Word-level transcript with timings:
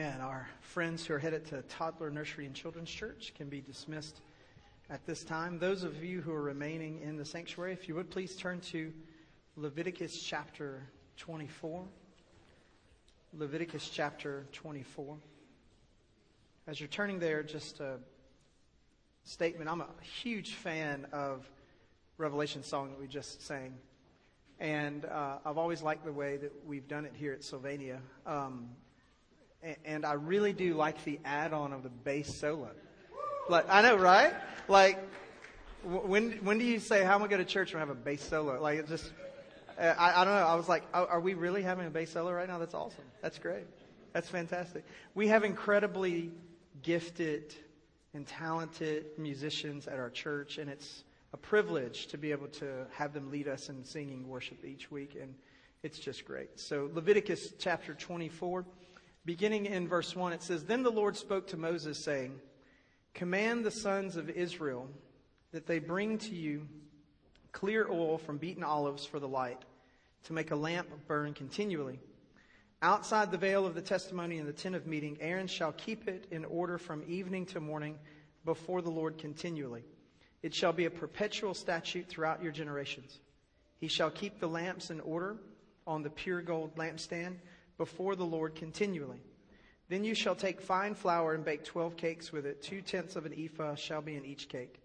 Amen. 0.00 0.22
Our 0.22 0.48
friends 0.62 1.04
who 1.04 1.12
are 1.12 1.18
headed 1.18 1.44
to 1.48 1.60
Toddler 1.60 2.10
Nursery 2.10 2.46
and 2.46 2.54
Children's 2.54 2.88
Church 2.88 3.34
can 3.36 3.50
be 3.50 3.60
dismissed 3.60 4.22
at 4.88 5.04
this 5.04 5.24
time. 5.24 5.58
Those 5.58 5.82
of 5.82 6.02
you 6.02 6.22
who 6.22 6.32
are 6.32 6.40
remaining 6.40 7.02
in 7.02 7.18
the 7.18 7.24
sanctuary, 7.26 7.74
if 7.74 7.86
you 7.86 7.94
would 7.96 8.08
please 8.08 8.34
turn 8.34 8.60
to 8.60 8.94
Leviticus 9.56 10.22
chapter 10.22 10.88
24. 11.18 11.84
Leviticus 13.34 13.90
chapter 13.90 14.46
24. 14.52 15.18
As 16.66 16.80
you're 16.80 16.88
turning 16.88 17.18
there, 17.18 17.42
just 17.42 17.80
a 17.80 17.98
statement. 19.24 19.68
I'm 19.68 19.82
a 19.82 19.88
huge 20.22 20.54
fan 20.54 21.08
of 21.12 21.46
Revelation 22.16 22.62
song 22.62 22.88
that 22.88 22.98
we 22.98 23.06
just 23.06 23.46
sang. 23.46 23.74
And 24.60 25.04
uh, 25.04 25.40
I've 25.44 25.58
always 25.58 25.82
liked 25.82 26.06
the 26.06 26.12
way 26.12 26.38
that 26.38 26.52
we've 26.66 26.88
done 26.88 27.04
it 27.04 27.12
here 27.14 27.34
at 27.34 27.44
Sylvania. 27.44 28.00
Um, 28.24 28.70
and 29.84 30.04
I 30.04 30.14
really 30.14 30.52
do 30.52 30.74
like 30.74 31.04
the 31.04 31.20
add-on 31.24 31.72
of 31.72 31.82
the 31.82 31.88
bass 31.88 32.34
solo. 32.34 32.70
Like 33.48 33.66
I 33.68 33.82
know, 33.82 33.96
right? 33.96 34.34
Like 34.68 34.98
when 35.84 36.32
when 36.44 36.58
do 36.58 36.64
you 36.64 36.78
say 36.78 37.04
how 37.04 37.14
am 37.14 37.22
I 37.22 37.28
going 37.28 37.44
to 37.44 37.50
church 37.50 37.72
and 37.72 37.80
have 37.80 37.90
a 37.90 37.94
bass 37.94 38.22
solo? 38.22 38.60
Like 38.60 38.78
it 38.78 38.88
just 38.88 39.10
uh, 39.78 39.94
I, 39.98 40.22
I 40.22 40.24
don't 40.24 40.34
know. 40.34 40.46
I 40.46 40.54
was 40.54 40.68
like, 40.68 40.84
oh, 40.92 41.06
are 41.06 41.20
we 41.20 41.34
really 41.34 41.62
having 41.62 41.86
a 41.86 41.90
bass 41.90 42.10
solo 42.10 42.32
right 42.32 42.48
now? 42.48 42.58
That's 42.58 42.74
awesome. 42.74 43.04
That's 43.22 43.38
great. 43.38 43.64
That's 44.12 44.28
fantastic. 44.28 44.84
We 45.14 45.28
have 45.28 45.44
incredibly 45.44 46.30
gifted 46.82 47.54
and 48.12 48.26
talented 48.26 49.06
musicians 49.16 49.86
at 49.86 49.98
our 49.98 50.10
church, 50.10 50.58
and 50.58 50.68
it's 50.68 51.04
a 51.32 51.36
privilege 51.36 52.08
to 52.08 52.18
be 52.18 52.32
able 52.32 52.48
to 52.48 52.86
have 52.92 53.12
them 53.12 53.30
lead 53.30 53.46
us 53.46 53.68
in 53.68 53.84
singing 53.84 54.28
worship 54.28 54.64
each 54.64 54.90
week, 54.90 55.16
and 55.20 55.34
it's 55.82 55.98
just 55.98 56.24
great. 56.24 56.58
So 56.58 56.90
Leviticus 56.92 57.54
chapter 57.58 57.94
24. 57.94 58.64
Beginning 59.30 59.66
in 59.66 59.86
verse 59.86 60.16
1, 60.16 60.32
it 60.32 60.42
says, 60.42 60.64
Then 60.64 60.82
the 60.82 60.90
Lord 60.90 61.16
spoke 61.16 61.46
to 61.46 61.56
Moses, 61.56 62.02
saying, 62.02 62.40
Command 63.14 63.64
the 63.64 63.70
sons 63.70 64.16
of 64.16 64.28
Israel 64.28 64.88
that 65.52 65.68
they 65.68 65.78
bring 65.78 66.18
to 66.18 66.34
you 66.34 66.66
clear 67.52 67.86
oil 67.88 68.18
from 68.18 68.38
beaten 68.38 68.64
olives 68.64 69.06
for 69.06 69.20
the 69.20 69.28
light, 69.28 69.62
to 70.24 70.32
make 70.32 70.50
a 70.50 70.56
lamp 70.56 70.88
burn 71.06 71.32
continually. 71.32 72.00
Outside 72.82 73.30
the 73.30 73.38
veil 73.38 73.64
of 73.64 73.76
the 73.76 73.80
testimony 73.80 74.38
in 74.38 74.46
the 74.46 74.52
tent 74.52 74.74
of 74.74 74.88
meeting, 74.88 75.16
Aaron 75.20 75.46
shall 75.46 75.70
keep 75.74 76.08
it 76.08 76.26
in 76.32 76.44
order 76.44 76.76
from 76.76 77.04
evening 77.06 77.46
to 77.46 77.60
morning 77.60 78.00
before 78.44 78.82
the 78.82 78.90
Lord 78.90 79.16
continually. 79.16 79.84
It 80.42 80.52
shall 80.52 80.72
be 80.72 80.86
a 80.86 80.90
perpetual 80.90 81.54
statute 81.54 82.08
throughout 82.08 82.42
your 82.42 82.50
generations. 82.50 83.20
He 83.78 83.86
shall 83.86 84.10
keep 84.10 84.40
the 84.40 84.48
lamps 84.48 84.90
in 84.90 84.98
order 84.98 85.36
on 85.86 86.02
the 86.02 86.10
pure 86.10 86.42
gold 86.42 86.74
lampstand 86.74 87.36
before 87.80 88.14
the 88.14 88.26
Lord 88.26 88.54
continually. 88.54 89.22
Then 89.88 90.04
you 90.04 90.14
shall 90.14 90.34
take 90.34 90.60
fine 90.60 90.94
flour 90.94 91.32
and 91.32 91.42
bake 91.42 91.64
twelve 91.64 91.96
cakes 91.96 92.30
with 92.30 92.44
it. 92.44 92.62
Two 92.62 92.82
tenths 92.82 93.16
of 93.16 93.24
an 93.24 93.32
ephah 93.34 93.74
shall 93.74 94.02
be 94.02 94.16
in 94.16 94.26
each 94.26 94.50
cake. 94.50 94.82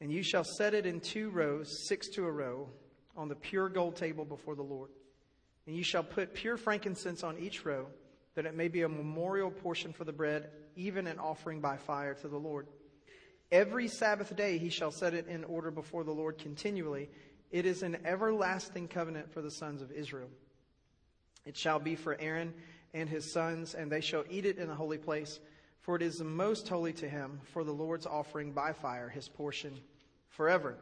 And 0.00 0.12
you 0.12 0.24
shall 0.24 0.42
set 0.42 0.74
it 0.74 0.86
in 0.86 0.98
two 0.98 1.30
rows, 1.30 1.86
six 1.86 2.08
to 2.16 2.24
a 2.24 2.32
row, 2.32 2.68
on 3.16 3.28
the 3.28 3.36
pure 3.36 3.68
gold 3.68 3.94
table 3.94 4.24
before 4.24 4.56
the 4.56 4.62
Lord. 4.64 4.90
And 5.68 5.76
you 5.76 5.84
shall 5.84 6.02
put 6.02 6.34
pure 6.34 6.56
frankincense 6.56 7.22
on 7.22 7.38
each 7.38 7.64
row, 7.64 7.86
that 8.34 8.44
it 8.44 8.56
may 8.56 8.66
be 8.66 8.82
a 8.82 8.88
memorial 8.88 9.52
portion 9.52 9.92
for 9.92 10.02
the 10.02 10.12
bread, 10.12 10.50
even 10.74 11.06
an 11.06 11.20
offering 11.20 11.60
by 11.60 11.76
fire 11.76 12.14
to 12.14 12.26
the 12.26 12.36
Lord. 12.36 12.66
Every 13.52 13.86
Sabbath 13.86 14.34
day 14.34 14.58
he 14.58 14.68
shall 14.68 14.90
set 14.90 15.14
it 15.14 15.28
in 15.28 15.44
order 15.44 15.70
before 15.70 16.02
the 16.02 16.10
Lord 16.10 16.38
continually. 16.38 17.08
It 17.52 17.66
is 17.66 17.84
an 17.84 17.98
everlasting 18.04 18.88
covenant 18.88 19.32
for 19.32 19.42
the 19.42 19.52
sons 19.52 19.80
of 19.80 19.92
Israel. 19.92 20.28
It 21.46 21.56
shall 21.56 21.78
be 21.78 21.94
for 21.94 22.16
Aaron 22.20 22.52
and 22.92 23.08
his 23.08 23.32
sons, 23.32 23.74
and 23.74 23.90
they 23.90 24.00
shall 24.00 24.24
eat 24.28 24.44
it 24.44 24.58
in 24.58 24.68
the 24.68 24.74
holy 24.74 24.98
place, 24.98 25.40
for 25.80 25.96
it 25.96 26.02
is 26.02 26.16
the 26.16 26.24
most 26.24 26.68
holy 26.68 26.92
to 26.94 27.08
him, 27.08 27.40
for 27.52 27.64
the 27.64 27.72
Lord's 27.72 28.06
offering 28.06 28.52
by 28.52 28.72
fire, 28.72 29.08
his 29.08 29.28
portion 29.28 29.80
forever. 30.28 30.76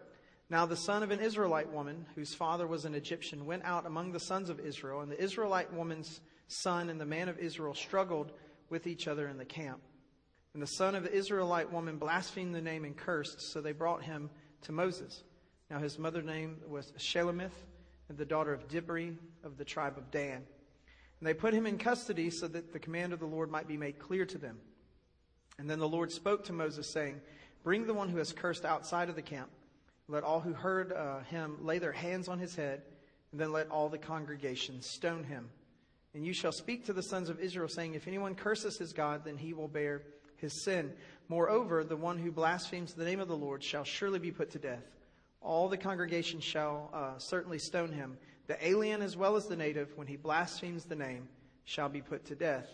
Now 0.50 0.66
the 0.66 0.77
son 0.77 1.03
of 1.03 1.11
an 1.11 1.21
Israelite 1.21 1.71
woman, 1.71 2.06
whose 2.15 2.34
father 2.34 2.66
was 2.66 2.84
an 2.84 2.94
Egyptian, 2.94 3.47
went 3.47 3.65
out 3.65 3.87
among 3.87 4.12
the 4.12 4.21
sons 4.21 4.49
of 4.49 4.61
Israel, 4.61 5.00
and 5.00 5.11
the 5.11 5.22
Israelite 5.22 5.72
woman's 5.72 6.21
son 6.49 6.91
and 6.91 7.00
the 7.00 7.06
man 7.06 7.28
of 7.28 7.38
Israel 7.38 7.75
struggled 7.75 8.33
with 8.71 8.87
each 8.87 9.09
other 9.09 9.28
in 9.28 9.38
the 9.38 9.44
camp. 9.44 9.81
And 10.53 10.62
the 10.62 10.67
son 10.67 10.94
of 10.94 11.03
the 11.03 11.12
Israelite 11.12 11.72
woman 11.72 11.99
blasphemed 11.99 12.55
the 12.55 12.61
name 12.61 12.84
and 12.84 12.97
cursed, 12.97 13.41
so 13.53 13.61
they 13.61 13.72
brought 13.72 14.03
him 14.03 14.31
to 14.62 14.72
Moses. 14.72 15.25
Now 15.71 15.78
his 15.78 15.99
mother's 15.99 16.25
name 16.25 16.59
was 16.69 16.93
Shelomith, 16.97 17.65
and 18.09 18.17
the 18.17 18.25
daughter 18.25 18.53
of 18.53 18.69
Dibri 18.69 19.17
of 19.43 19.56
the 19.56 19.65
tribe 19.65 19.99
of 19.99 20.11
Dan. 20.11 20.44
And 21.25 21.31
they 21.31 21.41
put 21.41 21.55
him 21.55 21.65
in 21.65 21.79
custody 21.79 22.29
so 22.29 22.47
that 22.49 22.75
the 22.75 22.79
command 22.79 23.15
of 23.15 23.19
the 23.19 23.25
Lord 23.25 23.51
might 23.51 23.67
be 23.67 23.79
made 23.79 23.99
clear 23.99 24.27
to 24.27 24.37
them. 24.37 24.59
And 25.59 25.71
then 25.71 25.79
the 25.79 25.89
Lord 25.89 26.12
spoke 26.12 26.45
to 26.45 26.53
Moses, 26.53 26.93
saying, 26.93 27.19
Bring 27.62 27.87
the 27.87 27.95
one 27.95 28.11
who 28.11 28.19
has 28.19 28.31
cursed 28.31 28.67
outside 28.67 29.09
of 29.09 29.17
the 29.17 29.23
camp. 29.23 29.49
Let 30.07 30.23
all 30.23 30.41
who 30.41 30.53
heard 30.53 30.93
uh, 30.93 31.21
him 31.21 31.57
lay 31.62 31.79
their 31.79 31.93
hands 31.93 32.29
on 32.29 32.39
his 32.39 32.55
head, 32.55 32.83
and 33.33 33.41
then 33.41 33.53
let 33.53 33.71
all 33.71 33.89
the 33.89 33.97
congregation 33.97 34.83
stone 34.83 35.25
him. 35.25 35.49
And 36.12 36.27
you 36.27 36.35
shall 36.35 36.53
speak 36.53 36.85
to 36.85 36.93
the 36.93 37.03
sons 37.03 37.31
of 37.31 37.41
Israel, 37.41 37.69
saying, 37.69 37.95
If 37.95 38.06
anyone 38.06 38.35
curses 38.35 38.77
his 38.77 38.93
God, 38.93 39.25
then 39.25 39.39
he 39.39 39.55
will 39.55 39.67
bear 39.67 40.03
his 40.37 40.62
sin. 40.62 40.93
Moreover, 41.31 41.85
the 41.85 41.97
one 41.97 42.19
who 42.19 42.33
blasphemes 42.33 42.93
the 42.93 43.06
name 43.06 43.21
of 43.21 43.29
the 43.29 43.35
Lord 43.35 43.65
shall 43.65 43.85
surely 43.85 44.19
be 44.19 44.31
put 44.31 44.51
to 44.51 44.59
death. 44.59 44.85
All 45.41 45.71
the 45.71 45.79
congregation 45.79 46.41
shall 46.41 46.91
uh, 46.93 47.17
certainly 47.17 47.59
stone 47.59 47.93
him. 47.93 48.19
The 48.47 48.66
alien 48.66 49.00
as 49.00 49.16
well 49.16 49.37
as 49.37 49.47
the 49.47 49.56
native, 49.56 49.97
when 49.97 50.06
he 50.06 50.16
blasphemes 50.16 50.84
the 50.84 50.97
name, 50.97 51.28
shall 51.65 51.88
be 51.88 52.03
put 52.03 52.27
to 52.27 52.34
death. 52.34 52.69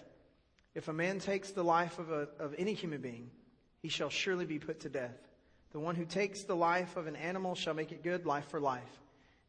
If 0.74 0.88
a 0.88 0.92
man 0.92 1.18
takes 1.18 1.50
the 1.50 1.62
life 1.62 1.98
of, 1.98 2.10
a, 2.10 2.28
of 2.38 2.54
any 2.58 2.74
human 2.74 3.00
being, 3.00 3.30
he 3.80 3.88
shall 3.88 4.10
surely 4.10 4.44
be 4.44 4.58
put 4.58 4.80
to 4.80 4.88
death. 4.88 5.16
The 5.72 5.80
one 5.80 5.94
who 5.94 6.04
takes 6.04 6.42
the 6.42 6.56
life 6.56 6.96
of 6.96 7.06
an 7.06 7.16
animal 7.16 7.54
shall 7.54 7.74
make 7.74 7.92
it 7.92 8.02
good, 8.02 8.26
life 8.26 8.48
for 8.48 8.60
life. 8.60 9.00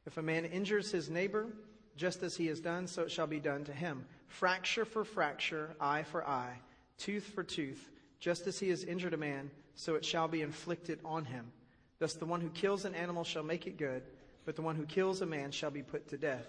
If 0.05 0.17
a 0.17 0.21
man 0.21 0.45
injures 0.45 0.91
his 0.91 1.09
neighbor, 1.09 1.47
just 1.95 2.23
as 2.23 2.35
he 2.35 2.47
has 2.47 2.59
done, 2.59 2.87
so 2.87 3.03
it 3.03 3.11
shall 3.11 3.27
be 3.27 3.39
done 3.39 3.63
to 3.65 3.73
him. 3.73 4.05
Fracture 4.27 4.85
for 4.85 5.03
fracture, 5.03 5.75
eye 5.79 6.03
for 6.03 6.27
eye, 6.27 6.59
tooth 6.97 7.25
for 7.25 7.43
tooth, 7.43 7.89
just 8.19 8.47
as 8.47 8.59
he 8.59 8.69
has 8.69 8.83
injured 8.83 9.13
a 9.13 9.17
man, 9.17 9.49
so 9.75 9.95
it 9.95 10.05
shall 10.05 10.27
be 10.27 10.41
inflicted 10.41 10.99
on 11.03 11.25
him. 11.25 11.51
Thus 11.99 12.13
the 12.13 12.25
one 12.25 12.41
who 12.41 12.49
kills 12.49 12.85
an 12.85 12.95
animal 12.95 13.23
shall 13.23 13.43
make 13.43 13.67
it 13.67 13.77
good 13.77 14.03
but 14.45 14.55
the 14.55 14.61
one 14.61 14.75
who 14.75 14.85
kills 14.85 15.21
a 15.21 15.25
man 15.25 15.51
shall 15.51 15.71
be 15.71 15.83
put 15.83 16.09
to 16.09 16.17
death. 16.17 16.45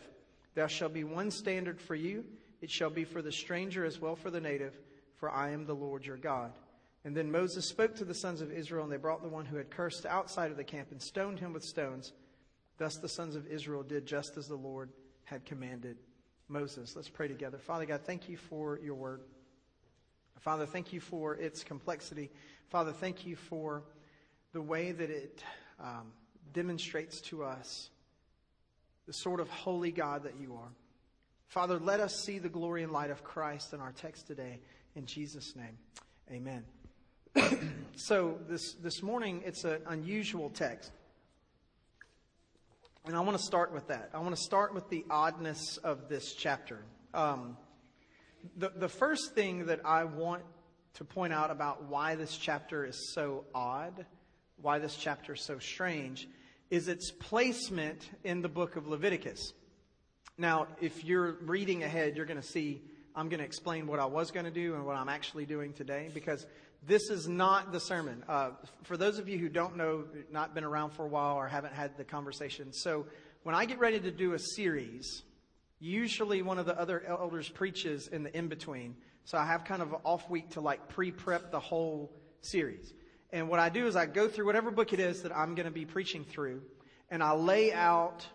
There 0.55 0.69
shall 0.69 0.89
be 0.89 1.05
one 1.05 1.31
standard 1.31 1.81
for 1.81 1.95
you. 1.95 2.25
It 2.61 2.71
shall 2.71 2.91
be 2.91 3.05
for 3.05 3.23
the 3.23 3.33
stranger 3.33 3.85
as 3.85 4.01
well 4.01 4.17
for 4.17 4.31
the 4.31 4.41
native, 4.41 4.75
for 5.17 5.31
I 5.31 5.51
am 5.51 5.67
the 5.67 5.75
Lord 5.75 6.07
your 6.07 6.17
God. 6.17 6.53
And 7.05 7.17
then 7.17 7.33
Moses 7.33 7.67
spoke 7.67 7.97
to 7.97 8.05
the 8.05 8.15
sons 8.15 8.41
of 8.41 8.53
Israel, 8.53 8.85
and 8.85 8.93
they 8.93 8.97
brought 8.97 9.23
the 9.23 9.29
one 9.29 9.45
who 9.45 9.57
had 9.57 9.71
cursed 9.71 10.07
outside 10.07 10.51
of 10.51 10.57
the 10.57 10.65
camp 10.65 10.93
and 10.93 11.03
stoned 11.03 11.41
him 11.41 11.53
with 11.53 11.65
stones. 11.65 12.13
Thus 12.79 12.97
the 12.97 13.09
sons 13.09 13.35
of 13.35 13.47
Israel 13.47 13.83
did 13.83 14.07
just 14.07 14.37
as 14.37 14.47
the 14.47 14.55
Lord 14.55 14.91
had 15.25 15.45
commanded 15.45 15.97
Moses. 16.49 16.95
Let's 16.95 17.09
pray 17.09 17.29
together. 17.29 17.59
Father 17.59 17.87
God, 17.87 18.03
thank 18.05 18.29
you 18.29 18.37
for 18.37 18.79
your 18.83 18.95
word. 18.95 19.23
Father, 20.41 20.67
thank 20.67 20.93
you 20.93 21.01
for 21.01 21.35
its 21.35 21.65
complexity. 21.65 22.31
Father, 22.69 22.93
thank 22.93 23.27
you 23.27 23.37
for 23.37 23.85
the 24.53 24.63
way 24.63 24.93
that 24.93 25.11
it 25.11 25.43
um, 25.81 26.13
demonstrates 26.53 27.21
to 27.23 27.45
us 27.45 27.91
the 29.07 29.13
sort 29.13 29.41
of 29.41 29.49
holy 29.49 29.91
God 29.91 30.25
that 30.25 30.35
you 30.41 30.55
are. 30.55 30.71
Father, 31.49 31.79
let 31.79 32.01
us 32.01 32.15
see 32.25 32.39
the 32.39 32.49
glory 32.49 32.83
and 32.83 32.93
light 32.93 33.11
of 33.11 33.25
Christ 33.25 33.73
in 33.73 33.81
our 33.81 33.93
text 33.93 34.27
today. 34.27 34.61
In 34.95 35.07
Jesus' 35.07 35.55
name, 35.57 35.77
amen. 36.31 36.65
so, 37.97 38.39
this, 38.49 38.75
this 38.75 39.03
morning, 39.03 39.43
it's 39.45 39.65
an 39.65 39.81
unusual 39.87 40.51
text. 40.51 40.93
And 43.05 43.17
I 43.17 43.21
want 43.21 43.37
to 43.37 43.43
start 43.43 43.73
with 43.73 43.89
that. 43.89 44.11
I 44.15 44.21
want 44.21 44.37
to 44.37 44.43
start 44.43 44.75
with 44.75 44.89
the 44.89 45.05
oddness 45.11 45.77
of 45.79 46.09
this 46.09 46.35
chapter. 46.35 46.85
Um, 47.13 47.57
the, 48.57 48.71
the 48.75 48.89
first 48.89 49.35
thing 49.35 49.67
that 49.67 49.81
I 49.85 50.05
want 50.05 50.43
to 50.95 51.05
point 51.05 51.33
out 51.33 51.51
about 51.51 51.85
why 51.85 52.15
this 52.15 52.37
chapter 52.37 52.85
is 52.85 53.13
so 53.13 53.45
odd, 53.55 54.07
why 54.61 54.79
this 54.79 54.97
chapter 54.97 55.35
is 55.35 55.41
so 55.43 55.59
strange, 55.59 56.29
is 56.73 56.89
its 56.89 57.11
placement 57.11 58.09
in 58.25 58.41
the 58.41 58.49
book 58.49 58.77
of 58.77 58.89
Leviticus. 58.89 59.53
Now, 60.39 60.69
if 60.81 61.05
you're 61.05 61.33
reading 61.43 61.83
ahead, 61.83 62.17
you're 62.17 62.25
going 62.25 62.41
to 62.41 62.47
see 62.47 62.81
I'm 63.15 63.29
going 63.29 63.41
to 63.41 63.45
explain 63.45 63.87
what 63.87 64.01
I 64.01 64.07
was 64.07 64.31
going 64.31 64.47
to 64.47 64.51
do 64.51 64.75
and 64.75 64.87
what 64.87 64.97
I'm 64.97 65.11
actually 65.11 65.45
doing 65.45 65.75
today 65.75 66.09
because 66.15 66.47
this 66.83 67.11
is 67.11 67.29
not 67.29 67.73
the 67.73 67.79
sermon. 67.79 68.25
Uh, 68.27 68.53
for 68.85 68.97
those 68.97 69.19
of 69.19 69.29
you 69.29 69.37
who 69.37 69.51
don't 69.51 69.77
know, 69.77 70.05
not 70.31 70.55
been 70.55 70.65
around 70.65 70.93
for 70.93 71.05
a 71.05 71.09
while 71.09 71.37
or 71.37 71.47
haven't 71.47 71.75
had 71.75 71.99
the 71.99 72.05
conversation, 72.05 72.73
so 72.73 73.05
when 73.43 73.55
I 73.55 73.67
get 73.67 73.79
ready 73.79 74.01
to 74.01 74.11
do 74.11 74.33
a 74.33 74.39
series, 74.39 75.25
usually 75.79 76.41
one 76.41 76.59
of 76.59 76.65
the 76.65 76.81
other 76.81 77.05
elders 77.07 77.51
preaches 77.51 78.09
in 78.09 78.23
the 78.23 78.35
in 78.35 78.49
between. 78.49 78.97
So 79.27 79.37
I 79.37 79.45
have 79.45 79.65
kind 79.67 79.83
of 79.83 79.93
an 79.93 80.01
off 80.05 80.31
week 80.31 80.49
to 80.53 80.63
like 80.63 80.89
pre 80.89 81.11
prep 81.11 81.51
the 81.51 81.61
whole 81.61 82.11
series. 82.41 82.95
And 83.33 83.49
what 83.49 83.59
I 83.59 83.71
do 83.71 83.87
is 83.87 83.97
I 83.97 84.07
go 84.07 84.29
through 84.29 84.47
whatever 84.47 84.71
book 84.71 84.93
it 84.93 85.01
is 85.01 85.23
that 85.23 85.35
I'm 85.35 85.55
going 85.55 85.67
to 85.67 85.73
be 85.73 85.87
preaching 85.87 86.25
through, 86.25 86.63
and 87.11 87.23
I 87.23 87.33
lay 87.33 87.73
out 87.73 88.27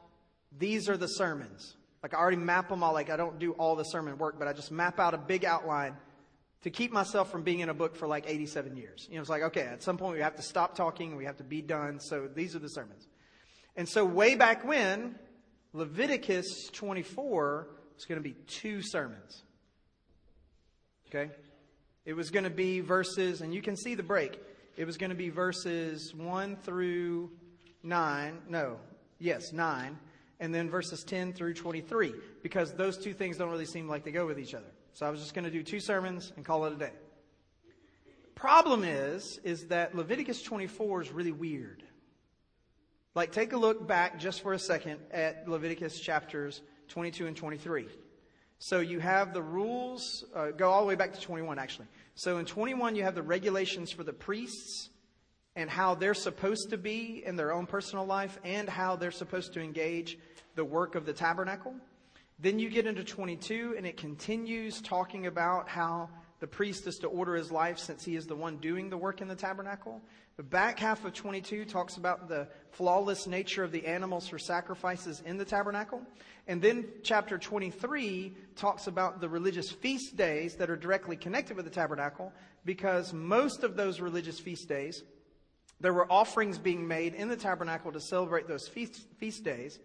these 0.57 0.89
are 0.89 0.97
the 0.97 1.07
sermons. 1.07 1.75
Like 2.01 2.13
I 2.13 2.17
already 2.17 2.37
map 2.37 2.69
them 2.69 2.83
all. 2.83 2.93
Like 2.93 3.09
I 3.09 3.17
don't 3.17 3.37
do 3.39 3.51
all 3.53 3.75
the 3.75 3.83
sermon 3.83 4.17
work, 4.17 4.39
but 4.39 4.47
I 4.47 4.53
just 4.53 4.71
map 4.71 4.99
out 4.99 5.13
a 5.13 5.17
big 5.17 5.45
outline. 5.45 5.95
to 6.63 6.71
keep 6.71 6.91
myself 6.91 7.31
from 7.31 7.43
being 7.43 7.59
in 7.59 7.69
a 7.69 7.73
book 7.73 7.95
for 7.95 8.07
like 8.07 8.25
87 8.27 8.75
years. 8.75 9.07
You 9.09 9.15
know, 9.15 9.21
it's 9.21 9.29
like, 9.29 9.43
okay, 9.43 9.61
at 9.61 9.83
some 9.83 9.97
point 9.97 10.15
we 10.15 10.21
have 10.21 10.35
to 10.37 10.41
stop 10.41 10.75
talking, 10.75 11.15
we 11.15 11.25
have 11.25 11.37
to 11.37 11.43
be 11.43 11.61
done, 11.61 11.99
so 11.99 12.27
these 12.33 12.55
are 12.55 12.59
the 12.59 12.67
sermons. 12.69 13.07
And 13.75 13.87
so, 13.87 14.03
way 14.03 14.33
back 14.33 14.65
when, 14.65 15.15
Leviticus 15.73 16.69
24 16.73 17.67
was 17.95 18.05
going 18.05 18.21
to 18.21 18.27
be 18.27 18.35
two 18.47 18.81
sermons. 18.81 19.43
Okay? 21.07 21.31
It 22.05 22.13
was 22.13 22.31
going 22.31 22.45
to 22.45 22.49
be 22.49 22.79
verses, 22.79 23.41
and 23.41 23.53
you 23.53 23.61
can 23.61 23.77
see 23.77 23.93
the 23.93 24.03
break. 24.03 24.39
It 24.77 24.85
was 24.85 24.95
going 24.95 25.09
to 25.09 25.15
be 25.15 25.29
verses 25.29 26.13
1 26.13 26.57
through 26.57 27.31
9. 27.81 28.37
No, 28.47 28.77
yes, 29.17 29.51
9. 29.51 29.97
And 30.39 30.53
then 30.53 30.69
verses 30.69 31.03
10 31.03 31.33
through 31.33 31.55
23, 31.55 32.13
because 32.43 32.73
those 32.73 32.95
two 32.99 33.15
things 33.15 33.37
don't 33.37 33.49
really 33.49 33.65
seem 33.65 33.89
like 33.89 34.03
they 34.03 34.11
go 34.11 34.27
with 34.27 34.39
each 34.39 34.53
other. 34.53 34.71
So 34.93 35.07
I 35.07 35.09
was 35.09 35.19
just 35.19 35.33
going 35.33 35.45
to 35.45 35.51
do 35.51 35.63
two 35.63 35.79
sermons 35.79 36.31
and 36.35 36.45
call 36.45 36.65
it 36.65 36.73
a 36.73 36.75
day. 36.75 36.91
Problem 38.35 38.83
is, 38.83 39.39
is 39.43 39.65
that 39.67 39.95
Leviticus 39.95 40.43
24 40.43 41.01
is 41.01 41.11
really 41.11 41.31
weird. 41.31 41.81
Like, 43.15 43.31
take 43.31 43.53
a 43.53 43.57
look 43.57 43.87
back 43.87 44.19
just 44.19 44.43
for 44.43 44.53
a 44.53 44.59
second 44.59 44.99
at 45.09 45.49
Leviticus 45.49 45.99
chapters 45.99 46.61
22 46.89 47.25
and 47.25 47.35
23. 47.35 47.87
So 48.59 48.79
you 48.79 48.99
have 48.99 49.33
the 49.33 49.41
rules, 49.41 50.23
uh, 50.35 50.51
go 50.51 50.69
all 50.69 50.81
the 50.81 50.87
way 50.87 50.95
back 50.95 51.13
to 51.13 51.21
21, 51.21 51.57
actually. 51.57 51.87
So 52.17 52.39
in 52.39 52.45
21, 52.45 52.95
you 52.95 53.03
have 53.03 53.13
the 53.13 53.21
regulations 53.21 53.91
for 53.91 54.03
the 54.03 54.11
priests 54.11 54.89
and 55.55 55.69
how 55.69 55.93
they're 55.93 56.15
supposed 56.15 56.71
to 56.71 56.77
be 56.77 57.21
in 57.23 57.35
their 57.35 57.53
own 57.53 57.67
personal 57.67 58.07
life 58.07 58.39
and 58.43 58.67
how 58.67 58.95
they're 58.95 59.11
supposed 59.11 59.53
to 59.53 59.61
engage 59.61 60.17
the 60.55 60.65
work 60.65 60.95
of 60.95 61.05
the 61.05 61.13
tabernacle. 61.13 61.75
Then 62.39 62.57
you 62.57 62.71
get 62.71 62.87
into 62.87 63.03
22, 63.03 63.75
and 63.77 63.85
it 63.85 63.97
continues 63.97 64.81
talking 64.81 65.27
about 65.27 65.69
how 65.69 66.09
the 66.39 66.47
priest 66.47 66.85
is 66.85 66.99
to 66.99 67.07
order 67.07 67.35
his 67.35 67.51
life 67.51 67.79
since 67.79 68.05
he 68.05 68.15
is 68.15 68.27
the 68.27 68.35
one 68.35 68.57
doing 68.57 68.89
the 68.89 68.97
work 68.97 69.21
in 69.21 69.27
the 69.27 69.35
tabernacle. 69.35 70.01
The 70.35 70.43
back 70.43 70.77
half 70.77 71.03
of 71.03 71.13
22 71.13 71.65
talks 71.65 71.97
about 71.97 72.29
the 72.29 72.47
flawless 72.69 73.25
nature 73.25 73.63
of 73.63 73.71
the 73.71 73.87
animals 73.87 74.27
for 74.27 74.37
sacrifices 74.37 75.23
in 75.25 75.37
the 75.37 75.45
tabernacle. 75.45 76.03
And 76.47 76.61
then 76.61 76.85
chapter 77.01 77.39
23 77.39 78.35
talks 78.55 78.85
about 78.85 79.19
the 79.19 79.27
religious 79.27 79.71
feast 79.71 80.15
days 80.15 80.55
that 80.57 80.69
are 80.69 80.75
directly 80.75 81.15
connected 81.15 81.57
with 81.57 81.65
the 81.65 81.71
tabernacle 81.71 82.31
because 82.65 83.13
most 83.13 83.63
of 83.63 83.75
those 83.75 83.99
religious 83.99 84.39
feast 84.39 84.69
days, 84.69 85.03
there 85.81 85.93
were 85.93 86.11
offerings 86.11 86.59
being 86.59 86.87
made 86.87 87.15
in 87.15 87.29
the 87.29 87.35
tabernacle 87.35 87.91
to 87.91 87.99
celebrate 87.99 88.47
those 88.47 88.67
feast, 88.67 89.07
feast 89.17 89.43
days. 89.43 89.79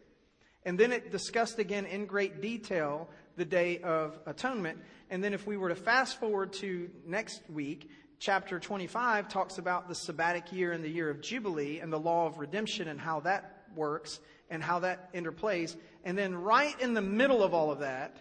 And 0.64 0.78
then 0.78 0.92
it 0.92 1.10
discussed 1.10 1.58
again 1.58 1.86
in 1.86 2.06
great 2.06 2.42
detail 2.42 3.08
the 3.36 3.44
Day 3.44 3.78
of 3.78 4.18
Atonement. 4.26 4.78
And 5.10 5.22
then 5.22 5.34
if 5.34 5.46
we 5.46 5.56
were 5.56 5.68
to 5.68 5.74
fast 5.74 6.18
forward 6.18 6.52
to 6.54 6.90
next 7.06 7.42
week, 7.50 7.90
chapter 8.18 8.58
25 8.58 9.28
talks 9.28 9.58
about 9.58 9.88
the 9.88 9.94
sabbatic 9.94 10.52
year 10.52 10.72
and 10.72 10.84
the 10.84 10.88
year 10.88 11.10
of 11.10 11.20
Jubilee 11.20 11.80
and 11.80 11.92
the 11.92 11.98
law 11.98 12.26
of 12.26 12.38
redemption 12.38 12.88
and 12.88 13.00
how 13.00 13.20
that 13.20 13.64
works 13.74 14.20
and 14.50 14.62
how 14.62 14.80
that 14.80 15.12
interplays. 15.14 15.76
And 16.04 16.16
then 16.16 16.34
right 16.34 16.78
in 16.80 16.94
the 16.94 17.02
middle 17.02 17.42
of 17.42 17.54
all 17.54 17.70
of 17.70 17.80
that, 17.80 18.16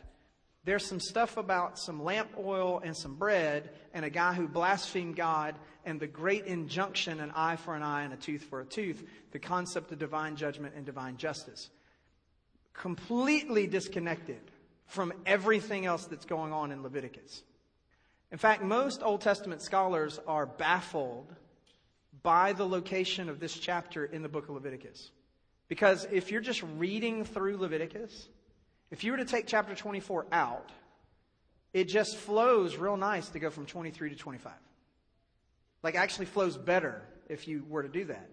there's 0.64 0.86
some 0.86 1.00
stuff 1.00 1.38
about 1.38 1.80
some 1.80 2.04
lamp 2.04 2.30
oil 2.38 2.82
and 2.84 2.96
some 2.96 3.16
bread 3.16 3.72
and 3.94 4.06
a 4.06 4.10
guy 4.10 4.34
who 4.34 4.48
blasphemed 4.48 5.16
God 5.16 5.56
and 5.86 6.00
the 6.00 6.08
great 6.08 6.46
injunction 6.46 7.20
an 7.20 7.32
eye 7.32 7.56
for 7.56 7.76
an 7.76 7.82
eye 7.82 8.04
and 8.04 8.14
a 8.14 8.18
tooth 8.18 8.44
for 8.44 8.62
a 8.62 8.66
tooth, 8.66 9.04
the 9.32 9.40
concept 9.40 9.92
of 9.92 9.98
divine 9.98 10.36
judgment 10.36 10.76
and 10.76 10.86
divine 10.86 11.18
justice. 11.18 11.70
Completely 12.74 13.66
disconnected 13.66 14.51
from 14.92 15.14
everything 15.26 15.86
else 15.86 16.06
that's 16.06 16.26
going 16.26 16.52
on 16.52 16.70
in 16.70 16.84
Leviticus. 16.84 17.44
In 18.30 18.38
fact, 18.38 18.62
most 18.62 19.02
Old 19.02 19.22
Testament 19.22 19.62
scholars 19.62 20.20
are 20.28 20.46
baffled 20.46 21.34
by 22.24 22.52
the 22.52 22.68
location 22.68 23.30
of 23.30 23.40
this 23.40 23.54
chapter 23.54 24.04
in 24.04 24.22
the 24.22 24.28
book 24.28 24.50
of 24.50 24.56
Leviticus. 24.56 25.12
Because 25.70 26.06
if 26.12 26.30
you're 26.30 26.42
just 26.42 26.62
reading 26.76 27.24
through 27.24 27.56
Leviticus, 27.56 28.28
if 28.92 29.06
you 29.06 29.12
were 29.12 29.18
to 29.18 29.26
take 29.26 29.48
chapter 29.48 29.74
24 29.74 30.26
out, 30.34 30.70
it 31.74 31.86
just 31.86 32.18
flows 32.18 32.76
real 32.76 32.98
nice 32.98 33.30
to 33.30 33.40
go 33.40 33.50
from 33.50 33.66
23 33.66 34.10
to 34.10 34.16
25. 34.18 34.52
Like, 35.84 35.96
actually 35.96 36.26
flows 36.26 36.58
better 36.58 37.02
if 37.30 37.48
you 37.48 37.64
were 37.70 37.84
to 37.84 37.90
do 37.90 38.04
that. 38.06 38.30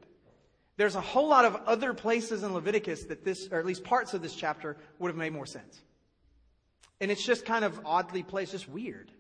There's 0.77 0.97
a 0.97 1.01
whole 1.01 1.29
lot 1.29 1.45
of 1.45 1.55
other 1.67 1.95
places 1.95 2.43
in 2.43 2.53
Leviticus 2.53 3.05
that 3.05 3.25
this, 3.25 3.49
or 3.53 3.61
at 3.61 3.65
least 3.65 3.85
parts 3.85 4.13
of 4.13 4.23
this 4.23 4.35
chapter, 4.35 4.77
would 4.99 5.09
have 5.09 5.17
made 5.17 5.33
more 5.33 5.47
sense. 5.47 5.83
And 7.00 7.11
it's 7.11 7.25
just 7.25 7.45
kind 7.45 7.65
of 7.65 7.81
oddly 7.85 8.23
placed, 8.23 8.53
just 8.53 8.69
weird. 8.69 9.12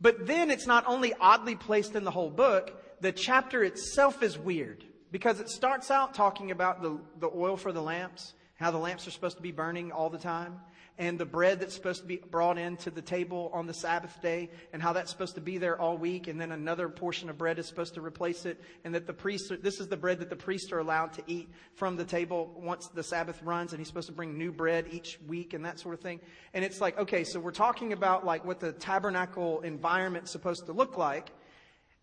But 0.00 0.26
then 0.26 0.50
it's 0.50 0.66
not 0.66 0.84
only 0.86 1.14
oddly 1.20 1.56
placed 1.56 1.94
in 1.94 2.04
the 2.04 2.10
whole 2.10 2.30
book, 2.30 2.82
the 3.00 3.12
chapter 3.12 3.62
itself 3.62 4.22
is 4.22 4.38
weird 4.38 4.84
because 5.10 5.40
it 5.40 5.48
starts 5.48 5.90
out 5.90 6.14
talking 6.14 6.50
about 6.50 6.82
the, 6.82 6.98
the 7.18 7.30
oil 7.34 7.56
for 7.56 7.72
the 7.72 7.80
lamps, 7.80 8.34
how 8.56 8.70
the 8.70 8.78
lamps 8.78 9.06
are 9.06 9.10
supposed 9.10 9.36
to 9.36 9.42
be 9.42 9.52
burning 9.52 9.92
all 9.92 10.10
the 10.10 10.18
time, 10.18 10.60
and 10.98 11.18
the 11.18 11.26
bread 11.26 11.60
that's 11.60 11.74
supposed 11.74 12.00
to 12.00 12.06
be 12.06 12.16
brought 12.16 12.56
into 12.56 12.90
the 12.90 13.02
table 13.02 13.50
on 13.52 13.66
the 13.66 13.74
Sabbath 13.74 14.20
day, 14.22 14.48
and 14.72 14.82
how 14.82 14.94
that's 14.94 15.10
supposed 15.10 15.34
to 15.34 15.42
be 15.42 15.58
there 15.58 15.78
all 15.78 15.98
week, 15.98 16.26
and 16.26 16.40
then 16.40 16.52
another 16.52 16.88
portion 16.88 17.28
of 17.28 17.36
bread 17.36 17.58
is 17.58 17.66
supposed 17.66 17.94
to 17.94 18.00
replace 18.00 18.46
it, 18.46 18.58
and 18.84 18.94
that 18.94 19.06
the 19.06 19.12
priests, 19.12 19.50
are, 19.50 19.58
this 19.58 19.78
is 19.78 19.88
the 19.88 19.96
bread 19.96 20.20
that 20.20 20.30
the 20.30 20.36
priests 20.36 20.72
are 20.72 20.78
allowed 20.78 21.12
to 21.12 21.22
eat 21.26 21.50
from 21.74 21.96
the 21.96 22.04
table 22.04 22.50
once 22.56 22.88
the 22.88 23.02
Sabbath 23.02 23.42
runs, 23.42 23.72
and 23.72 23.78
he's 23.78 23.88
supposed 23.88 24.08
to 24.08 24.14
bring 24.14 24.38
new 24.38 24.50
bread 24.50 24.86
each 24.90 25.18
week 25.26 25.52
and 25.52 25.64
that 25.66 25.78
sort 25.78 25.94
of 25.94 26.00
thing. 26.00 26.18
And 26.54 26.64
it's 26.64 26.80
like, 26.80 26.98
okay, 26.98 27.24
so 27.24 27.38
we're 27.38 27.50
talking 27.50 27.92
about 27.92 28.24
like 28.24 28.46
what 28.46 28.60
the 28.60 28.72
tabernacle 28.72 29.60
environment's 29.60 30.30
supposed 30.30 30.64
to 30.66 30.72
look 30.72 30.96
like. 30.96 31.30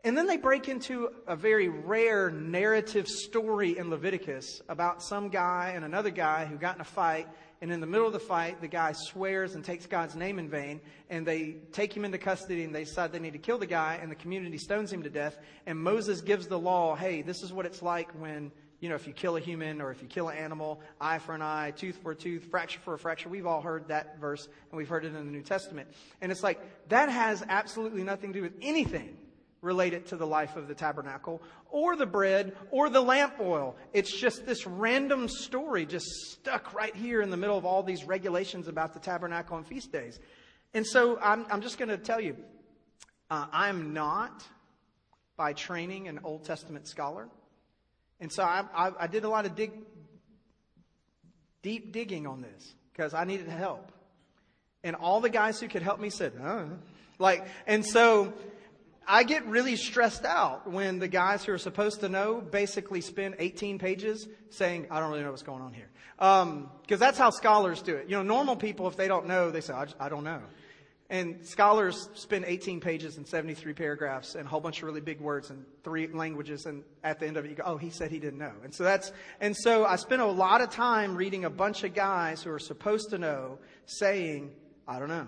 And 0.06 0.18
then 0.18 0.28
they 0.28 0.36
break 0.36 0.68
into 0.68 1.10
a 1.28 1.36
very 1.36 1.70
rare 1.70 2.30
narrative 2.30 3.08
story 3.08 3.78
in 3.78 3.90
Leviticus 3.90 4.62
about 4.68 5.02
some 5.02 5.30
guy 5.30 5.72
and 5.76 5.86
another 5.86 6.10
guy 6.10 6.44
who 6.46 6.58
got 6.58 6.76
in 6.76 6.82
a 6.82 6.86
fight 6.86 7.28
and 7.64 7.72
in 7.72 7.80
the 7.80 7.88
middle 7.88 8.06
of 8.06 8.12
the 8.12 8.20
fight, 8.20 8.60
the 8.60 8.68
guy 8.68 8.92
swears 8.92 9.56
and 9.56 9.64
takes 9.64 9.86
God's 9.86 10.18
name 10.18 10.38
in 10.38 10.50
vain, 10.50 10.82
and 11.10 11.26
they 11.26 11.56
take 11.72 11.96
him 11.96 12.04
into 12.04 12.18
custody 12.18 12.66
and 12.66 12.76
they 12.76 12.84
decide 12.84 13.14
they 13.14 13.20
need 13.20 13.32
to 13.32 13.40
kill 13.40 13.58
the 13.58 13.66
guy, 13.66 13.98
and 14.02 14.12
the 14.12 14.16
community 14.16 14.58
stones 14.58 14.92
him 14.92 15.02
to 15.04 15.10
death. 15.10 15.38
And 15.66 15.80
Moses 15.80 16.20
gives 16.20 16.48
the 16.48 16.60
law 16.60 16.94
hey, 16.94 17.22
this 17.22 17.42
is 17.42 17.54
what 17.54 17.66
it's 17.66 17.82
like 17.82 18.12
when, 18.20 18.52
you 18.82 18.90
know, 18.90 18.96
if 18.96 19.08
you 19.08 19.14
kill 19.14 19.38
a 19.38 19.40
human 19.40 19.80
or 19.80 19.92
if 19.92 20.02
you 20.02 20.10
kill 20.10 20.28
an 20.28 20.38
animal, 20.38 20.82
eye 21.00 21.20
for 21.20 21.34
an 21.34 21.42
eye, 21.42 21.72
tooth 21.72 21.96
for 22.04 22.12
a 22.12 22.16
tooth, 22.16 22.44
fracture 22.52 22.82
for 22.82 22.96
a 22.96 23.00
fracture. 23.00 23.30
We've 23.30 23.48
all 23.48 23.62
heard 23.62 23.88
that 23.88 24.20
verse, 24.20 24.46
and 24.70 24.78
we've 24.78 24.90
heard 24.90 25.06
it 25.06 25.16
in 25.16 25.26
the 25.26 25.32
New 25.32 25.42
Testament. 25.42 25.88
And 26.20 26.34
it's 26.34 26.44
like, 26.44 26.60
that 26.90 27.08
has 27.08 27.46
absolutely 27.48 28.04
nothing 28.04 28.34
to 28.34 28.40
do 28.40 28.44
with 28.44 28.58
anything 28.62 29.16
related 29.64 30.06
to 30.08 30.18
the 30.18 30.28
life 30.28 30.56
of 30.56 30.68
the 30.68 30.76
tabernacle 30.76 31.42
or 31.72 31.96
the 31.96 32.06
bread 32.06 32.56
or 32.70 32.90
the 32.90 33.02
lamp 33.02 33.36
oil. 33.40 33.76
It's 33.94 34.16
just 34.16 34.46
this 34.46 34.68
random 34.68 35.28
story 35.28 35.86
just 35.86 36.06
stuck 36.32 36.74
right 36.74 36.96
here 36.96 37.22
in 37.22 37.30
the 37.30 37.38
middle 37.38 37.58
of 37.58 37.66
all 37.66 37.82
these 37.82 38.04
regulations 38.04 38.68
about 38.68 38.94
the 38.94 39.00
tabernacle 39.00 39.58
and 39.58 39.66
feast 39.66 39.92
days. 39.92 40.20
And 40.74 40.86
so 40.86 41.18
I'm, 41.20 41.46
I'm 41.50 41.62
just 41.62 41.78
going 41.78 41.90
to 41.90 41.98
tell 41.98 42.20
you, 42.20 42.36
uh, 43.32 43.48
I'm 43.52 43.94
not 43.94 44.44
by 45.38 45.54
training 45.54 46.08
an 46.08 46.20
Old 46.24 46.44
Testament 46.44 46.88
scholar. 46.88 47.30
And 48.20 48.32
so 48.32 48.44
I, 48.44 48.66
I, 48.76 48.92
I 49.00 49.08
did 49.08 49.24
a 49.24 49.30
lot 49.30 49.46
of 49.46 49.56
dig, 49.56 49.72
deep 51.62 51.92
digging 51.92 52.28
on 52.28 52.42
this 52.42 52.76
because 52.92 53.14
I 53.14 53.24
needed 53.24 53.48
help. 53.48 53.92
And 54.84 54.96
all 54.96 55.22
the 55.22 55.30
guys 55.30 55.60
who 55.60 55.70
could 55.70 55.82
help 55.82 56.00
me 56.00 56.10
said. 56.10 56.34
Like, 57.20 57.48
and 57.66 57.86
so 57.86 58.34
I 59.08 59.24
get 59.24 59.46
really 59.46 59.76
stressed 59.76 60.26
out 60.26 60.70
when 60.70 61.00
the 61.00 61.08
guys 61.08 61.44
who 61.44 61.54
are 61.54 61.58
supposed 61.58 62.00
to 62.02 62.10
know 62.10 62.42
basically 62.42 63.02
spend 63.02 63.36
18 63.40 63.80
pages 63.80 64.28
saying, 64.50 64.88
I 64.90 65.00
don't 65.00 65.10
really 65.10 65.24
know 65.24 65.32
what's 65.32 65.44
going 65.44 65.62
on 65.62 65.74
here. 65.74 65.90
Because 66.18 66.44
um, 66.44 66.70
that's 66.88 67.18
how 67.18 67.30
scholars 67.30 67.82
do 67.82 67.96
it. 67.96 68.08
You 68.08 68.18
know, 68.18 68.24
normal 68.24 68.56
people, 68.56 68.88
if 68.88 68.96
they 68.96 69.08
don't 69.08 69.28
know, 69.28 69.52
they 69.52 69.62
say, 69.62 69.74
I, 69.74 69.86
I 70.00 70.10
don't 70.10 70.24
know. 70.24 70.42
And 71.10 71.46
scholars 71.46 72.10
spend 72.14 72.46
18 72.46 72.80
pages 72.80 73.18
and 73.18 73.28
73 73.28 73.74
paragraphs 73.74 74.36
and 74.36 74.46
a 74.46 74.50
whole 74.50 74.62
bunch 74.62 74.78
of 74.78 74.84
really 74.86 75.02
big 75.02 75.20
words 75.20 75.50
and 75.50 75.66
three 75.84 76.08
languages. 76.08 76.66
And 76.66 76.84
at 77.04 77.20
the 77.20 77.28
end 77.28 77.38
of 77.38 77.46
it, 77.46 77.50
you 77.50 77.56
go, 77.56 77.64
oh, 77.66 77.78
he 77.78 77.90
said 77.90 78.10
he 78.10 78.20
didn't 78.20 78.40
know. 78.40 78.54
And 78.64 78.74
so 78.74 78.84
that's, 78.84 79.12
and 79.40 79.56
so 79.56 79.86
I 79.86 79.98
spent 79.98 80.22
a 80.22 80.26
lot 80.26 80.62
of 80.62 80.70
time 80.70 81.16
reading 81.16 81.46
a 81.46 81.50
bunch 81.50 81.84
of 81.84 81.94
guys 81.94 82.42
who 82.42 82.52
are 82.52 82.60
supposed 82.60 83.10
to 83.12 83.18
know 83.18 83.60
saying, 83.86 84.52
I 84.88 84.98
don't 85.00 85.10
know. 85.10 85.28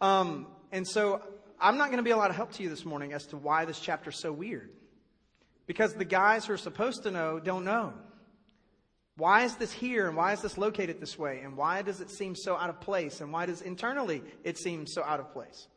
Um, 0.00 0.46
and 0.72 0.86
so 0.86 1.22
I'm 1.62 1.78
not 1.78 1.86
going 1.86 1.98
to 1.98 2.02
be 2.02 2.10
a 2.10 2.16
lot 2.16 2.30
of 2.30 2.36
help 2.36 2.52
to 2.54 2.62
you 2.62 2.68
this 2.68 2.84
morning 2.84 3.12
as 3.12 3.26
to 3.28 3.36
why 3.36 3.64
this 3.64 3.78
chapter 3.78 4.10
is 4.10 4.16
so 4.16 4.32
weird. 4.32 4.70
Because 5.66 5.94
the 5.94 6.04
guys 6.04 6.44
who 6.44 6.54
are 6.54 6.58
supposed 6.58 7.04
to 7.04 7.12
know 7.12 7.38
don't 7.38 7.64
know. 7.64 7.92
Why 9.16 9.44
is 9.44 9.54
this 9.56 9.70
here 9.70 10.08
and 10.08 10.16
why 10.16 10.32
is 10.32 10.42
this 10.42 10.58
located 10.58 11.00
this 11.00 11.16
way? 11.16 11.40
And 11.44 11.56
why 11.56 11.82
does 11.82 12.00
it 12.00 12.10
seem 12.10 12.34
so 12.34 12.56
out 12.56 12.68
of 12.68 12.80
place? 12.80 13.20
And 13.20 13.32
why 13.32 13.46
does 13.46 13.62
internally 13.62 14.22
it 14.42 14.58
seem 14.58 14.86
so 14.88 15.04
out 15.04 15.20
of 15.20 15.32
place? 15.32 15.68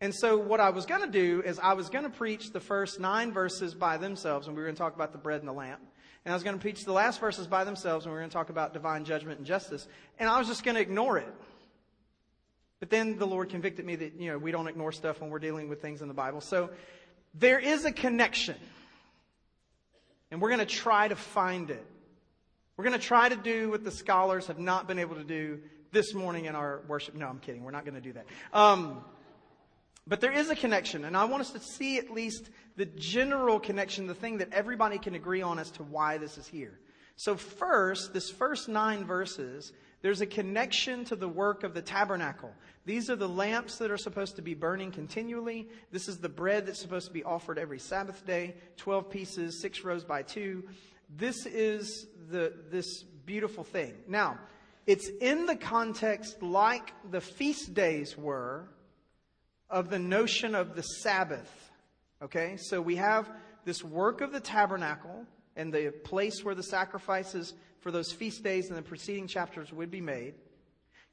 And 0.00 0.14
so, 0.14 0.36
what 0.36 0.60
I 0.60 0.70
was 0.70 0.84
going 0.84 1.00
to 1.00 1.10
do 1.10 1.42
is, 1.42 1.58
I 1.58 1.72
was 1.72 1.88
going 1.88 2.04
to 2.04 2.10
preach 2.10 2.52
the 2.52 2.60
first 2.60 3.00
nine 3.00 3.32
verses 3.32 3.74
by 3.74 3.96
themselves, 3.96 4.46
and 4.46 4.54
we 4.54 4.60
were 4.60 4.66
going 4.66 4.76
to 4.76 4.78
talk 4.78 4.94
about 4.94 5.12
the 5.12 5.18
bread 5.18 5.40
and 5.40 5.48
the 5.48 5.54
lamp. 5.54 5.80
And 6.26 6.32
I 6.32 6.36
was 6.36 6.42
going 6.42 6.54
to 6.54 6.60
preach 6.60 6.84
the 6.84 6.92
last 6.92 7.18
verses 7.18 7.46
by 7.46 7.64
themselves, 7.64 8.04
and 8.04 8.12
we 8.12 8.16
were 8.16 8.20
going 8.20 8.28
to 8.28 8.34
talk 8.34 8.50
about 8.50 8.74
divine 8.74 9.06
judgment 9.06 9.38
and 9.38 9.46
justice. 9.46 9.88
And 10.18 10.28
I 10.28 10.38
was 10.38 10.48
just 10.48 10.64
going 10.64 10.74
to 10.74 10.82
ignore 10.82 11.16
it. 11.16 11.32
But 12.86 12.90
then 12.92 13.18
the 13.18 13.26
Lord 13.26 13.48
convicted 13.48 13.84
me 13.84 13.96
that, 13.96 14.12
you 14.16 14.30
know, 14.30 14.38
we 14.38 14.52
don't 14.52 14.68
ignore 14.68 14.92
stuff 14.92 15.20
when 15.20 15.28
we're 15.28 15.40
dealing 15.40 15.68
with 15.68 15.82
things 15.82 16.02
in 16.02 16.06
the 16.06 16.14
Bible. 16.14 16.40
So 16.40 16.70
there 17.34 17.58
is 17.58 17.84
a 17.84 17.90
connection. 17.90 18.54
And 20.30 20.40
we're 20.40 20.50
going 20.50 20.60
to 20.60 20.66
try 20.66 21.08
to 21.08 21.16
find 21.16 21.68
it. 21.68 21.84
We're 22.76 22.84
going 22.84 22.96
to 22.96 23.04
try 23.04 23.28
to 23.28 23.34
do 23.34 23.70
what 23.70 23.82
the 23.82 23.90
scholars 23.90 24.46
have 24.46 24.60
not 24.60 24.86
been 24.86 25.00
able 25.00 25.16
to 25.16 25.24
do 25.24 25.58
this 25.90 26.14
morning 26.14 26.44
in 26.44 26.54
our 26.54 26.82
worship. 26.86 27.16
No, 27.16 27.26
I'm 27.26 27.40
kidding. 27.40 27.64
We're 27.64 27.72
not 27.72 27.84
going 27.84 27.96
to 27.96 28.00
do 28.00 28.12
that. 28.12 28.26
Um, 28.52 29.02
but 30.06 30.20
there 30.20 30.30
is 30.30 30.48
a 30.50 30.54
connection, 30.54 31.04
and 31.06 31.16
I 31.16 31.24
want 31.24 31.40
us 31.40 31.50
to 31.54 31.58
see 31.58 31.98
at 31.98 32.12
least 32.12 32.50
the 32.76 32.86
general 32.86 33.58
connection, 33.58 34.06
the 34.06 34.14
thing 34.14 34.38
that 34.38 34.52
everybody 34.52 34.98
can 34.98 35.16
agree 35.16 35.42
on 35.42 35.58
as 35.58 35.72
to 35.72 35.82
why 35.82 36.18
this 36.18 36.38
is 36.38 36.46
here. 36.46 36.78
So, 37.16 37.34
first, 37.34 38.14
this 38.14 38.30
first 38.30 38.68
nine 38.68 39.04
verses, 39.04 39.72
there's 40.02 40.20
a 40.20 40.26
connection 40.26 41.04
to 41.06 41.16
the 41.16 41.28
work 41.28 41.64
of 41.64 41.74
the 41.74 41.82
tabernacle. 41.82 42.52
These 42.84 43.10
are 43.10 43.16
the 43.16 43.28
lamps 43.28 43.78
that 43.78 43.90
are 43.90 43.98
supposed 43.98 44.36
to 44.36 44.42
be 44.42 44.54
burning 44.54 44.92
continually. 44.92 45.68
This 45.90 46.08
is 46.08 46.18
the 46.18 46.28
bread 46.28 46.66
that's 46.66 46.80
supposed 46.80 47.08
to 47.08 47.12
be 47.12 47.24
offered 47.24 47.58
every 47.58 47.78
Sabbath 47.78 48.24
day 48.26 48.54
12 48.76 49.10
pieces, 49.10 49.60
six 49.60 49.82
rows 49.82 50.04
by 50.04 50.22
two. 50.22 50.64
This 51.16 51.46
is 51.46 52.06
the, 52.30 52.52
this 52.70 53.02
beautiful 53.24 53.64
thing. 53.64 53.94
Now, 54.06 54.38
it's 54.86 55.08
in 55.20 55.46
the 55.46 55.56
context 55.56 56.42
like 56.42 56.92
the 57.10 57.20
feast 57.20 57.74
days 57.74 58.16
were 58.16 58.68
of 59.68 59.90
the 59.90 59.98
notion 59.98 60.54
of 60.54 60.76
the 60.76 60.82
Sabbath. 60.82 61.70
Okay? 62.22 62.56
So 62.56 62.80
we 62.80 62.96
have 62.96 63.28
this 63.64 63.82
work 63.82 64.20
of 64.20 64.32
the 64.32 64.40
tabernacle 64.40 65.26
and 65.56 65.72
the 65.72 65.90
place 66.04 66.44
where 66.44 66.54
the 66.54 66.62
sacrifices 66.62 67.54
for 67.86 67.92
those 67.92 68.10
feast 68.10 68.42
days 68.42 68.68
in 68.68 68.74
the 68.74 68.82
preceding 68.82 69.28
chapters 69.28 69.72
would 69.72 69.92
be 69.92 70.00
made. 70.00 70.34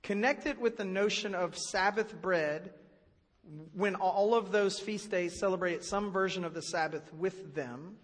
Connect 0.02 0.48
it 0.48 0.60
with 0.60 0.76
the 0.76 0.84
notion 0.84 1.36
of 1.36 1.56
Sabbath 1.56 2.20
bread 2.20 2.74
when 3.76 3.94
all 3.94 4.34
of 4.34 4.52
those 4.52 4.80
feast 4.80 5.12
days 5.12 5.38
celebrated 5.38 5.84
some 5.84 6.12
version 6.12 6.44
of 6.44 6.56
the 6.56 6.64
Sabbath 6.64 7.14
with 7.14 7.54
them. 7.54 7.98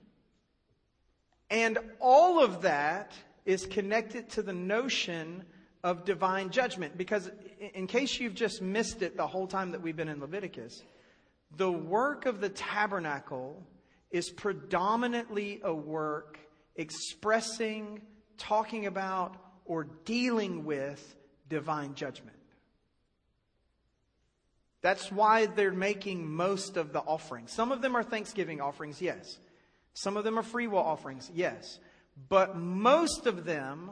And 1.50 1.80
all 2.00 2.44
of 2.44 2.62
that 2.62 3.14
is 3.44 3.66
connected 3.66 4.30
to 4.34 4.44
the 4.44 4.54
notion 4.54 5.46
of 5.84 6.06
divine 6.06 6.52
judgment. 6.52 6.96
Because 6.96 7.32
in 7.74 7.88
case 7.88 8.20
you've 8.20 8.36
just 8.36 8.62
missed 8.62 9.02
it 9.02 9.18
the 9.18 9.26
whole 9.26 9.48
time 9.48 9.72
that 9.72 9.82
we've 9.82 9.98
been 9.98 10.10
in 10.10 10.20
Leviticus, 10.20 10.84
the 11.58 11.72
work 11.72 12.28
of 12.28 12.40
the 12.40 12.50
tabernacle 12.50 13.64
is 14.12 14.30
predominantly 14.30 15.60
a 15.64 15.74
work 15.74 16.38
expressing, 16.76 18.02
talking 18.40 18.88
about, 18.88 19.36
or 19.66 19.84
dealing 20.06 20.66
with 20.66 21.16
divine 21.48 21.94
judgment. 21.94 22.36
That's 24.82 25.12
why 25.12 25.46
they're 25.46 25.72
making 25.72 26.28
most 26.28 26.78
of 26.78 26.94
the 26.94 27.00
offerings. 27.00 27.52
Some 27.52 27.72
of 27.72 27.82
them 27.82 27.96
are 27.96 28.04
Thanksgiving 28.04 28.62
offerings, 28.62 29.02
yes. 29.02 29.38
Some 29.94 30.18
of 30.18 30.24
them 30.24 30.40
are 30.40 30.44
free 30.44 30.68
will 30.68 30.80
offerings, 30.80 31.30
yes. 31.34 31.80
But 32.30 32.58
most 32.58 33.28
of 33.28 33.46
them 33.46 33.92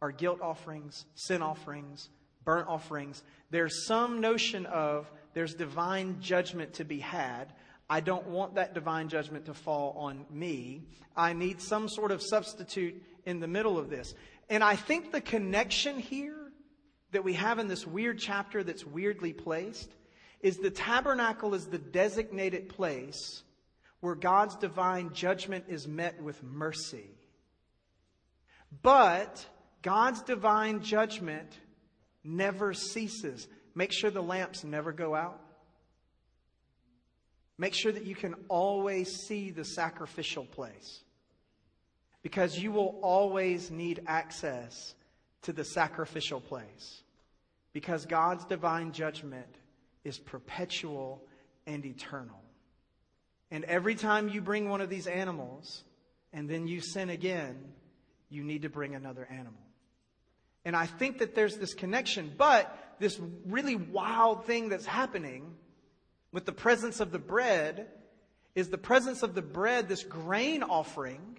are 0.00 0.12
guilt 0.12 0.40
offerings, 0.40 1.06
sin 1.14 1.42
offerings, 1.42 2.10
burnt 2.44 2.68
offerings. 2.68 3.22
There's 3.50 3.86
some 3.86 4.20
notion 4.20 4.66
of 4.66 5.10
there's 5.34 5.54
divine 5.54 6.20
judgment 6.20 6.74
to 6.74 6.84
be 6.84 6.98
had. 6.98 7.52
I 7.90 8.00
don't 8.00 8.26
want 8.26 8.56
that 8.56 8.74
divine 8.74 9.08
judgment 9.08 9.46
to 9.46 9.54
fall 9.54 9.94
on 9.96 10.26
me. 10.30 10.82
I 11.16 11.32
need 11.32 11.60
some 11.60 11.88
sort 11.88 12.12
of 12.12 12.22
substitute 12.22 13.02
in 13.28 13.40
the 13.40 13.46
middle 13.46 13.78
of 13.78 13.90
this. 13.90 14.14
And 14.48 14.64
I 14.64 14.74
think 14.74 15.12
the 15.12 15.20
connection 15.20 15.98
here 15.98 16.50
that 17.12 17.24
we 17.24 17.34
have 17.34 17.58
in 17.58 17.68
this 17.68 17.86
weird 17.86 18.18
chapter 18.18 18.64
that's 18.64 18.86
weirdly 18.86 19.34
placed 19.34 19.90
is 20.40 20.56
the 20.56 20.70
tabernacle 20.70 21.52
is 21.54 21.66
the 21.66 21.78
designated 21.78 22.70
place 22.70 23.42
where 24.00 24.14
God's 24.14 24.56
divine 24.56 25.12
judgment 25.12 25.66
is 25.68 25.86
met 25.86 26.22
with 26.22 26.42
mercy. 26.42 27.10
But 28.82 29.44
God's 29.82 30.22
divine 30.22 30.82
judgment 30.82 31.52
never 32.24 32.72
ceases. 32.72 33.46
Make 33.74 33.92
sure 33.92 34.10
the 34.10 34.22
lamps 34.22 34.64
never 34.64 34.92
go 34.92 35.14
out. 35.14 35.40
Make 37.58 37.74
sure 37.74 37.92
that 37.92 38.06
you 38.06 38.14
can 38.14 38.34
always 38.48 39.08
see 39.26 39.50
the 39.50 39.64
sacrificial 39.64 40.46
place. 40.46 41.02
Because 42.28 42.58
you 42.58 42.72
will 42.72 42.98
always 43.00 43.70
need 43.70 44.02
access 44.06 44.94
to 45.40 45.52
the 45.54 45.64
sacrificial 45.64 46.42
place. 46.42 47.00
Because 47.72 48.04
God's 48.04 48.44
divine 48.44 48.92
judgment 48.92 49.48
is 50.04 50.18
perpetual 50.18 51.24
and 51.66 51.86
eternal. 51.86 52.38
And 53.50 53.64
every 53.64 53.94
time 53.94 54.28
you 54.28 54.42
bring 54.42 54.68
one 54.68 54.82
of 54.82 54.90
these 54.90 55.06
animals 55.06 55.84
and 56.34 56.50
then 56.50 56.68
you 56.68 56.82
sin 56.82 57.08
again, 57.08 57.56
you 58.28 58.44
need 58.44 58.60
to 58.60 58.68
bring 58.68 58.94
another 58.94 59.26
animal. 59.30 59.64
And 60.66 60.76
I 60.76 60.84
think 60.84 61.20
that 61.20 61.34
there's 61.34 61.56
this 61.56 61.72
connection, 61.72 62.34
but 62.36 62.94
this 62.98 63.18
really 63.46 63.76
wild 63.76 64.44
thing 64.44 64.68
that's 64.68 64.84
happening 64.84 65.54
with 66.30 66.44
the 66.44 66.52
presence 66.52 67.00
of 67.00 67.10
the 67.10 67.18
bread 67.18 67.86
is 68.54 68.68
the 68.68 68.76
presence 68.76 69.22
of 69.22 69.34
the 69.34 69.40
bread, 69.40 69.88
this 69.88 70.04
grain 70.04 70.62
offering, 70.62 71.38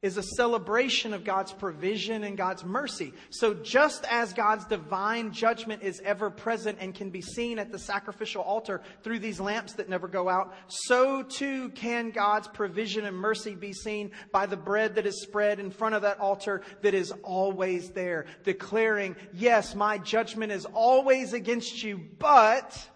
is 0.00 0.16
a 0.16 0.22
celebration 0.22 1.12
of 1.12 1.24
God's 1.24 1.52
provision 1.52 2.22
and 2.22 2.36
God's 2.36 2.64
mercy. 2.64 3.12
So 3.30 3.52
just 3.52 4.04
as 4.08 4.32
God's 4.32 4.64
divine 4.64 5.32
judgment 5.32 5.82
is 5.82 6.00
ever 6.04 6.30
present 6.30 6.78
and 6.80 6.94
can 6.94 7.10
be 7.10 7.20
seen 7.20 7.58
at 7.58 7.72
the 7.72 7.80
sacrificial 7.80 8.42
altar 8.42 8.80
through 9.02 9.18
these 9.18 9.40
lamps 9.40 9.72
that 9.74 9.88
never 9.88 10.06
go 10.06 10.28
out, 10.28 10.54
so 10.68 11.24
too 11.24 11.70
can 11.70 12.10
God's 12.10 12.46
provision 12.46 13.06
and 13.06 13.16
mercy 13.16 13.56
be 13.56 13.72
seen 13.72 14.12
by 14.30 14.46
the 14.46 14.56
bread 14.56 14.94
that 14.94 15.06
is 15.06 15.20
spread 15.20 15.58
in 15.58 15.72
front 15.72 15.96
of 15.96 16.02
that 16.02 16.20
altar 16.20 16.62
that 16.82 16.94
is 16.94 17.12
always 17.24 17.90
there, 17.90 18.26
declaring, 18.44 19.16
yes, 19.32 19.74
my 19.74 19.98
judgment 19.98 20.52
is 20.52 20.64
always 20.64 21.32
against 21.32 21.82
you, 21.82 22.00
but 22.20 22.88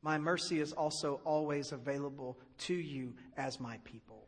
my 0.00 0.16
mercy 0.16 0.60
is 0.60 0.72
also 0.72 1.20
always 1.24 1.72
available 1.72 2.38
to 2.58 2.74
you 2.74 3.14
as 3.36 3.58
my 3.58 3.78
people. 3.78 4.25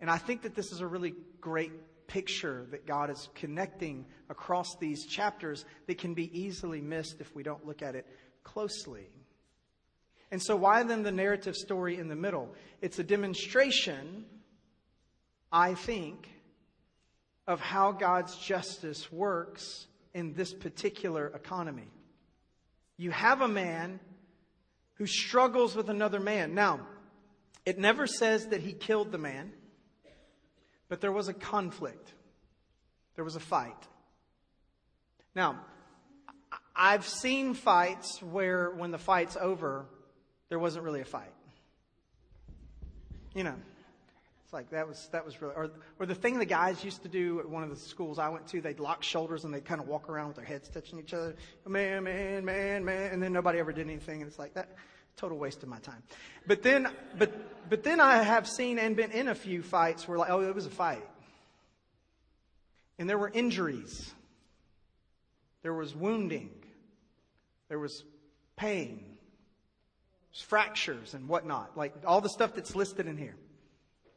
And 0.00 0.10
I 0.10 0.18
think 0.18 0.42
that 0.42 0.54
this 0.54 0.72
is 0.72 0.80
a 0.80 0.86
really 0.86 1.14
great 1.40 1.72
picture 2.06 2.66
that 2.70 2.86
God 2.86 3.10
is 3.10 3.28
connecting 3.34 4.06
across 4.28 4.76
these 4.76 5.06
chapters 5.06 5.64
that 5.86 5.98
can 5.98 6.14
be 6.14 6.30
easily 6.38 6.80
missed 6.80 7.20
if 7.20 7.34
we 7.34 7.42
don't 7.42 7.66
look 7.66 7.82
at 7.82 7.94
it 7.94 8.06
closely. 8.44 9.08
And 10.30 10.42
so, 10.42 10.56
why 10.56 10.82
then 10.82 11.02
the 11.02 11.12
narrative 11.12 11.56
story 11.56 11.98
in 11.98 12.08
the 12.08 12.16
middle? 12.16 12.54
It's 12.80 12.98
a 12.98 13.04
demonstration, 13.04 14.24
I 15.52 15.74
think, 15.74 16.28
of 17.46 17.60
how 17.60 17.92
God's 17.92 18.36
justice 18.36 19.10
works 19.12 19.86
in 20.14 20.34
this 20.34 20.52
particular 20.52 21.28
economy. 21.28 21.88
You 22.96 23.10
have 23.12 23.40
a 23.40 23.48
man 23.48 24.00
who 24.94 25.06
struggles 25.06 25.76
with 25.76 25.90
another 25.90 26.18
man. 26.18 26.54
Now, 26.54 26.80
it 27.64 27.78
never 27.78 28.06
says 28.06 28.48
that 28.48 28.62
he 28.62 28.72
killed 28.72 29.12
the 29.12 29.18
man. 29.18 29.52
But 30.88 31.00
there 31.00 31.12
was 31.12 31.28
a 31.28 31.34
conflict, 31.34 32.12
there 33.16 33.24
was 33.24 33.36
a 33.36 33.40
fight. 33.40 33.76
Now, 35.34 35.60
I've 36.74 37.06
seen 37.06 37.54
fights 37.54 38.22
where 38.22 38.70
when 38.70 38.90
the 38.90 38.98
fight's 38.98 39.36
over, 39.36 39.86
there 40.48 40.58
wasn't 40.58 40.84
really 40.84 41.00
a 41.00 41.06
fight. 41.06 41.32
You 43.34 43.44
know, 43.44 43.54
it's 44.44 44.52
like 44.52 44.70
that 44.70 44.86
was 44.86 45.08
that 45.12 45.24
was 45.24 45.42
really 45.42 45.54
or 45.56 45.70
or 45.98 46.06
the 46.06 46.14
thing 46.14 46.38
the 46.38 46.46
guys 46.46 46.84
used 46.84 47.02
to 47.02 47.08
do 47.08 47.40
at 47.40 47.48
one 47.48 47.62
of 47.62 47.70
the 47.70 47.76
schools 47.76 48.18
I 48.18 48.28
went 48.28 48.46
to, 48.48 48.60
they'd 48.60 48.80
lock 48.80 49.02
shoulders 49.02 49.44
and 49.44 49.52
they'd 49.52 49.64
kind 49.64 49.80
of 49.80 49.88
walk 49.88 50.08
around 50.08 50.28
with 50.28 50.36
their 50.36 50.44
heads 50.44 50.68
touching 50.68 50.98
each 50.98 51.12
other. 51.12 51.34
Man, 51.66 52.04
man, 52.04 52.44
man, 52.44 52.84
man, 52.84 53.12
and 53.12 53.22
then 53.22 53.32
nobody 53.32 53.58
ever 53.58 53.72
did 53.72 53.86
anything, 53.86 54.22
and 54.22 54.28
it's 54.28 54.38
like 54.38 54.54
that 54.54 54.76
total 55.16 55.38
waste 55.38 55.62
of 55.62 55.68
my 55.68 55.78
time. 55.78 56.02
But 56.46 56.62
then, 56.62 56.88
but, 57.18 57.68
but 57.70 57.82
then 57.82 58.00
I 58.00 58.22
have 58.22 58.46
seen 58.46 58.78
and 58.78 58.94
been 58.94 59.10
in 59.10 59.28
a 59.28 59.34
few 59.34 59.62
fights 59.62 60.06
where 60.06 60.18
like, 60.18 60.30
oh, 60.30 60.40
it 60.40 60.54
was 60.54 60.66
a 60.66 60.70
fight. 60.70 61.04
And 62.98 63.08
there 63.08 63.18
were 63.18 63.30
injuries. 63.32 64.12
There 65.62 65.74
was 65.74 65.94
wounding. 65.94 66.50
There 67.68 67.78
was 67.78 68.04
pain. 68.56 69.04
There's 70.30 70.42
fractures 70.42 71.14
and 71.14 71.28
whatnot. 71.28 71.76
Like 71.76 71.94
all 72.06 72.20
the 72.20 72.28
stuff 72.28 72.54
that's 72.54 72.76
listed 72.76 73.06
in 73.06 73.16
here. 73.16 73.36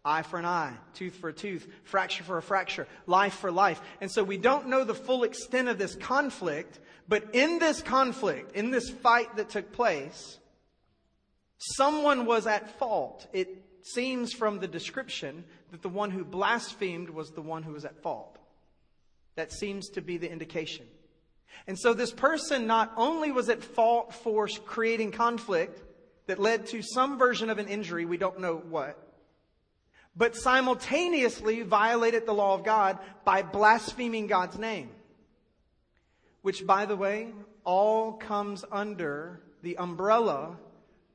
Eye 0.06 0.22
for 0.22 0.40
an 0.40 0.46
eye, 0.46 0.74
tooth 0.94 1.16
for 1.16 1.30
a 1.30 1.34
tooth, 1.34 1.68
fracture 1.84 2.24
for 2.24 2.38
a 2.38 2.42
fracture, 2.42 2.88
life 3.06 3.34
for 3.34 3.52
life. 3.52 3.82
And 4.00 4.10
so 4.10 4.24
we 4.24 4.38
don't 4.38 4.68
know 4.68 4.86
the 4.86 4.96
full 4.96 5.24
extent 5.24 5.68
of 5.68 5.78
this 5.78 5.96
conflict, 5.96 6.80
but 7.10 7.36
in 7.36 7.60
this 7.60 7.82
conflict, 7.82 8.56
in 8.56 8.72
this 8.72 8.90
fight 8.90 9.36
that 9.36 9.50
took 9.50 9.74
place, 9.74 10.40
Someone 11.60 12.26
was 12.26 12.48
at 12.48 12.80
fault. 12.80 13.28
It 13.34 13.64
seems 13.84 14.34
from 14.34 14.60
the 14.60 14.68
description 14.68 15.44
that 15.72 15.82
the 15.82 15.90
one 15.90 16.10
who 16.10 16.24
blasphemed 16.24 17.10
was 17.10 17.32
the 17.32 17.42
one 17.42 17.64
who 17.64 17.74
was 17.74 17.86
at 17.86 18.02
fault. 18.02 18.38
That 19.36 19.52
seems 19.52 19.90
to 19.90 20.02
be 20.02 20.18
the 20.18 20.32
indication. 20.32 20.86
And 21.68 21.78
so 21.78 21.94
this 21.94 22.12
person 22.12 22.66
not 22.66 22.94
only 22.96 23.32
was 23.32 23.50
at 23.50 23.64
fault 23.64 24.14
for 24.14 24.48
creating 24.66 25.12
conflict 25.12 25.82
that 26.28 26.40
led 26.40 26.68
to 26.68 26.82
some 26.82 27.18
version 27.18 27.50
of 27.50 27.60
an 27.60 27.68
injury, 27.68 28.06
we 28.06 28.18
don't 28.18 28.40
know 28.40 28.56
what, 28.56 28.98
but 30.16 30.36
simultaneously 30.36 31.62
violated 31.64 32.26
the 32.26 32.34
law 32.34 32.54
of 32.54 32.64
God 32.64 33.00
by 33.26 33.42
blaspheming 33.42 34.28
God's 34.28 34.58
name. 34.58 34.90
Which, 36.42 36.66
by 36.66 36.86
the 36.86 36.96
way, 36.96 37.34
all 37.66 38.14
comes 38.14 38.64
under 38.72 39.42
the 39.62 39.78
umbrella 39.78 40.58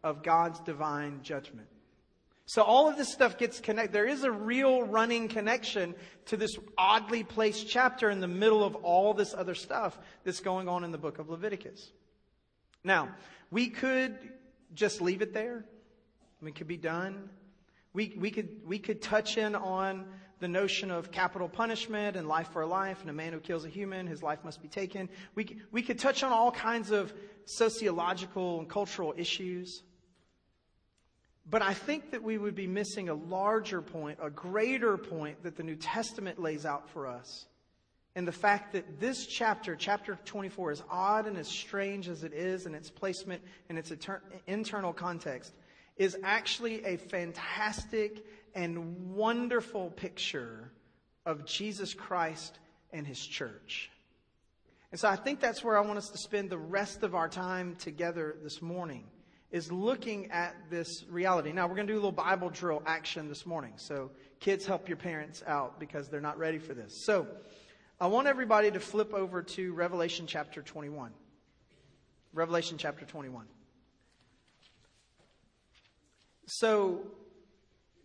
of 0.04 0.22
God's 0.22 0.60
divine 0.60 1.20
judgment. 1.22 1.66
So 2.46 2.62
all 2.62 2.88
of 2.90 2.98
this 2.98 3.10
stuff 3.10 3.38
gets 3.38 3.58
connected. 3.58 3.94
There 3.94 4.06
is 4.06 4.22
a 4.22 4.30
real 4.30 4.82
running 4.82 5.28
connection 5.28 5.94
to 6.26 6.36
this 6.36 6.56
oddly 6.76 7.24
placed 7.24 7.68
chapter 7.68 8.10
in 8.10 8.20
the 8.20 8.28
middle 8.28 8.62
of 8.62 8.74
all 8.76 9.14
this 9.14 9.32
other 9.32 9.54
stuff 9.54 9.98
that's 10.24 10.40
going 10.40 10.68
on 10.68 10.84
in 10.84 10.92
the 10.92 10.98
book 10.98 11.18
of 11.18 11.30
Leviticus. 11.30 11.90
Now, 12.84 13.08
we 13.50 13.70
could 13.70 14.16
just 14.74 15.00
leave 15.00 15.22
it 15.22 15.32
there. 15.32 15.64
We 16.42 16.52
could 16.52 16.68
be 16.68 16.76
done. 16.76 17.30
We, 17.94 18.14
we 18.18 18.30
could, 18.30 18.66
we 18.66 18.78
could 18.78 19.00
touch 19.00 19.38
in 19.38 19.54
on 19.54 20.04
the 20.40 20.48
notion 20.48 20.90
of 20.90 21.10
capital 21.10 21.48
punishment 21.48 22.16
and 22.16 22.28
life 22.28 22.48
for 22.52 22.60
a 22.60 22.66
life 22.66 23.00
and 23.00 23.08
a 23.08 23.14
man 23.14 23.32
who 23.32 23.40
kills 23.40 23.64
a 23.64 23.68
human, 23.68 24.06
his 24.06 24.22
life 24.22 24.40
must 24.44 24.60
be 24.60 24.68
taken. 24.68 25.08
We, 25.34 25.56
we 25.72 25.80
could 25.80 25.98
touch 25.98 26.22
on 26.22 26.32
all 26.32 26.50
kinds 26.50 26.90
of 26.90 27.14
sociological 27.46 28.58
and 28.58 28.68
cultural 28.68 29.14
issues. 29.16 29.82
But 31.48 31.62
I 31.62 31.74
think 31.74 32.10
that 32.12 32.22
we 32.22 32.38
would 32.38 32.54
be 32.54 32.66
missing 32.66 33.08
a 33.08 33.14
larger 33.14 33.82
point, 33.82 34.18
a 34.22 34.30
greater 34.30 34.96
point 34.96 35.42
that 35.42 35.56
the 35.56 35.62
New 35.62 35.76
Testament 35.76 36.38
lays 36.38 36.64
out 36.64 36.88
for 36.90 37.06
us. 37.06 37.46
And 38.16 38.26
the 38.26 38.32
fact 38.32 38.72
that 38.72 39.00
this 39.00 39.26
chapter, 39.26 39.76
chapter 39.76 40.18
24, 40.24 40.70
as 40.70 40.82
odd 40.88 41.26
and 41.26 41.36
as 41.36 41.48
strange 41.48 42.08
as 42.08 42.22
it 42.24 42.32
is 42.32 42.64
in 42.64 42.74
its 42.74 42.88
placement 42.88 43.42
and 43.68 43.76
its 43.76 43.92
internal 44.46 44.92
context, 44.92 45.52
is 45.96 46.16
actually 46.22 46.84
a 46.84 46.96
fantastic 46.96 48.24
and 48.54 49.14
wonderful 49.14 49.90
picture 49.90 50.70
of 51.26 51.44
Jesus 51.44 51.92
Christ 51.92 52.58
and 52.92 53.06
his 53.06 53.18
church. 53.18 53.90
And 54.92 55.00
so 55.00 55.08
I 55.08 55.16
think 55.16 55.40
that's 55.40 55.64
where 55.64 55.76
I 55.76 55.80
want 55.80 55.98
us 55.98 56.08
to 56.10 56.18
spend 56.18 56.50
the 56.50 56.58
rest 56.58 57.02
of 57.02 57.16
our 57.16 57.28
time 57.28 57.74
together 57.76 58.36
this 58.42 58.62
morning 58.62 59.04
is 59.54 59.70
looking 59.70 60.32
at 60.32 60.52
this 60.68 61.04
reality. 61.08 61.52
Now, 61.52 61.68
we're 61.68 61.76
going 61.76 61.86
to 61.86 61.92
do 61.92 61.96
a 61.96 62.02
little 62.02 62.10
Bible 62.10 62.50
drill 62.50 62.82
action 62.86 63.28
this 63.28 63.46
morning. 63.46 63.74
So, 63.76 64.10
kids, 64.40 64.66
help 64.66 64.88
your 64.88 64.96
parents 64.96 65.44
out 65.46 65.78
because 65.78 66.08
they're 66.08 66.20
not 66.20 66.38
ready 66.38 66.58
for 66.58 66.74
this. 66.74 67.04
So, 67.06 67.28
I 68.00 68.08
want 68.08 68.26
everybody 68.26 68.72
to 68.72 68.80
flip 68.80 69.14
over 69.14 69.44
to 69.44 69.72
Revelation 69.72 70.26
chapter 70.26 70.60
21. 70.60 71.12
Revelation 72.32 72.78
chapter 72.78 73.04
21. 73.04 73.46
So, 76.46 77.02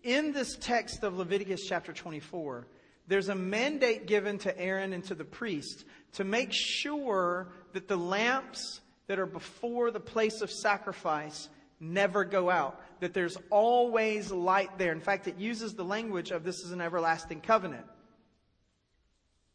in 0.04 0.34
this 0.34 0.56
text 0.56 1.04
of 1.04 1.18
Leviticus 1.18 1.66
chapter 1.68 1.94
24, 1.94 2.68
there's 3.08 3.30
a 3.30 3.34
mandate 3.34 4.06
given 4.06 4.38
to 4.38 4.56
Aaron 4.56 4.94
and 4.94 5.04
to 5.06 5.16
the 5.16 5.26
priest 5.26 5.86
to 6.14 6.24
make 6.24 6.50
sure 6.52 7.48
that 7.74 7.88
the 7.88 7.98
lamps 7.98 8.82
that 9.10 9.18
are 9.18 9.26
before 9.26 9.90
the 9.90 10.00
place 10.00 10.42
of 10.42 10.52
sacrifice 10.52 11.50
never 11.80 12.24
go 12.24 12.48
out, 12.48 12.80
that 13.00 13.12
there's 13.12 13.38
always 13.50 14.32
light 14.32 14.78
there. 14.78 14.92
In 14.92 15.02
fact, 15.02 15.28
it 15.28 15.36
uses 15.40 15.74
the 15.74 15.84
language 15.84 16.30
of 16.30 16.44
this 16.44 16.60
is 16.60 16.72
an 16.72 16.80
everlasting 16.80 17.42
covenant. 17.42 17.88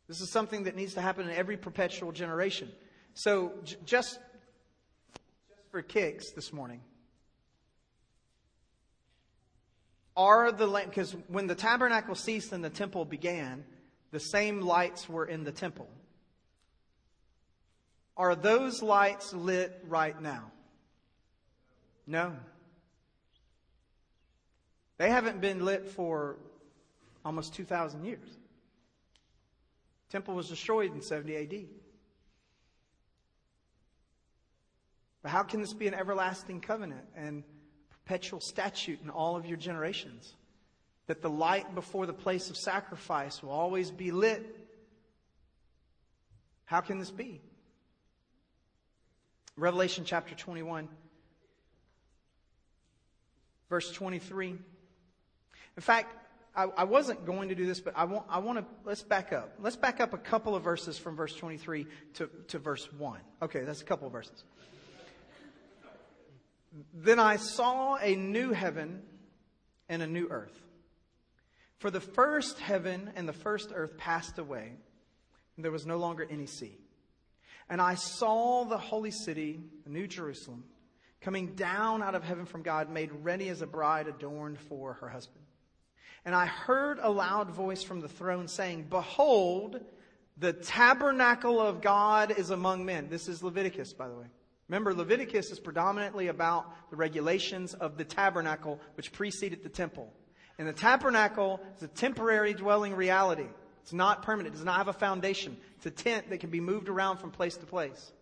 This 0.08 0.20
is 0.20 0.28
something 0.28 0.64
that 0.64 0.74
needs 0.74 0.94
to 0.94 1.00
happen 1.00 1.28
in 1.28 1.36
every 1.36 1.56
perpetual 1.56 2.10
generation. 2.10 2.68
So, 3.14 3.52
j- 3.62 3.76
just, 3.84 4.18
just 5.48 5.70
for 5.70 5.82
kicks 5.82 6.32
this 6.32 6.52
morning, 6.52 6.80
are 10.16 10.50
the 10.50 10.66
because 10.84 11.14
when 11.28 11.46
the 11.46 11.54
tabernacle 11.54 12.16
ceased 12.16 12.52
and 12.52 12.64
the 12.64 12.70
temple 12.70 13.04
began, 13.04 13.64
the 14.10 14.18
same 14.18 14.62
lights 14.62 15.08
were 15.08 15.26
in 15.26 15.44
the 15.44 15.52
temple. 15.52 15.88
Are 18.16 18.34
those 18.34 18.82
lights 18.82 19.32
lit 19.32 19.84
right 19.88 20.20
now? 20.20 20.52
No. 22.06 22.36
They 24.98 25.10
haven't 25.10 25.40
been 25.40 25.64
lit 25.64 25.88
for 25.88 26.36
almost 27.24 27.54
2,000 27.54 28.04
years. 28.04 28.28
Temple 30.10 30.34
was 30.34 30.48
destroyed 30.48 30.94
in 30.94 31.00
70 31.00 31.36
AD. 31.36 31.64
But 35.22 35.30
how 35.30 35.42
can 35.42 35.60
this 35.60 35.72
be 35.72 35.88
an 35.88 35.94
everlasting 35.94 36.60
covenant 36.60 37.04
and 37.16 37.42
perpetual 37.90 38.40
statute 38.40 39.00
in 39.02 39.10
all 39.10 39.36
of 39.36 39.46
your 39.46 39.56
generations? 39.56 40.34
That 41.06 41.20
the 41.20 41.30
light 41.30 41.74
before 41.74 42.06
the 42.06 42.12
place 42.12 42.50
of 42.50 42.56
sacrifice 42.56 43.42
will 43.42 43.50
always 43.50 43.90
be 43.90 44.12
lit. 44.12 44.56
How 46.66 46.80
can 46.80 46.98
this 46.98 47.10
be? 47.10 47.40
Revelation 49.56 50.04
chapter 50.04 50.34
21, 50.34 50.88
verse 53.70 53.92
23. 53.92 54.50
In 54.50 54.58
fact, 55.78 56.14
I, 56.56 56.64
I, 56.64 56.84
wasn't 56.84 57.24
going 57.24 57.48
to 57.48 57.54
do 57.54 57.66
this, 57.66 57.80
but 57.80 57.94
I 57.96 58.04
want, 58.04 58.26
I 58.28 58.38
want 58.38 58.58
to, 58.58 58.64
let's 58.84 59.02
back 59.02 59.32
up. 59.32 59.54
Let's 59.60 59.76
back 59.76 60.00
up 60.00 60.12
a 60.12 60.18
couple 60.18 60.54
of 60.56 60.62
verses 60.62 60.98
from 60.98 61.16
verse 61.16 61.34
23 61.34 61.86
to, 62.14 62.30
to 62.48 62.58
verse 62.58 62.92
1. 62.92 63.20
Okay, 63.42 63.60
that's 63.60 63.80
a 63.80 63.84
couple 63.84 64.06
of 64.06 64.12
verses. 64.12 64.44
Then 66.92 67.20
I 67.20 67.36
saw 67.36 67.96
a 67.96 68.16
new 68.16 68.52
heaven 68.52 69.02
and 69.88 70.02
a 70.02 70.06
new 70.06 70.28
earth. 70.28 70.58
For 71.78 71.90
the 71.90 72.00
first 72.00 72.58
heaven 72.58 73.12
and 73.14 73.28
the 73.28 73.32
first 73.32 73.70
earth 73.74 73.96
passed 73.98 74.38
away, 74.38 74.72
and 75.56 75.64
there 75.64 75.72
was 75.72 75.86
no 75.86 75.98
longer 75.98 76.26
any 76.28 76.46
sea. 76.46 76.78
And 77.68 77.80
I 77.80 77.94
saw 77.94 78.64
the 78.64 78.78
holy 78.78 79.10
city, 79.10 79.60
the 79.84 79.90
New 79.90 80.06
Jerusalem, 80.06 80.64
coming 81.20 81.54
down 81.54 82.02
out 82.02 82.14
of 82.14 82.22
heaven 82.22 82.44
from 82.44 82.62
God, 82.62 82.90
made 82.90 83.10
ready 83.22 83.48
as 83.48 83.62
a 83.62 83.66
bride 83.66 84.06
adorned 84.06 84.58
for 84.58 84.94
her 84.94 85.08
husband. 85.08 85.44
And 86.24 86.34
I 86.34 86.46
heard 86.46 86.98
a 87.00 87.10
loud 87.10 87.50
voice 87.50 87.82
from 87.82 88.00
the 88.00 88.08
throne 88.08 88.48
saying, 88.48 88.86
Behold, 88.88 89.80
the 90.36 90.52
tabernacle 90.52 91.60
of 91.60 91.80
God 91.80 92.36
is 92.36 92.50
among 92.50 92.84
men. 92.84 93.08
This 93.08 93.28
is 93.28 93.42
Leviticus, 93.42 93.92
by 93.92 94.08
the 94.08 94.14
way. 94.14 94.26
Remember, 94.68 94.94
Leviticus 94.94 95.50
is 95.50 95.60
predominantly 95.60 96.28
about 96.28 96.90
the 96.90 96.96
regulations 96.96 97.74
of 97.74 97.98
the 97.98 98.04
tabernacle, 98.04 98.80
which 98.94 99.12
preceded 99.12 99.62
the 99.62 99.68
temple. 99.68 100.12
And 100.58 100.66
the 100.66 100.72
tabernacle 100.72 101.60
is 101.76 101.82
a 101.82 101.88
temporary 101.88 102.54
dwelling 102.54 102.94
reality. 102.94 103.48
It's 103.84 103.92
not 103.92 104.22
permanent. 104.22 104.54
It 104.54 104.56
does 104.56 104.64
not 104.64 104.78
have 104.78 104.88
a 104.88 104.94
foundation. 104.94 105.58
It's 105.76 105.84
a 105.84 105.90
tent 105.90 106.30
that 106.30 106.38
can 106.38 106.48
be 106.48 106.58
moved 106.58 106.88
around 106.88 107.18
from 107.18 107.30
place 107.30 107.58
to 107.58 107.66
place. 107.66 108.12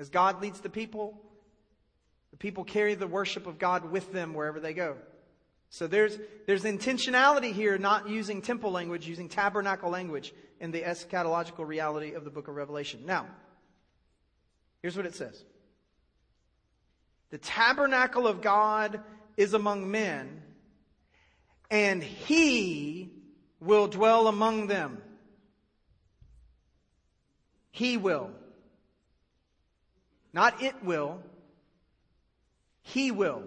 As 0.00 0.08
God 0.08 0.42
leads 0.42 0.58
the 0.58 0.68
people, 0.68 1.22
the 2.32 2.36
people 2.36 2.64
carry 2.64 2.96
the 2.96 3.06
worship 3.06 3.46
of 3.46 3.60
God 3.60 3.92
with 3.92 4.12
them 4.12 4.34
wherever 4.34 4.58
they 4.58 4.74
go. 4.74 4.96
So 5.70 5.86
there's, 5.86 6.18
there's 6.48 6.64
intentionality 6.64 7.52
here, 7.52 7.78
not 7.78 8.08
using 8.08 8.42
temple 8.42 8.72
language, 8.72 9.06
using 9.06 9.28
tabernacle 9.28 9.88
language 9.88 10.34
in 10.58 10.72
the 10.72 10.82
eschatological 10.82 11.64
reality 11.64 12.14
of 12.14 12.24
the 12.24 12.30
book 12.30 12.48
of 12.48 12.56
Revelation. 12.56 13.06
Now, 13.06 13.28
here's 14.82 14.96
what 14.96 15.06
it 15.06 15.14
says. 15.14 15.44
The 17.30 17.38
tabernacle 17.38 18.26
of 18.26 18.42
God 18.42 19.00
is 19.36 19.54
among 19.54 19.88
men, 19.92 20.42
and 21.70 22.02
he 22.02 23.12
will 23.60 23.88
dwell 23.88 24.28
among 24.28 24.66
them. 24.66 25.02
He 27.70 27.96
will. 27.96 28.30
Not 30.32 30.62
it 30.62 30.82
will. 30.82 31.22
He 32.82 33.10
will. 33.10 33.44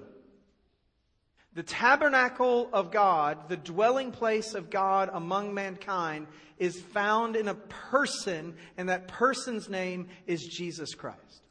The 1.53 1.63
tabernacle 1.63 2.69
of 2.71 2.91
God, 2.91 3.49
the 3.49 3.57
dwelling 3.57 4.11
place 4.11 4.53
of 4.53 4.69
God 4.69 5.09
among 5.11 5.53
mankind, 5.53 6.27
is 6.57 6.79
found 6.79 7.35
in 7.35 7.49
a 7.49 7.55
person, 7.55 8.55
and 8.77 8.87
that 8.87 9.09
person's 9.09 9.67
name 9.67 10.07
is 10.27 10.45
Jesus 10.45 10.93
Christ. 10.93 11.41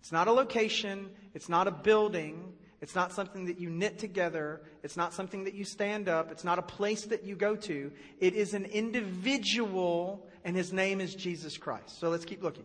It's 0.00 0.12
not 0.12 0.28
a 0.28 0.32
location, 0.32 1.10
it's 1.34 1.48
not 1.48 1.68
a 1.68 1.72
building, 1.72 2.54
it's 2.80 2.94
not 2.94 3.12
something 3.12 3.46
that 3.46 3.58
you 3.58 3.70
knit 3.70 3.98
together. 3.98 4.60
It's 4.82 4.96
not 4.96 5.12
something 5.12 5.44
that 5.44 5.54
you 5.54 5.64
stand 5.64 6.08
up. 6.08 6.30
It's 6.30 6.44
not 6.44 6.58
a 6.58 6.62
place 6.62 7.06
that 7.06 7.24
you 7.24 7.34
go 7.34 7.56
to. 7.56 7.90
It 8.20 8.34
is 8.34 8.54
an 8.54 8.66
individual, 8.66 10.26
and 10.44 10.54
his 10.54 10.72
name 10.72 11.00
is 11.00 11.14
Jesus 11.14 11.56
Christ. 11.56 11.98
So 11.98 12.08
let's 12.08 12.24
keep 12.24 12.42
looking. 12.42 12.64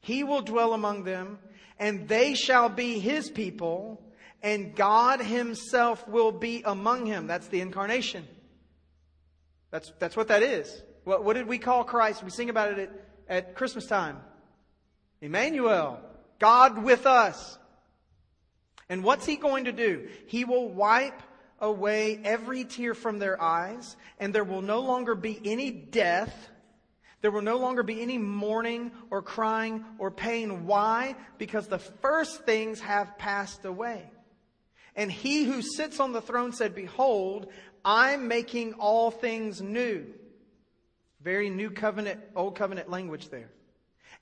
He 0.00 0.22
will 0.22 0.42
dwell 0.42 0.74
among 0.74 1.02
them, 1.02 1.40
and 1.78 2.06
they 2.06 2.34
shall 2.34 2.68
be 2.68 3.00
his 3.00 3.28
people, 3.28 4.00
and 4.42 4.76
God 4.76 5.20
himself 5.20 6.06
will 6.06 6.30
be 6.30 6.62
among 6.64 7.06
him. 7.06 7.26
That's 7.26 7.48
the 7.48 7.60
incarnation. 7.60 8.28
That's, 9.72 9.92
that's 9.98 10.16
what 10.16 10.28
that 10.28 10.44
is. 10.44 10.82
What, 11.02 11.24
what 11.24 11.34
did 11.34 11.48
we 11.48 11.58
call 11.58 11.82
Christ? 11.82 12.22
We 12.22 12.30
sing 12.30 12.48
about 12.48 12.78
it 12.78 12.90
at, 13.28 13.36
at 13.46 13.54
Christmas 13.56 13.86
time. 13.86 14.18
Emmanuel, 15.20 15.98
God 16.38 16.84
with 16.84 17.06
us. 17.06 17.58
And 18.88 19.02
what's 19.02 19.26
he 19.26 19.36
going 19.36 19.64
to 19.64 19.72
do? 19.72 20.08
He 20.26 20.44
will 20.44 20.68
wipe 20.68 21.22
away 21.60 22.20
every 22.22 22.64
tear 22.64 22.94
from 22.94 23.18
their 23.18 23.40
eyes, 23.40 23.96
and 24.20 24.34
there 24.34 24.44
will 24.44 24.62
no 24.62 24.80
longer 24.80 25.14
be 25.14 25.40
any 25.44 25.70
death. 25.70 26.50
There 27.22 27.30
will 27.30 27.42
no 27.42 27.56
longer 27.56 27.82
be 27.82 28.02
any 28.02 28.18
mourning 28.18 28.92
or 29.10 29.22
crying 29.22 29.84
or 29.98 30.10
pain. 30.10 30.66
Why? 30.66 31.16
Because 31.38 31.66
the 31.66 31.78
first 31.78 32.44
things 32.44 32.80
have 32.80 33.18
passed 33.18 33.64
away. 33.64 34.10
And 34.94 35.10
he 35.10 35.44
who 35.44 35.62
sits 35.62 35.98
on 35.98 36.12
the 36.12 36.22
throne 36.22 36.52
said, 36.52 36.74
Behold, 36.74 37.48
I'm 37.84 38.28
making 38.28 38.74
all 38.74 39.10
things 39.10 39.60
new. 39.60 40.06
Very 41.20 41.50
new 41.50 41.70
covenant, 41.70 42.20
old 42.34 42.56
covenant 42.56 42.88
language 42.88 43.28
there. 43.30 43.50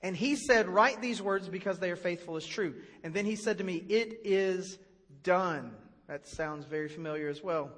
And 0.01 0.15
he 0.15 0.35
said, 0.35 0.67
Write 0.67 1.01
these 1.01 1.21
words 1.21 1.47
because 1.47 1.79
they 1.79 1.91
are 1.91 1.95
faithful 1.95 2.35
as 2.35 2.45
true. 2.45 2.75
And 3.03 3.13
then 3.13 3.25
he 3.25 3.35
said 3.35 3.57
to 3.59 3.63
me, 3.63 3.75
It 3.75 4.21
is 4.23 4.77
done. 5.23 5.71
That 6.07 6.27
sounds 6.27 6.65
very 6.65 6.89
familiar 6.89 7.29
as 7.29 7.43
well. 7.43 7.71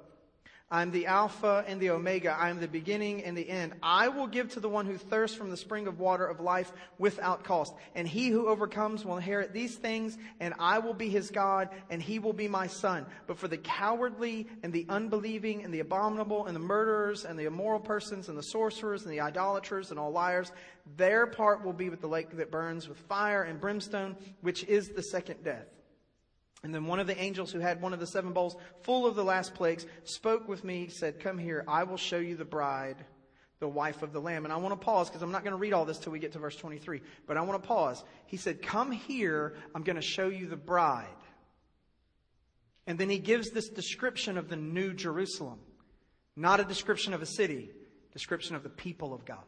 I'm 0.70 0.90
the 0.90 1.06
Alpha 1.06 1.64
and 1.66 1.80
the 1.80 1.90
Omega. 1.90 2.30
I 2.30 2.50
am 2.50 2.60
the 2.60 2.68
beginning 2.68 3.24
and 3.24 3.34
the 3.34 3.48
end. 3.48 3.72
I 3.82 4.08
will 4.08 4.26
give 4.26 4.52
to 4.52 4.60
the 4.60 4.68
one 4.68 4.84
who 4.84 4.98
thirsts 4.98 5.34
from 5.34 5.48
the 5.48 5.56
spring 5.56 5.86
of 5.86 5.98
water 5.98 6.26
of 6.26 6.40
life 6.40 6.70
without 6.98 7.42
cost. 7.42 7.72
And 7.94 8.06
he 8.06 8.28
who 8.28 8.48
overcomes 8.48 9.02
will 9.02 9.16
inherit 9.16 9.54
these 9.54 9.76
things, 9.76 10.18
and 10.40 10.52
I 10.58 10.80
will 10.80 10.92
be 10.92 11.08
his 11.08 11.30
God, 11.30 11.70
and 11.88 12.02
he 12.02 12.18
will 12.18 12.34
be 12.34 12.48
my 12.48 12.66
son. 12.66 13.06
But 13.26 13.38
for 13.38 13.48
the 13.48 13.56
cowardly 13.56 14.46
and 14.62 14.70
the 14.70 14.84
unbelieving 14.90 15.64
and 15.64 15.72
the 15.72 15.80
abominable 15.80 16.44
and 16.44 16.54
the 16.54 16.60
murderers 16.60 17.24
and 17.24 17.38
the 17.38 17.46
immoral 17.46 17.80
persons 17.80 18.28
and 18.28 18.36
the 18.36 18.42
sorcerers 18.42 19.04
and 19.04 19.12
the 19.12 19.20
idolaters 19.20 19.90
and 19.90 19.98
all 19.98 20.12
liars, 20.12 20.52
their 20.98 21.26
part 21.26 21.64
will 21.64 21.72
be 21.72 21.88
with 21.88 22.02
the 22.02 22.08
lake 22.08 22.36
that 22.36 22.50
burns 22.50 22.88
with 22.88 22.98
fire 22.98 23.42
and 23.42 23.58
brimstone, 23.58 24.16
which 24.42 24.64
is 24.64 24.90
the 24.90 25.02
second 25.02 25.42
death. 25.42 25.64
And 26.62 26.74
then 26.74 26.86
one 26.86 26.98
of 26.98 27.06
the 27.06 27.18
angels 27.18 27.52
who 27.52 27.60
had 27.60 27.80
one 27.80 27.92
of 27.92 28.00
the 28.00 28.06
seven 28.06 28.32
bowls 28.32 28.56
full 28.82 29.06
of 29.06 29.14
the 29.14 29.24
last 29.24 29.54
plagues 29.54 29.86
spoke 30.04 30.48
with 30.48 30.64
me, 30.64 30.88
said, 30.88 31.20
Come 31.20 31.38
here, 31.38 31.64
I 31.68 31.84
will 31.84 31.96
show 31.96 32.18
you 32.18 32.36
the 32.36 32.44
bride, 32.44 32.96
the 33.60 33.68
wife 33.68 34.02
of 34.02 34.12
the 34.12 34.20
Lamb. 34.20 34.44
And 34.44 34.52
I 34.52 34.56
want 34.56 34.78
to 34.78 34.84
pause 34.84 35.08
because 35.08 35.22
I'm 35.22 35.30
not 35.30 35.44
going 35.44 35.52
to 35.52 35.58
read 35.58 35.72
all 35.72 35.84
this 35.84 35.98
till 35.98 36.12
we 36.12 36.18
get 36.18 36.32
to 36.32 36.38
verse 36.40 36.56
23. 36.56 37.00
But 37.26 37.36
I 37.36 37.42
want 37.42 37.62
to 37.62 37.68
pause. 37.68 38.02
He 38.26 38.36
said, 38.36 38.60
Come 38.60 38.90
here, 38.90 39.54
I'm 39.74 39.82
going 39.84 39.96
to 39.96 40.02
show 40.02 40.28
you 40.28 40.46
the 40.46 40.56
bride. 40.56 41.06
And 42.88 42.98
then 42.98 43.10
he 43.10 43.18
gives 43.18 43.50
this 43.50 43.68
description 43.68 44.36
of 44.36 44.48
the 44.48 44.56
new 44.56 44.94
Jerusalem. 44.94 45.60
Not 46.34 46.58
a 46.58 46.64
description 46.64 47.14
of 47.14 47.22
a 47.22 47.26
city, 47.26 47.70
description 48.12 48.56
of 48.56 48.62
the 48.62 48.68
people 48.68 49.12
of 49.12 49.24
God. 49.24 49.44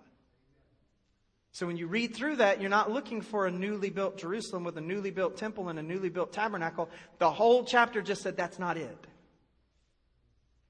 So 1.53 1.67
when 1.67 1.77
you 1.77 1.89
read 1.89 2.15
through 2.15 2.37
that, 2.37 2.61
you're 2.61 2.71
not 2.71 2.93
looking 2.93 3.21
for 3.21 3.47
a 3.47 3.51
newly 3.51 3.91
built 3.91 4.17
Jerusalem 4.17 4.63
with 4.63 4.79
a 4.79 4.81
newly 4.81 5.11
built 5.11 5.37
temple 5.37 5.69
and 5.69 5.79
a 5.79 5.83
newly 5.83 6.09
built 6.09 6.33
tabernacle. 6.33 6.89
The 7.19 7.31
whole 7.31 7.65
chapter 7.65 8.03
just 8.03 8.23
said 8.23 8.37
that's 8.37 8.59
not 8.59 8.77
it. 8.77 9.07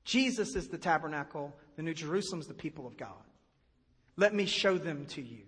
Jesus 0.05 0.57
is 0.57 0.69
the 0.69 0.79
tabernacle. 0.79 1.55
The 1.77 1.83
New 1.83 1.95
Jerusalem 1.95 2.41
is 2.41 2.47
the 2.47 2.55
people 2.55 2.87
of 2.87 2.97
God. 2.97 3.13
Let 4.17 4.35
me 4.35 4.47
show 4.47 4.79
them 4.79 5.07
to 5.11 5.23
you 5.23 5.43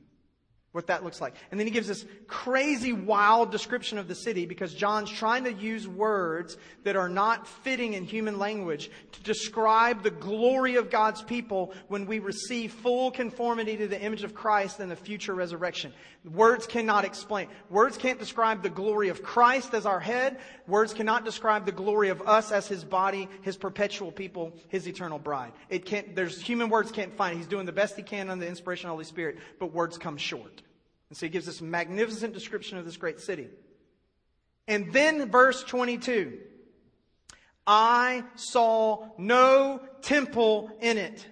what 0.72 0.87
that 0.87 1.04
looks 1.04 1.20
like. 1.20 1.35
And 1.50 1.61
then 1.61 1.66
he 1.66 1.72
gives 1.72 1.87
this 1.87 2.04
crazy, 2.26 2.94
wild 2.94 3.52
description 3.52 3.98
of 3.98 4.08
the 4.08 4.14
city 4.14 4.46
because 4.46 4.72
John's 4.74 5.11
trying 5.11 5.44
to 5.44 5.52
use 5.52 5.87
words 5.87 6.56
that 6.85 6.96
are 6.96 7.11
not 7.11 7.46
fitting 7.46 7.92
in 7.92 8.04
human 8.04 8.38
language 8.38 8.90
to 9.12 9.22
describe 9.22 10.02
the 10.02 10.11
glory 10.11 10.76
of 10.76 10.90
God's 10.90 11.22
people 11.22 11.74
when 11.88 12.06
we 12.06 12.18
receive 12.20 12.72
full 12.72 13.11
conformity 13.11 13.76
to 13.76 13.87
the 13.87 14.00
image 14.00 14.24
of 14.24 14.35
Christ 14.35 14.80
in 14.80 14.88
the 14.88 14.96
future 14.96 15.35
resurrection. 15.35 15.92
Words 16.24 16.66
cannot 16.66 17.04
explain. 17.04 17.48
Words 17.68 17.98
can't 17.98 18.18
describe 18.18 18.62
the 18.62 18.70
glory 18.70 19.08
of 19.11 19.22
Christ 19.22 19.74
as 19.74 19.85
our 19.85 20.00
head. 20.00 20.38
Words 20.66 20.94
cannot 20.94 21.24
describe 21.24 21.66
the 21.66 21.72
glory 21.72 22.08
of 22.08 22.22
us 22.22 22.50
as 22.50 22.66
his 22.66 22.85
body, 22.85 23.28
his 23.42 23.56
perpetual 23.56 24.12
people, 24.12 24.54
his 24.68 24.87
eternal 24.87 25.18
bride. 25.18 25.52
It 25.68 25.85
can't, 25.85 26.14
there's 26.14 26.40
human 26.40 26.70
words 26.70 26.92
can't 26.92 27.14
find 27.14 27.35
it. 27.35 27.38
He's 27.38 27.46
doing 27.48 27.66
the 27.66 27.72
best 27.72 27.96
he 27.96 28.02
can 28.02 28.30
under 28.30 28.44
the 28.44 28.48
inspiration 28.48 28.87
of 28.87 28.90
the 28.90 28.94
Holy 28.94 29.04
Spirit, 29.04 29.38
but 29.58 29.72
words 29.74 29.98
come 29.98 30.16
short. 30.16 30.62
And 31.12 31.16
so 31.18 31.27
he 31.27 31.31
gives 31.31 31.44
this 31.44 31.61
magnificent 31.61 32.33
description 32.33 32.79
of 32.79 32.87
this 32.87 32.96
great 32.96 33.20
city. 33.20 33.51
And 34.66 34.94
then 34.94 35.31
verse 35.31 35.62
22. 35.62 36.38
I 37.66 38.25
saw 38.35 39.11
no 39.18 39.83
temple 40.01 40.70
in 40.81 40.96
it. 40.96 41.27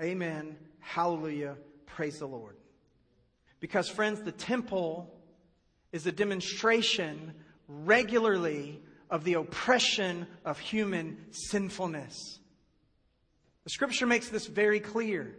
Amen. 0.00 0.56
Hallelujah. 0.78 1.58
Praise 1.84 2.20
the 2.20 2.26
Lord. 2.26 2.56
Because, 3.60 3.90
friends, 3.90 4.22
the 4.22 4.32
temple 4.32 5.14
is 5.92 6.06
a 6.06 6.12
demonstration 6.12 7.34
regularly 7.68 8.80
of 9.10 9.24
the 9.24 9.34
oppression 9.34 10.26
of 10.46 10.58
human 10.58 11.18
sinfulness. 11.32 12.38
The 13.64 13.70
scripture 13.70 14.06
makes 14.06 14.30
this 14.30 14.46
very 14.46 14.80
clear. 14.80 15.36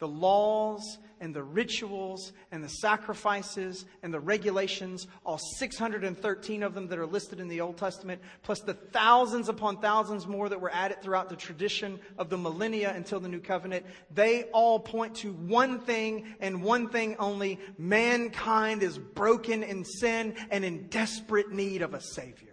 The 0.00 0.08
laws 0.08 0.98
and 1.20 1.34
the 1.34 1.42
rituals 1.42 2.32
and 2.52 2.62
the 2.62 2.68
sacrifices 2.68 3.84
and 4.02 4.12
the 4.12 4.20
regulations, 4.20 5.06
all 5.24 5.38
613 5.38 6.62
of 6.62 6.74
them 6.74 6.88
that 6.88 6.98
are 6.98 7.06
listed 7.06 7.40
in 7.40 7.48
the 7.48 7.60
Old 7.60 7.76
Testament, 7.76 8.20
plus 8.42 8.60
the 8.60 8.74
thousands 8.74 9.48
upon 9.48 9.80
thousands 9.80 10.26
more 10.26 10.48
that 10.48 10.60
were 10.60 10.72
added 10.72 11.02
throughout 11.02 11.28
the 11.28 11.36
tradition 11.36 11.98
of 12.18 12.30
the 12.30 12.38
millennia 12.38 12.92
until 12.94 13.20
the 13.20 13.28
New 13.28 13.40
Covenant, 13.40 13.84
they 14.14 14.44
all 14.52 14.80
point 14.80 15.14
to 15.16 15.32
one 15.32 15.80
thing 15.80 16.34
and 16.40 16.62
one 16.62 16.88
thing 16.88 17.16
only. 17.18 17.58
Mankind 17.76 18.82
is 18.82 18.98
broken 18.98 19.62
in 19.62 19.84
sin 19.84 20.34
and 20.50 20.64
in 20.64 20.88
desperate 20.88 21.50
need 21.50 21.82
of 21.82 21.94
a 21.94 22.00
Savior. 22.00 22.47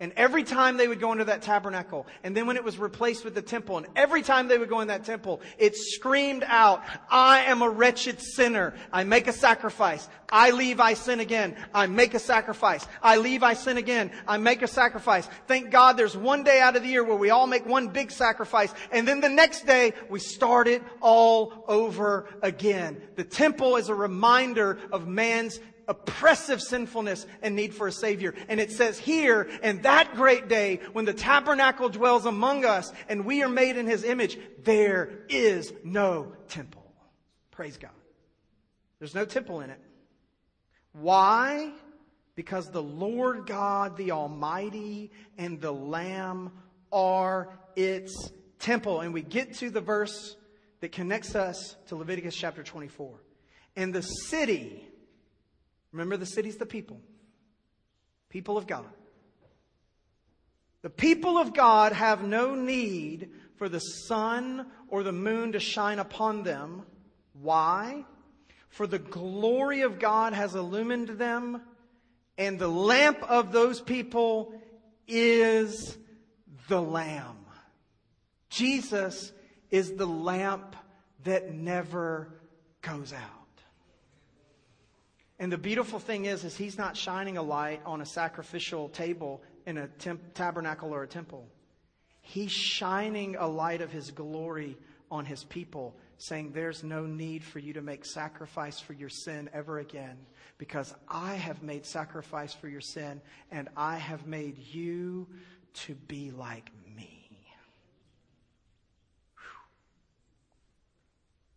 And 0.00 0.14
every 0.16 0.44
time 0.44 0.78
they 0.78 0.88
would 0.88 0.98
go 0.98 1.12
into 1.12 1.26
that 1.26 1.42
tabernacle, 1.42 2.06
and 2.24 2.34
then 2.34 2.46
when 2.46 2.56
it 2.56 2.64
was 2.64 2.78
replaced 2.78 3.22
with 3.22 3.34
the 3.34 3.42
temple, 3.42 3.76
and 3.76 3.86
every 3.94 4.22
time 4.22 4.48
they 4.48 4.56
would 4.56 4.70
go 4.70 4.80
in 4.80 4.88
that 4.88 5.04
temple, 5.04 5.42
it 5.58 5.76
screamed 5.76 6.42
out, 6.46 6.82
I 7.10 7.40
am 7.40 7.60
a 7.60 7.68
wretched 7.68 8.18
sinner. 8.22 8.74
I 8.90 9.04
make 9.04 9.26
a 9.26 9.32
sacrifice. 9.32 10.08
I 10.32 10.52
leave, 10.52 10.80
I 10.80 10.94
sin 10.94 11.20
again. 11.20 11.54
I 11.74 11.86
make 11.86 12.14
a 12.14 12.18
sacrifice. 12.18 12.86
I 13.02 13.18
leave, 13.18 13.42
I 13.42 13.52
sin 13.52 13.76
again. 13.76 14.10
I 14.26 14.38
make 14.38 14.62
a 14.62 14.66
sacrifice. 14.66 15.28
Thank 15.46 15.70
God 15.70 15.98
there's 15.98 16.16
one 16.16 16.44
day 16.44 16.60
out 16.60 16.76
of 16.76 16.82
the 16.82 16.88
year 16.88 17.04
where 17.04 17.16
we 17.16 17.28
all 17.28 17.46
make 17.46 17.66
one 17.66 17.88
big 17.88 18.10
sacrifice, 18.10 18.72
and 18.90 19.06
then 19.06 19.20
the 19.20 19.28
next 19.28 19.66
day 19.66 19.92
we 20.08 20.18
start 20.18 20.66
it 20.66 20.82
all 21.02 21.64
over 21.68 22.26
again. 22.40 23.02
The 23.16 23.24
temple 23.24 23.76
is 23.76 23.90
a 23.90 23.94
reminder 23.94 24.78
of 24.92 25.06
man's 25.06 25.60
oppressive 25.90 26.62
sinfulness 26.62 27.26
and 27.42 27.56
need 27.56 27.74
for 27.74 27.88
a 27.88 27.92
Savior. 27.92 28.34
And 28.48 28.60
it 28.60 28.70
says 28.70 28.98
here, 28.98 29.48
in 29.62 29.82
that 29.82 30.14
great 30.14 30.48
day, 30.48 30.80
when 30.92 31.04
the 31.04 31.12
tabernacle 31.12 31.88
dwells 31.88 32.24
among 32.24 32.64
us 32.64 32.92
and 33.08 33.24
we 33.24 33.42
are 33.42 33.48
made 33.48 33.76
in 33.76 33.86
His 33.86 34.04
image, 34.04 34.38
there 34.62 35.24
is 35.28 35.72
no 35.84 36.32
temple. 36.48 36.86
Praise 37.50 37.76
God. 37.76 37.90
There's 39.00 39.14
no 39.14 39.24
temple 39.24 39.60
in 39.60 39.70
it. 39.70 39.80
Why? 40.92 41.72
Because 42.36 42.70
the 42.70 42.82
Lord 42.82 43.46
God, 43.46 43.96
the 43.96 44.12
Almighty, 44.12 45.10
and 45.36 45.60
the 45.60 45.72
Lamb 45.72 46.52
are 46.92 47.58
its 47.74 48.30
temple. 48.60 49.00
And 49.00 49.12
we 49.12 49.22
get 49.22 49.54
to 49.56 49.70
the 49.70 49.80
verse 49.80 50.36
that 50.80 50.92
connects 50.92 51.34
us 51.34 51.76
to 51.88 51.96
Leviticus 51.96 52.36
chapter 52.36 52.62
24. 52.62 53.20
And 53.76 53.92
the 53.92 54.02
city 54.02 54.86
Remember, 55.92 56.16
the 56.16 56.26
city's 56.26 56.56
the 56.56 56.66
people. 56.66 57.00
People 58.28 58.56
of 58.56 58.66
God. 58.66 58.86
The 60.82 60.90
people 60.90 61.36
of 61.36 61.52
God 61.52 61.92
have 61.92 62.22
no 62.22 62.54
need 62.54 63.30
for 63.56 63.68
the 63.68 63.80
sun 63.80 64.66
or 64.88 65.02
the 65.02 65.12
moon 65.12 65.52
to 65.52 65.60
shine 65.60 65.98
upon 65.98 66.42
them. 66.42 66.82
Why? 67.34 68.04
For 68.70 68.86
the 68.86 68.98
glory 68.98 69.82
of 69.82 69.98
God 69.98 70.32
has 70.32 70.54
illumined 70.54 71.08
them, 71.08 71.60
and 72.38 72.58
the 72.58 72.68
lamp 72.68 73.22
of 73.28 73.52
those 73.52 73.80
people 73.80 74.54
is 75.06 75.98
the 76.68 76.80
Lamb. 76.80 77.36
Jesus 78.48 79.32
is 79.70 79.92
the 79.92 80.06
lamp 80.06 80.76
that 81.24 81.52
never 81.52 82.40
goes 82.80 83.12
out. 83.12 83.39
And 85.40 85.50
the 85.50 85.58
beautiful 85.58 85.98
thing 85.98 86.26
is, 86.26 86.44
is 86.44 86.54
he's 86.54 86.76
not 86.76 86.98
shining 86.98 87.38
a 87.38 87.42
light 87.42 87.80
on 87.86 88.02
a 88.02 88.06
sacrificial 88.06 88.90
table 88.90 89.42
in 89.64 89.78
a 89.78 89.88
temp- 89.88 90.34
tabernacle 90.34 90.92
or 90.92 91.02
a 91.02 91.08
temple. 91.08 91.48
He's 92.20 92.52
shining 92.52 93.36
a 93.36 93.48
light 93.48 93.80
of 93.80 93.90
his 93.90 94.10
glory 94.10 94.76
on 95.10 95.24
his 95.24 95.42
people, 95.44 95.96
saying, 96.18 96.52
There's 96.52 96.84
no 96.84 97.06
need 97.06 97.42
for 97.42 97.58
you 97.58 97.72
to 97.72 97.80
make 97.80 98.04
sacrifice 98.04 98.80
for 98.80 98.92
your 98.92 99.08
sin 99.08 99.48
ever 99.54 99.78
again, 99.78 100.18
because 100.58 100.94
I 101.08 101.36
have 101.36 101.62
made 101.62 101.86
sacrifice 101.86 102.52
for 102.52 102.68
your 102.68 102.82
sin, 102.82 103.22
and 103.50 103.70
I 103.78 103.96
have 103.96 104.26
made 104.26 104.58
you 104.58 105.26
to 105.72 105.94
be 105.94 106.32
like 106.32 106.70
me. 106.94 107.16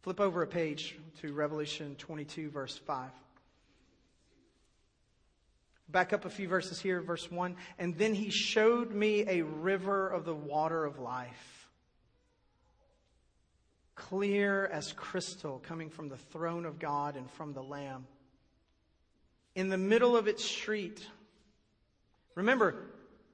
Flip 0.04 0.22
over 0.22 0.42
a 0.42 0.48
page 0.48 0.98
to 1.20 1.34
Revelation 1.34 1.96
22, 1.98 2.50
verse 2.50 2.78
5. 2.78 3.10
Back 5.94 6.12
up 6.12 6.26
a 6.26 6.30
few 6.32 6.48
verses 6.48 6.82
here, 6.82 7.02
verse 7.02 7.30
1. 7.30 7.56
And 7.78 7.96
then 7.96 8.16
he 8.16 8.32
showed 8.32 8.92
me 8.92 9.26
a 9.28 9.44
river 9.44 10.10
of 10.10 10.26
the 10.26 10.34
water 10.34 10.86
of 10.86 10.98
life, 10.98 11.70
clear 13.94 14.66
as 14.66 14.92
crystal, 14.92 15.60
coming 15.60 15.92
from 15.92 16.10
the 16.10 16.18
throne 16.18 16.66
of 16.66 16.80
God 16.80 17.16
and 17.16 17.30
from 17.30 17.54
the 17.54 17.62
Lamb. 17.62 18.08
In 19.54 19.70
the 19.70 19.78
middle 19.78 20.18
of 20.18 20.28
its 20.28 20.44
street, 20.44 21.08
remember, 22.34 22.76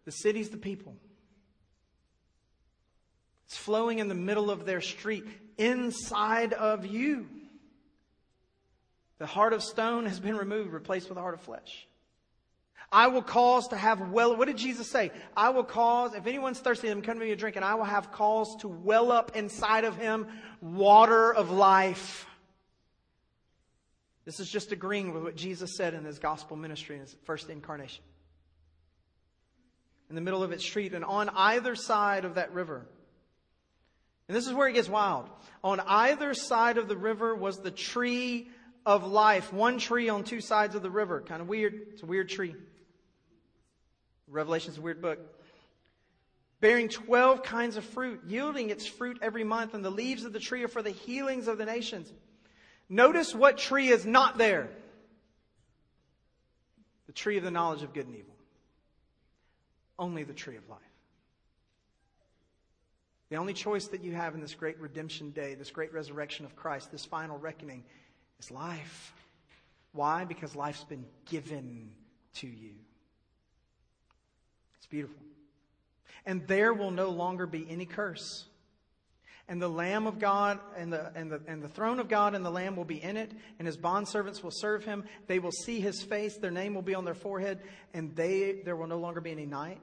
the 0.03 0.11
city's 0.11 0.49
the 0.49 0.57
people. 0.57 0.97
It's 3.45 3.55
flowing 3.55 3.99
in 3.99 4.09
the 4.09 4.15
middle 4.15 4.51
of 4.51 4.65
their 4.65 4.81
street, 4.81 5.23
inside 5.57 6.51
of 6.51 6.85
you. 6.85 7.29
The 9.17 9.25
heart 9.25 9.53
of 9.53 9.63
stone 9.63 10.05
has 10.07 10.19
been 10.19 10.35
removed, 10.35 10.73
replaced 10.73 11.07
with 11.07 11.17
a 11.17 11.21
heart 11.21 11.35
of 11.35 11.41
flesh. 11.41 11.85
I 12.91 13.07
will 13.07 13.21
cause 13.21 13.67
to 13.67 13.77
have 13.77 14.09
well, 14.11 14.35
what 14.35 14.47
did 14.47 14.57
Jesus 14.57 14.89
say? 14.89 15.11
I 15.37 15.49
will 15.49 15.63
cause, 15.63 16.15
if 16.15 16.25
anyone's 16.25 16.59
thirsty, 16.59 16.89
them 16.89 17.01
come 17.01 17.19
to 17.19 17.25
me 17.25 17.31
a 17.31 17.35
drink, 17.35 17.55
and 17.55 17.63
I 17.63 17.75
will 17.75 17.83
have 17.83 18.11
cause 18.11 18.55
to 18.61 18.67
well 18.67 19.11
up 19.11 19.35
inside 19.35 19.83
of 19.83 19.95
him 19.95 20.27
water 20.59 21.33
of 21.33 21.51
life. 21.51 22.25
This 24.25 24.39
is 24.39 24.49
just 24.49 24.71
agreeing 24.71 25.13
with 25.13 25.23
what 25.23 25.35
Jesus 25.35 25.75
said 25.75 25.93
in 25.93 26.03
his 26.03 26.19
gospel 26.19 26.57
ministry 26.57 26.95
in 26.95 27.01
his 27.01 27.15
first 27.23 27.49
incarnation. 27.49 28.03
In 30.09 30.15
the 30.15 30.21
middle 30.21 30.43
of 30.43 30.51
its 30.51 30.63
street, 30.63 30.93
and 30.95 31.05
on 31.05 31.29
either 31.29 31.75
side 31.75 32.25
of 32.25 32.35
that 32.35 32.53
river, 32.53 32.87
and 34.27 34.35
this 34.35 34.47
is 34.47 34.53
where 34.53 34.67
it 34.67 34.73
gets 34.73 34.87
wild. 34.87 35.27
On 35.63 35.79
either 35.79 36.35
side 36.35 36.77
of 36.77 36.87
the 36.87 36.95
river 36.95 37.35
was 37.35 37.59
the 37.59 37.71
tree 37.71 38.47
of 38.85 39.05
life. 39.05 39.51
One 39.51 39.79
tree 39.79 40.09
on 40.09 40.23
two 40.23 40.39
sides 40.39 40.75
of 40.75 40.83
the 40.83 40.91
river. 40.91 41.21
Kind 41.21 41.41
of 41.41 41.47
weird. 41.47 41.73
It's 41.93 42.03
a 42.03 42.05
weird 42.05 42.29
tree. 42.29 42.55
Revelation's 44.29 44.77
a 44.77 44.81
weird 44.81 45.01
book. 45.01 45.19
Bearing 46.61 46.89
12 46.89 47.43
kinds 47.43 47.77
of 47.77 47.85
fruit, 47.85 48.21
yielding 48.27 48.69
its 48.69 48.85
fruit 48.85 49.19
every 49.21 49.43
month, 49.43 49.73
and 49.73 49.83
the 49.83 49.89
leaves 49.89 50.25
of 50.25 50.33
the 50.33 50.39
tree 50.39 50.63
are 50.63 50.67
for 50.67 50.81
the 50.81 50.89
healings 50.89 51.47
of 51.47 51.57
the 51.57 51.65
nations. 51.65 52.11
Notice 52.89 53.33
what 53.33 53.57
tree 53.57 53.89
is 53.89 54.05
not 54.05 54.37
there. 54.37 54.69
The 57.07 57.13
tree 57.13 57.37
of 57.37 57.43
the 57.43 57.51
knowledge 57.51 57.81
of 57.81 57.93
good 57.93 58.07
and 58.07 58.15
evil. 58.15 58.35
Only 59.97 60.23
the 60.23 60.33
tree 60.33 60.57
of 60.57 60.67
life. 60.69 60.79
The 63.29 63.37
only 63.37 63.53
choice 63.53 63.87
that 63.87 64.03
you 64.03 64.13
have 64.13 64.33
in 64.33 64.41
this 64.41 64.55
great 64.55 64.79
redemption 64.79 65.29
day, 65.31 65.53
this 65.53 65.69
great 65.69 65.93
resurrection 65.93 66.45
of 66.45 66.55
Christ, 66.55 66.91
this 66.91 67.05
final 67.05 67.37
reckoning, 67.37 67.83
is 68.39 68.49
life. 68.49 69.13
Why? 69.93 70.25
Because 70.25 70.55
life's 70.55 70.83
been 70.83 71.05
given 71.29 71.91
to 72.35 72.47
you. 72.47 72.71
Beautiful. 74.89 75.21
And 76.25 76.47
there 76.47 76.73
will 76.73 76.91
no 76.91 77.09
longer 77.09 77.45
be 77.45 77.65
any 77.69 77.85
curse. 77.85 78.45
And 79.47 79.61
the 79.61 79.69
Lamb 79.69 80.05
of 80.05 80.19
God 80.19 80.59
and 80.77 80.93
the, 80.93 81.11
and, 81.15 81.31
the, 81.31 81.41
and 81.47 81.63
the 81.63 81.69
throne 81.69 81.99
of 81.99 82.07
God 82.07 82.35
and 82.35 82.45
the 82.45 82.51
Lamb 82.51 82.75
will 82.75 82.85
be 82.85 83.01
in 83.01 83.17
it, 83.17 83.31
and 83.57 83.65
his 83.65 83.77
bondservants 83.77 84.43
will 84.43 84.51
serve 84.51 84.85
him. 84.85 85.05
They 85.27 85.39
will 85.39 85.51
see 85.51 85.79
his 85.79 86.03
face, 86.03 86.37
their 86.37 86.51
name 86.51 86.75
will 86.75 86.83
be 86.83 86.93
on 86.93 87.05
their 87.05 87.15
forehead, 87.15 87.59
and 87.93 88.15
they, 88.15 88.61
there 88.63 88.75
will 88.75 88.87
no 88.87 88.99
longer 88.99 89.21
be 89.21 89.31
any 89.31 89.47
night 89.47 89.81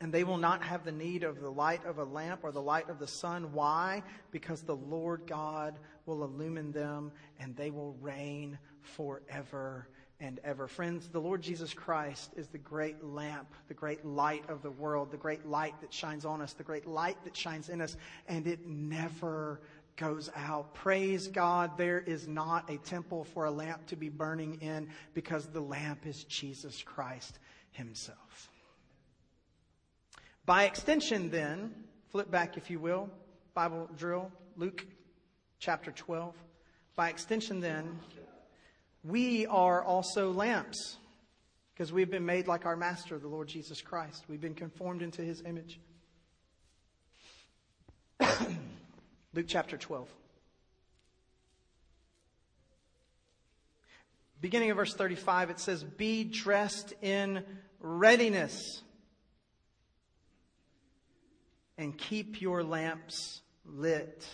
and 0.00 0.12
they 0.12 0.24
will 0.24 0.38
not 0.38 0.62
have 0.62 0.84
the 0.84 0.92
need 0.92 1.22
of 1.22 1.40
the 1.40 1.50
light 1.50 1.84
of 1.86 1.98
a 1.98 2.04
lamp 2.04 2.40
or 2.42 2.52
the 2.52 2.60
light 2.60 2.90
of 2.90 2.98
the 2.98 3.06
sun. 3.06 3.52
Why? 3.52 4.02
Because 4.32 4.60
the 4.62 4.76
Lord 4.76 5.22
God 5.26 5.78
will 6.04 6.24
illumine 6.24 6.72
them 6.72 7.12
and 7.38 7.56
they 7.56 7.70
will 7.70 7.94
reign 8.00 8.58
forever 8.82 9.88
and 10.20 10.40
ever. 10.44 10.66
Friends, 10.66 11.08
the 11.08 11.20
Lord 11.20 11.42
Jesus 11.42 11.74
Christ 11.74 12.30
is 12.36 12.48
the 12.48 12.58
great 12.58 13.02
lamp, 13.04 13.52
the 13.68 13.74
great 13.74 14.04
light 14.04 14.48
of 14.48 14.62
the 14.62 14.70
world, 14.70 15.10
the 15.10 15.16
great 15.16 15.46
light 15.46 15.74
that 15.80 15.92
shines 15.92 16.24
on 16.24 16.40
us, 16.40 16.52
the 16.52 16.62
great 16.62 16.86
light 16.86 17.16
that 17.24 17.36
shines 17.36 17.68
in 17.68 17.80
us, 17.80 17.96
and 18.28 18.46
it 18.46 18.66
never 18.66 19.60
goes 19.96 20.30
out. 20.34 20.74
Praise 20.74 21.28
God, 21.28 21.76
there 21.76 22.00
is 22.00 22.26
not 22.26 22.70
a 22.70 22.78
temple 22.78 23.24
for 23.24 23.44
a 23.44 23.50
lamp 23.50 23.86
to 23.86 23.96
be 23.96 24.08
burning 24.08 24.60
in 24.60 24.88
because 25.14 25.46
the 25.46 25.60
lamp 25.60 26.06
is 26.06 26.24
Jesus 26.24 26.82
Christ 26.82 27.38
Himself. 27.72 28.50
By 30.46 30.64
extension, 30.64 31.30
then, 31.30 31.72
flip 32.10 32.30
back 32.30 32.56
if 32.56 32.70
you 32.70 32.78
will, 32.78 33.08
Bible 33.54 33.88
drill, 33.96 34.30
Luke 34.56 34.84
chapter 35.58 35.90
12. 35.90 36.34
By 36.96 37.08
extension, 37.08 37.60
then, 37.60 37.98
we 39.04 39.46
are 39.46 39.84
also 39.84 40.32
lamps 40.32 40.96
because 41.74 41.92
we've 41.92 42.10
been 42.10 42.24
made 42.24 42.46
like 42.46 42.64
our 42.64 42.76
Master, 42.76 43.18
the 43.18 43.28
Lord 43.28 43.48
Jesus 43.48 43.82
Christ. 43.82 44.24
We've 44.28 44.40
been 44.40 44.54
conformed 44.54 45.02
into 45.02 45.22
his 45.22 45.42
image. 45.42 45.78
Luke 49.34 49.46
chapter 49.46 49.76
12. 49.76 50.08
Beginning 54.40 54.70
of 54.70 54.76
verse 54.76 54.94
35, 54.94 55.50
it 55.50 55.60
says, 55.60 55.82
Be 55.82 56.24
dressed 56.24 56.94
in 57.02 57.42
readiness 57.80 58.82
and 61.76 61.96
keep 61.96 62.40
your 62.40 62.62
lamps 62.62 63.42
lit. 63.66 64.24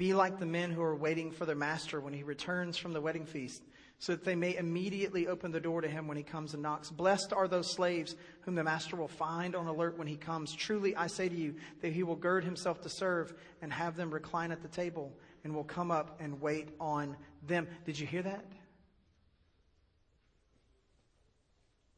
Be 0.00 0.14
like 0.14 0.38
the 0.38 0.46
men 0.46 0.70
who 0.70 0.80
are 0.80 0.96
waiting 0.96 1.30
for 1.30 1.44
their 1.44 1.54
master 1.54 2.00
when 2.00 2.14
he 2.14 2.22
returns 2.22 2.78
from 2.78 2.94
the 2.94 3.02
wedding 3.02 3.26
feast, 3.26 3.62
so 3.98 4.12
that 4.12 4.24
they 4.24 4.34
may 4.34 4.56
immediately 4.56 5.26
open 5.26 5.52
the 5.52 5.60
door 5.60 5.82
to 5.82 5.88
him 5.88 6.08
when 6.08 6.16
he 6.16 6.22
comes 6.22 6.54
and 6.54 6.62
knocks. 6.62 6.88
Blessed 6.88 7.34
are 7.34 7.46
those 7.46 7.74
slaves 7.74 8.16
whom 8.40 8.54
the 8.54 8.64
master 8.64 8.96
will 8.96 9.08
find 9.08 9.54
on 9.54 9.66
alert 9.66 9.98
when 9.98 10.06
he 10.06 10.16
comes. 10.16 10.54
Truly, 10.54 10.96
I 10.96 11.06
say 11.06 11.28
to 11.28 11.34
you 11.34 11.56
that 11.82 11.92
he 11.92 12.02
will 12.02 12.16
gird 12.16 12.44
himself 12.44 12.80
to 12.80 12.88
serve 12.88 13.34
and 13.60 13.70
have 13.70 13.94
them 13.94 14.10
recline 14.10 14.52
at 14.52 14.62
the 14.62 14.68
table 14.68 15.12
and 15.44 15.54
will 15.54 15.64
come 15.64 15.90
up 15.90 16.18
and 16.18 16.40
wait 16.40 16.70
on 16.80 17.14
them. 17.46 17.68
Did 17.84 17.98
you 17.98 18.06
hear 18.06 18.22
that? 18.22 18.46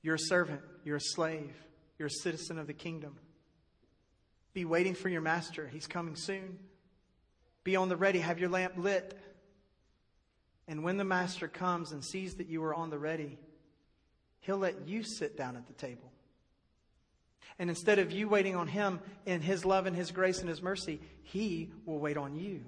You're 0.03 0.17
a 0.17 0.27
servant, 0.27 0.63
you're 0.83 0.97
a 0.97 1.01
slave, 1.01 1.55
you're 2.01 2.09
a 2.09 2.23
citizen 2.25 2.59
of 2.59 2.67
the 2.67 2.75
kingdom. 2.75 3.15
Be 4.55 4.65
waiting 4.65 4.95
for 4.95 5.09
your 5.09 5.21
master. 5.21 5.69
He's 5.69 5.87
coming 5.87 6.17
soon. 6.17 6.59
Be 7.65 7.77
on 7.77 7.89
the 7.89 7.97
ready. 7.97 8.19
Have 8.19 8.39
your 8.39 8.49
lamp 8.49 8.75
lit. 8.77 9.19
And 10.69 10.85
when 10.85 10.97
the 10.97 11.05
master 11.05 11.49
comes 11.49 11.93
and 11.93 12.05
sees 12.05 12.35
that 12.35 12.49
you 12.49 12.63
are 12.65 12.75
on 12.75 12.91
the 12.91 12.99
ready, 12.99 13.39
he'll 14.41 14.59
let 14.59 14.87
you 14.87 15.03
sit 15.03 15.37
down 15.37 15.57
at 15.57 15.67
the 15.67 15.73
table. 15.73 16.11
And 17.59 17.69
instead 17.69 17.99
of 17.99 18.11
you 18.11 18.29
waiting 18.29 18.57
on 18.57 18.69
him 18.69 19.01
in 19.27 19.41
his 19.41 19.65
love 19.65 19.87
and 19.87 19.95
his 19.95 20.11
grace 20.11 20.41
and 20.41 20.49
his 20.49 20.63
mercy, 20.63 21.01
he 21.23 21.71
will 21.85 21.99
wait 21.99 22.17
on 22.17 22.35
you. 22.35 22.65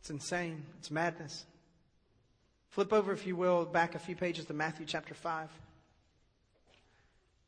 It's 0.00 0.10
insane. 0.10 0.64
It's 0.78 0.90
madness. 0.90 1.46
Flip 2.68 2.92
over, 2.92 3.12
if 3.12 3.26
you 3.26 3.36
will, 3.36 3.64
back 3.64 3.94
a 3.94 3.98
few 3.98 4.14
pages 4.14 4.44
to 4.46 4.52
Matthew 4.52 4.84
chapter 4.84 5.14
5. 5.14 5.48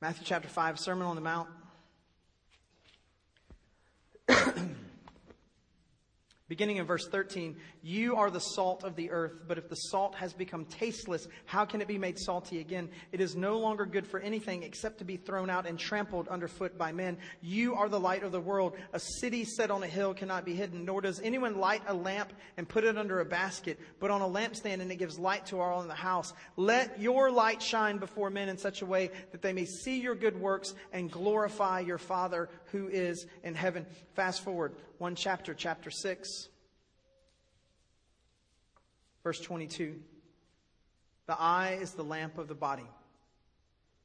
Matthew 0.01 0.25
chapter 0.25 0.49
5, 0.49 0.79
Sermon 0.79 1.07
on 1.07 1.17
the 1.17 1.21
Mount. 1.21 1.49
Beginning 6.49 6.77
in 6.77 6.87
verse 6.87 7.09
13, 7.09 7.57
you 7.83 8.15
are 8.15 8.31
the 8.31 8.39
salt 8.39 8.85
of 8.85 8.95
the 8.95 9.11
earth, 9.11 9.33
but 9.49 9.59
if 9.59 9.69
the 9.69 9.75
salt 9.75 10.15
has 10.15 10.33
become 10.33 10.65
tasteless, 10.67 11.27
how 11.45 11.65
can 11.65 11.81
it 11.81 11.89
be 11.89 11.99
made 11.99 12.21
salty 12.21 12.61
again? 12.61 12.89
It 13.11 13.21
is 13.21 13.35
no 13.35 13.59
longer 13.59 13.85
good 13.85 14.07
for 14.07 14.21
anything 14.21 14.63
except 14.63 14.99
to 14.99 15.05
be 15.05 15.17
thrown 15.17 15.51
out 15.51 15.67
and 15.67 15.77
trampled 15.77 16.29
underfoot 16.29 16.79
by 16.79 16.93
men. 16.93 17.19
You 17.43 17.75
are 17.75 17.89
the 17.89 17.99
light 17.99 18.23
of 18.23 18.31
the 18.31 18.41
world. 18.41 18.75
A 18.93 19.01
city 19.01 19.45
set 19.45 19.73
on 19.73 19.83
a 19.83 19.89
hill 19.89 20.15
cannot 20.15 20.45
be 20.45 20.55
hidden, 20.55 20.85
nor 20.85 21.01
does 21.01 21.21
anyone 21.21 21.59
light 21.59 21.83
a 21.89 21.95
lamp 21.95 22.33
and 22.57 22.69
put 22.69 22.85
it 22.85 22.97
under 22.97 23.19
a 23.19 23.25
basket, 23.25 23.81
but 23.99 24.13
on 24.13 24.23
a 24.23 24.29
lampstand, 24.29 24.81
and 24.81 24.93
it 24.93 24.97
gives 24.97 25.19
light 25.19 25.47
to 25.47 25.59
all 25.59 25.83
in 25.83 25.89
the 25.89 25.95
house. 25.95 26.33
Let 26.57 27.01
your 27.01 27.33
light 27.33 27.61
shine 27.61 27.99
before 27.99 28.31
men 28.31 28.49
in 28.49 28.57
such 28.57 28.83
a 28.83 28.87
way 28.87 29.11
that 29.33 29.43
they 29.43 29.53
may 29.53 29.65
see 29.65 30.01
your 30.01 30.15
good 30.15 30.41
works 30.41 30.75
and 30.93 31.11
glorify 31.11 31.81
your 31.81 31.99
Father 31.99 32.49
who 32.67 32.87
is 32.87 33.27
in 33.43 33.57
heaven. 33.57 33.85
Fast 34.15 34.45
forward 34.45 34.77
one 34.99 35.15
chapter, 35.15 35.53
chapter 35.53 35.91
6, 35.91 36.36
verse 39.27 39.41
22. 39.41 39.97
The 41.27 41.37
eye 41.37 41.79
is 41.81 41.95
the 41.95 42.05
lamp 42.05 42.39
of 42.39 42.47
the 42.47 42.55
body. 42.55 42.87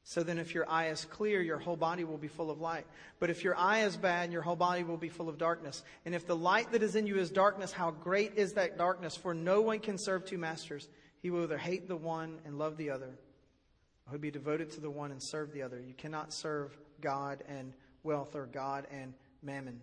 So 0.02 0.24
then, 0.24 0.36
if 0.36 0.52
your 0.52 0.68
eye 0.68 0.88
is 0.88 1.04
clear, 1.04 1.40
your 1.40 1.58
whole 1.58 1.76
body 1.76 2.02
will 2.02 2.18
be 2.18 2.26
full 2.26 2.50
of 2.50 2.60
light. 2.60 2.86
But 3.20 3.30
if 3.30 3.44
your 3.44 3.56
eye 3.56 3.84
is 3.84 3.96
bad, 3.96 4.32
your 4.32 4.42
whole 4.42 4.56
body 4.56 4.82
will 4.82 4.96
be 4.96 5.08
full 5.08 5.28
of 5.28 5.38
darkness. 5.38 5.84
And 6.04 6.12
if 6.12 6.26
the 6.26 6.34
light 6.34 6.72
that 6.72 6.82
is 6.82 6.96
in 6.96 7.06
you 7.06 7.18
is 7.18 7.30
darkness, 7.30 7.70
how 7.70 7.92
great 7.92 8.32
is 8.34 8.54
that 8.54 8.76
darkness? 8.76 9.16
For 9.16 9.32
no 9.32 9.60
one 9.60 9.78
can 9.78 9.96
serve 9.96 10.24
two 10.24 10.38
masters. 10.38 10.88
He 11.20 11.30
will 11.30 11.44
either 11.44 11.56
hate 11.56 11.86
the 11.86 11.94
one 11.94 12.40
and 12.44 12.58
love 12.58 12.76
the 12.76 12.90
other, 12.90 13.16
or 14.10 14.18
be 14.18 14.32
devoted 14.32 14.70
to 14.72 14.80
the 14.80 14.90
one 14.90 15.12
and 15.12 15.22
serve 15.22 15.52
the 15.52 15.62
other. 15.62 15.80
You 15.80 15.94
cannot 15.94 16.32
serve 16.32 16.76
God 17.00 17.44
and 17.46 17.74
wealth 18.02 18.34
or 18.34 18.46
God 18.46 18.88
and 18.90 19.14
mammon. 19.40 19.82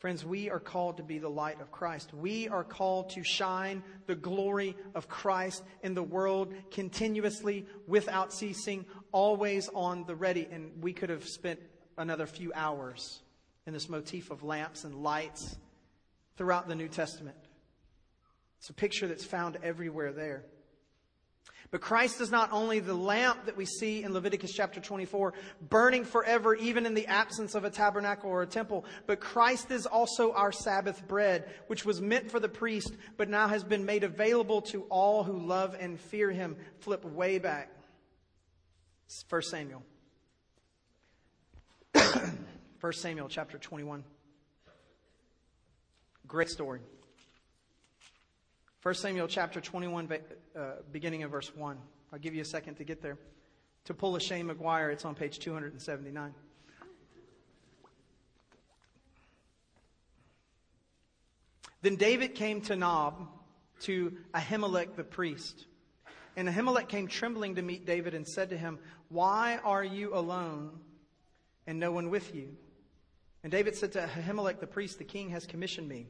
Friends, 0.00 0.24
we 0.24 0.48
are 0.48 0.58
called 0.58 0.96
to 0.96 1.02
be 1.02 1.18
the 1.18 1.28
light 1.28 1.60
of 1.60 1.70
Christ. 1.70 2.14
We 2.14 2.48
are 2.48 2.64
called 2.64 3.10
to 3.10 3.22
shine 3.22 3.82
the 4.06 4.14
glory 4.14 4.74
of 4.94 5.08
Christ 5.08 5.62
in 5.82 5.92
the 5.92 6.02
world 6.02 6.54
continuously, 6.70 7.66
without 7.86 8.32
ceasing, 8.32 8.86
always 9.12 9.68
on 9.74 10.04
the 10.06 10.14
ready. 10.14 10.48
And 10.50 10.82
we 10.82 10.94
could 10.94 11.10
have 11.10 11.28
spent 11.28 11.60
another 11.98 12.26
few 12.26 12.50
hours 12.54 13.20
in 13.66 13.74
this 13.74 13.90
motif 13.90 14.30
of 14.30 14.42
lamps 14.42 14.84
and 14.84 15.02
lights 15.02 15.58
throughout 16.38 16.66
the 16.66 16.74
New 16.74 16.88
Testament. 16.88 17.36
It's 18.58 18.70
a 18.70 18.74
picture 18.74 19.06
that's 19.06 19.26
found 19.26 19.58
everywhere 19.62 20.14
there. 20.14 20.46
But 21.70 21.80
Christ 21.80 22.20
is 22.20 22.32
not 22.32 22.50
only 22.52 22.80
the 22.80 22.94
lamp 22.94 23.46
that 23.46 23.56
we 23.56 23.64
see 23.64 24.02
in 24.02 24.12
Leviticus 24.12 24.52
chapter 24.52 24.80
24, 24.80 25.34
burning 25.68 26.04
forever, 26.04 26.56
even 26.56 26.84
in 26.84 26.94
the 26.94 27.06
absence 27.06 27.54
of 27.54 27.64
a 27.64 27.70
tabernacle 27.70 28.28
or 28.28 28.42
a 28.42 28.46
temple, 28.46 28.84
but 29.06 29.20
Christ 29.20 29.70
is 29.70 29.86
also 29.86 30.32
our 30.32 30.50
Sabbath 30.50 31.06
bread, 31.06 31.48
which 31.68 31.84
was 31.84 32.00
meant 32.00 32.28
for 32.28 32.40
the 32.40 32.48
priest, 32.48 32.92
but 33.16 33.28
now 33.28 33.46
has 33.46 33.62
been 33.62 33.84
made 33.84 34.02
available 34.02 34.62
to 34.62 34.82
all 34.90 35.22
who 35.22 35.46
love 35.46 35.76
and 35.78 36.00
fear 36.00 36.32
him. 36.32 36.56
Flip 36.80 37.04
way 37.04 37.38
back. 37.38 37.70
1 39.28 39.42
Samuel. 39.42 39.84
1 41.94 42.92
Samuel 42.94 43.28
chapter 43.28 43.58
21. 43.58 44.02
Great 46.26 46.48
story. 46.48 46.80
1 48.82 48.94
Samuel 48.94 49.28
chapter 49.28 49.60
21, 49.60 50.08
uh, 50.56 50.60
beginning 50.90 51.22
of 51.22 51.30
verse 51.30 51.54
1. 51.54 51.76
I'll 52.14 52.18
give 52.18 52.34
you 52.34 52.40
a 52.40 52.46
second 52.46 52.76
to 52.76 52.84
get 52.84 53.02
there. 53.02 53.18
To 53.84 53.94
pull 53.94 54.16
a 54.16 54.20
Shane 54.20 54.48
McGuire, 54.48 54.90
it's 54.90 55.04
on 55.04 55.14
page 55.14 55.38
279. 55.38 56.34
Then 61.82 61.96
David 61.96 62.34
came 62.34 62.62
to 62.62 62.76
Nob 62.76 63.28
to 63.80 64.16
Ahimelech 64.32 64.96
the 64.96 65.04
priest. 65.04 65.66
And 66.34 66.48
Ahimelech 66.48 66.88
came 66.88 67.06
trembling 67.06 67.56
to 67.56 67.62
meet 67.62 67.84
David 67.84 68.14
and 68.14 68.26
said 68.26 68.48
to 68.48 68.56
him, 68.56 68.78
Why 69.10 69.58
are 69.62 69.84
you 69.84 70.14
alone 70.14 70.70
and 71.66 71.78
no 71.78 71.92
one 71.92 72.08
with 72.08 72.34
you? 72.34 72.56
And 73.42 73.52
David 73.52 73.76
said 73.76 73.92
to 73.92 74.06
Ahimelech 74.06 74.58
the 74.58 74.66
priest, 74.66 74.96
The 74.96 75.04
king 75.04 75.28
has 75.30 75.44
commissioned 75.44 75.88
me 75.88 76.06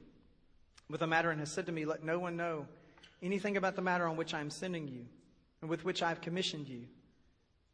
with 0.90 1.02
a 1.02 1.06
matter 1.06 1.30
and 1.30 1.40
has 1.40 1.50
said 1.50 1.66
to 1.66 1.72
me, 1.72 1.84
Let 1.84 2.04
no 2.04 2.18
one 2.18 2.36
know 2.36 2.66
anything 3.22 3.56
about 3.56 3.76
the 3.76 3.82
matter 3.82 4.06
on 4.06 4.16
which 4.16 4.34
I 4.34 4.40
am 4.40 4.50
sending 4.50 4.88
you 4.88 5.06
and 5.60 5.70
with 5.70 5.84
which 5.84 6.02
I 6.02 6.08
have 6.08 6.20
commissioned 6.20 6.68
you. 6.68 6.82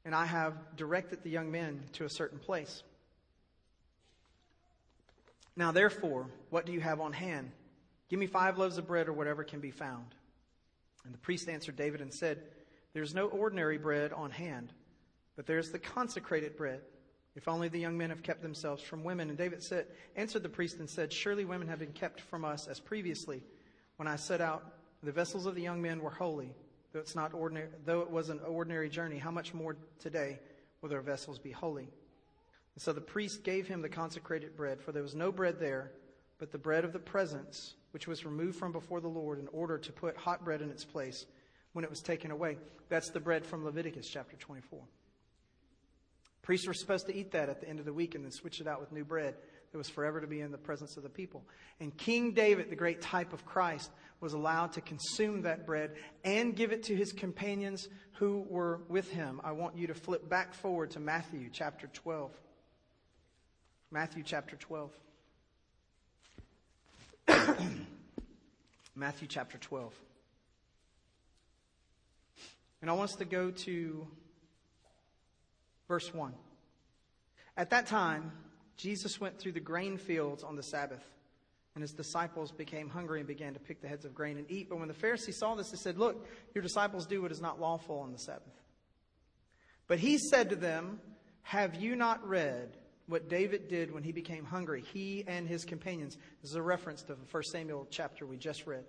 And 0.05 0.15
I 0.15 0.27
have 0.27 0.55
directed 0.77 1.23
the 1.23 1.31
young 1.31 1.51
men 1.51 1.83
to 1.95 2.05
a 2.05 2.09
certain 2.09 2.39
place. 2.39 2.83
Now, 5.57 5.73
therefore, 5.73 6.29
what 6.51 6.67
do 6.67 6.73
you 6.73 6.81
have 6.81 7.01
on 7.01 7.13
hand? 7.13 7.51
Give 8.09 8.21
me 8.21 8.27
five 8.27 8.59
loaves 8.59 8.79
of 8.79 8.87
bread 8.87 9.09
or 9.09 9.13
whatever 9.13 9.43
can 9.43 9.61
be 9.61 9.71
found. 9.71 10.07
And 11.05 11.15
the 11.15 11.19
priest 11.19 11.49
answered 11.49 11.77
David 11.77 12.01
and 12.01 12.13
said, 12.13 12.41
There 12.93 13.03
is 13.03 13.15
no 13.15 13.27
ordinary 13.27 13.79
bread 13.79 14.13
on 14.13 14.31
hand, 14.31 14.73
but 15.35 15.47
there 15.47 15.59
is 15.59 15.73
the 15.73 15.79
consecrated 15.79 16.57
bread 16.57 16.83
if 17.37 17.49
only 17.49 17.69
the 17.69 17.79
young 17.79 17.99
men 17.99 18.09
have 18.09 18.23
kept 18.23 18.43
themselves 18.43 18.83
from 18.83 19.05
women. 19.05 19.29
And 19.29 19.37
David 19.37 19.63
said, 19.63 19.87
answered 20.17 20.43
the 20.43 20.49
priest 20.49 20.79
and 20.79 20.89
said, 20.89 21.13
Surely 21.13 21.45
women 21.45 21.69
have 21.69 21.79
been 21.79 21.93
kept 21.93 22.23
from 22.23 22.45
us 22.45 22.67
as 22.67 22.81
previously. 22.81 23.43
When 23.97 24.09
I 24.09 24.17
set 24.17 24.41
out, 24.41 24.65
the 25.03 25.13
vessels 25.13 25.45
of 25.45 25.55
the 25.55 25.63
young 25.63 25.83
men 25.83 26.01
were 26.01 26.11
holy, 26.11 26.55
though 26.93 27.01
it's 27.01 27.15
not 27.15 27.35
ordinary, 27.35 27.69
though 27.85 28.01
it 28.01 28.11
was 28.11 28.31
an 28.31 28.41
ordinary 28.41 28.89
journey. 28.89 29.19
How 29.19 29.31
much 29.31 29.53
more 29.53 29.77
today 30.01 30.39
will 30.81 30.89
their 30.89 31.03
vessels 31.03 31.39
be 31.39 31.51
holy? 31.51 31.89
And 32.75 32.83
so 32.83 32.95
the 32.95 33.03
priest 33.03 33.45
gave 33.45 33.69
him 33.69 33.83
the 33.83 33.89
consecrated 33.89 34.57
bread, 34.57 34.81
for 34.81 34.93
there 34.93 35.03
was 35.03 35.15
no 35.15 35.31
bread 35.31 35.61
there, 35.61 35.93
but 36.39 36.53
the 36.53 36.59
bread 36.59 36.85
of 36.85 36.95
the 36.95 36.99
presence, 36.99 37.75
which 37.91 38.07
was 38.07 38.25
removed 38.25 38.59
from 38.59 38.73
before 38.73 39.01
the 39.01 39.09
Lord 39.09 39.39
in 39.39 39.49
order 39.49 39.77
to 39.77 39.93
put 39.93 40.17
hot 40.17 40.43
bread 40.43 40.63
in 40.63 40.71
its 40.71 40.85
place 40.85 41.27
when 41.75 41.85
it 41.85 41.91
was 41.91 42.01
taken 42.01 42.31
away. 42.31 42.57
That's 42.89 43.11
the 43.11 43.21
bread 43.21 43.45
from 43.45 43.65
Leviticus 43.65 44.09
chapter 44.09 44.37
24. 44.37 44.81
Priests 46.47 46.69
were 46.69 46.75
supposed 46.75 47.07
to 47.07 47.15
eat 47.15 47.33
that 47.33 47.49
at 47.49 47.61
the 47.61 47.69
end 47.69 47.81
of 47.81 47.87
the 47.87 47.93
week 47.93 48.15
and 48.15 48.23
then 48.23 48.31
switch 48.31 48.61
it 48.61 48.69
out 48.69 48.79
with 48.79 48.93
new 48.93 49.05
bread 49.05 49.35
that 49.73 49.79
was 49.79 49.89
forever 49.89 50.21
to 50.21 50.29
be 50.29 50.41
in 50.41 50.53
the 50.53 50.57
presence 50.57 50.97
of 50.97 51.03
the 51.03 51.09
people. 51.09 51.43
And 51.81 51.95
King 51.97 52.35
David, 52.35 52.71
the 52.71 52.77
great 52.77 53.03
type 53.03 53.33
of 53.33 53.45
Christ, 53.45 53.91
was 54.21 54.33
allowed 54.33 54.71
to 54.75 54.81
consume 54.81 55.43
that 55.43 55.67
bread 55.67 55.97
and 56.23 56.55
give 56.55 56.71
it 56.71 56.85
to 56.85 56.95
his 56.95 57.13
companions 57.13 57.89
who 58.13 58.47
were 58.49 58.79
with 58.89 59.11
him. 59.11 59.41
I 59.43 59.51
want 59.51 59.77
you 59.77 59.89
to 59.89 59.95
flip 59.95 60.29
back 60.29 60.55
forward 60.55 60.93
to 60.93 61.01
Matthew 61.01 61.49
chapter 61.53 61.89
12. 61.89 62.31
Matthew 63.91 64.23
chapter 64.23 64.55
12. 64.55 64.93
Matthew 68.95 69.27
chapter 69.27 69.59
12. 69.59 69.93
And 72.83 72.89
I 72.89 72.93
want 72.93 73.11
us 73.11 73.17
to 73.17 73.25
go 73.25 73.51
to 73.51 74.07
Verse 75.89 76.13
1. 76.13 76.35
At 77.57 77.71
that 77.71 77.87
time, 77.87 78.33
Jesus 78.77 79.21
went 79.21 79.39
through 79.39 79.53
the 79.53 79.61
grain 79.61 79.97
fields 79.97 80.43
on 80.43 80.57
the 80.57 80.63
Sabbath, 80.63 81.05
and 81.75 81.83
his 81.83 81.93
disciples 81.93 82.53
became 82.53 82.89
hungry 82.89 83.21
and 83.21 83.29
began 83.29 83.55
to 83.55 83.61
pick 83.61 83.81
the 83.81 83.89
heads 83.89 84.05
of 84.05 84.15
grain 84.15 84.37
and 84.37 84.51
eat. 84.51 84.69
But 84.69 84.79
when 84.79 84.89
the 84.89 84.95
Pharisees 84.95 85.39
saw 85.39 85.55
this, 85.55 85.71
they 85.71 85.77
said, 85.77 85.99
Look, 85.99 86.27
your 86.55 86.63
disciples 86.63 87.07
do 87.07 87.23
what 87.23 87.33
is 87.33 87.41
not 87.41 87.61
lawful 87.61 87.99
on 88.01 88.13
the 88.13 88.19
Sabbath. 88.19 88.53
But 89.87 89.99
he 89.99 90.19
said 90.19 90.51
to 90.51 90.57
them, 90.57 91.01
Have 91.43 91.75
you 91.77 91.97
not 91.97 92.27
read 92.27 92.77
what 93.07 93.29
David 93.29 93.69
did 93.69 93.93
when 93.93 94.03
he 94.03 94.13
became 94.13 94.45
hungry, 94.45 94.83
he 94.93 95.25
and 95.27 95.49
his 95.49 95.65
companions? 95.65 96.19
This 96.43 96.51
is 96.51 96.57
a 96.57 96.63
reference 96.63 97.03
to 97.03 97.15
the 97.15 97.21
1 97.31 97.43
Samuel 97.45 97.87
chapter 97.91 98.27
we 98.27 98.37
just 98.37 98.67
read, 98.67 98.85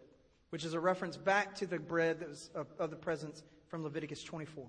which 0.50 0.66
is 0.66 0.74
a 0.74 0.80
reference 0.80 1.16
back 1.16 1.56
to 1.56 1.68
the 1.68 1.80
bread 1.80 2.26
was 2.28 2.50
of, 2.56 2.68
of 2.80 2.90
the 2.90 2.96
presence 2.96 3.44
from 3.70 3.84
Leviticus 3.84 4.24
24 4.24 4.68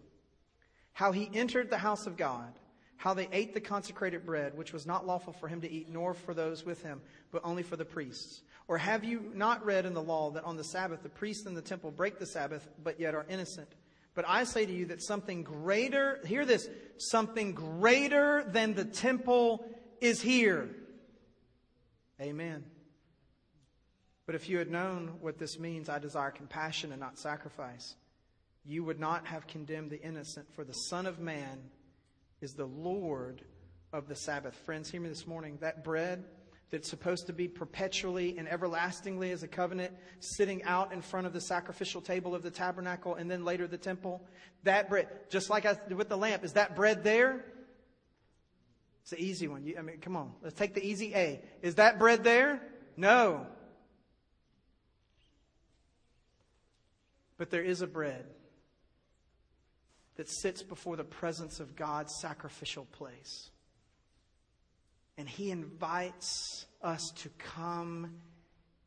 how 0.99 1.13
he 1.13 1.31
entered 1.33 1.71
the 1.71 1.79
house 1.79 2.09
of 2.09 2.17
God, 2.17 2.59
how 2.97 3.15
they 3.15 3.29
ate 3.31 3.55
the 3.55 3.61
consecrated 3.61 4.27
bread, 4.27 4.59
which 4.59 4.73
was 4.73 4.85
not 4.85 5.07
lawful 5.07 5.33
for 5.33 5.47
him 5.47 5.61
to 5.61 5.71
eat, 5.71 5.89
nor 5.89 6.13
for 6.13 6.35
those 6.35 6.67
with 6.67 6.83
him, 6.83 7.01
but 7.31 7.41
only 7.45 7.63
for 7.63 7.77
the 7.77 7.85
priests? 7.85 8.43
Or 8.67 8.79
have 8.79 9.05
you 9.05 9.31
not 9.33 9.65
read 9.65 9.87
in 9.87 9.95
the 9.95 10.03
law 10.03 10.33
that 10.33 10.43
on 10.43 10.57
the 10.57 10.65
Sabbath 10.65 11.05
the 11.05 11.09
priests 11.09 11.47
in 11.47 11.55
the 11.55 11.63
temple 11.63 11.93
break 11.93 12.19
the 12.19 12.27
Sabbath, 12.27 12.69
but 12.83 12.99
yet 12.99 13.15
are 13.15 13.25
innocent? 13.29 13.69
But 14.17 14.25
I 14.27 14.43
say 14.43 14.67
to 14.67 14.73
you 14.73 14.87
that 14.87 15.01
something 15.01 15.45
greater, 15.45 16.19
hear 16.27 16.45
this, 16.45 16.69
something 16.97 17.53
greater 17.53 18.43
than 18.49 18.75
the 18.75 18.85
temple 18.85 19.65
is 20.01 20.21
here. 20.21 20.69
Amen. 22.21 22.65
But 24.27 24.35
if 24.35 24.49
you 24.49 24.59
had 24.59 24.69
known 24.69 25.13
what 25.21 25.39
this 25.39 25.61
means, 25.61 25.89
I 25.89 26.01
desire 26.01 26.33
compassion 26.33 26.91
and 26.91 26.99
not 26.99 27.21
sacrifice 27.21 27.95
you 28.69 28.85
would 28.85 29.01
not 29.01 29.27
have 29.27 29.47
condemned 29.47 29.91
the 29.91 30.01
innocent, 30.01 30.47
for 30.55 30.63
the 30.63 30.75
Son 30.75 31.07
of 31.07 31.19
Man 31.19 31.59
is 32.43 32.53
the 32.53 32.67
Lord 32.67 33.43
of 33.95 34.09
the 34.09 34.15
Sabbath. 34.15 34.55
Friends, 34.67 34.91
hear 34.91 35.01
me 35.01 35.09
this 35.09 35.27
morning. 35.27 35.57
That 35.63 35.83
bread 35.83 36.23
that's 36.71 36.91
supposed 36.91 37.29
to 37.29 37.33
be 37.33 37.49
perpetually 37.49 38.37
and 38.37 38.47
everlastingly 38.47 39.31
as 39.31 39.43
a 39.43 39.49
covenant 39.49 39.95
sitting 40.21 40.63
out 40.65 40.93
in 40.93 41.01
front 41.01 41.27
of 41.27 41.33
the 41.33 41.41
sacrificial 41.41 42.03
table 42.03 42.35
of 42.35 42.43
the 42.43 42.51
tabernacle 42.51 43.15
and 43.15 43.31
then 43.31 43.43
later 43.43 43.67
the 43.67 43.79
temple, 43.79 44.23
that 44.65 44.91
bread, 44.91 45.09
just 45.31 45.49
like 45.49 45.65
I 45.65 45.73
did 45.89 45.97
with 45.97 46.11
the 46.11 46.19
lamp, 46.19 46.45
is 46.45 46.53
that 46.53 46.77
bread 46.77 47.03
there? 47.03 47.47
It's 49.01 49.13
the 49.13 49.23
easy 49.23 49.49
one. 49.49 49.65
I 49.79 49.81
mean, 49.81 49.97
come 50.01 50.15
on. 50.15 50.33
Let's 50.43 50.57
take 50.57 50.75
the 50.75 50.87
easy 50.87 51.15
A. 51.15 51.41
Is 51.63 51.77
that 51.77 51.99
bread 51.99 52.23
there? 52.23 52.61
No. 52.99 53.47
But 57.39 57.49
there 57.49 57.63
is 57.63 57.81
a 57.81 57.87
bread 57.87 58.27
that 60.19 60.29
sits 60.29 60.65
before 60.65 60.97
the 60.97 61.05
presence 61.05 61.61
of 61.61 61.77
God's 61.77 62.13
sacrificial 62.21 62.85
place. 62.87 63.51
And 65.17 65.29
he 65.29 65.53
invites 65.53 66.67
us 66.83 67.13
to 67.23 67.29
come 67.39 68.17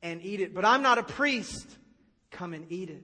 and 0.04 0.22
eat 0.24 0.42
it. 0.42 0.54
But 0.54 0.66
I'm 0.66 0.82
not 0.82 0.98
a 0.98 1.04
priest. 1.04 1.68
Come 2.32 2.54
and 2.54 2.70
eat 2.70 2.90
it. 2.90 3.04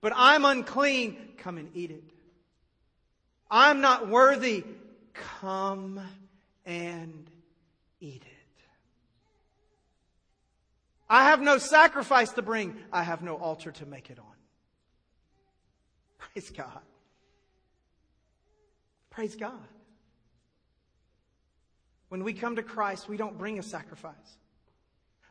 But 0.00 0.12
I'm 0.14 0.44
unclean. 0.44 1.16
Come 1.38 1.58
and 1.58 1.68
eat 1.74 1.90
it. 1.90 2.04
I'm 3.50 3.80
not 3.80 4.08
worthy. 4.08 4.64
Come 5.40 6.00
and 6.64 7.28
eat 8.00 8.22
it. 8.24 8.62
I 11.10 11.24
have 11.24 11.40
no 11.40 11.58
sacrifice 11.58 12.30
to 12.32 12.42
bring. 12.42 12.76
I 12.92 13.02
have 13.02 13.22
no 13.22 13.34
altar 13.34 13.72
to 13.72 13.86
make 13.86 14.08
it 14.10 14.20
on. 14.20 14.24
Praise 16.18 16.50
God. 16.50 16.82
Praise 19.16 19.34
God. 19.34 19.66
When 22.10 22.22
we 22.22 22.34
come 22.34 22.56
to 22.56 22.62
Christ, 22.62 23.08
we 23.08 23.16
don't 23.16 23.38
bring 23.38 23.58
a 23.58 23.62
sacrifice. 23.62 24.36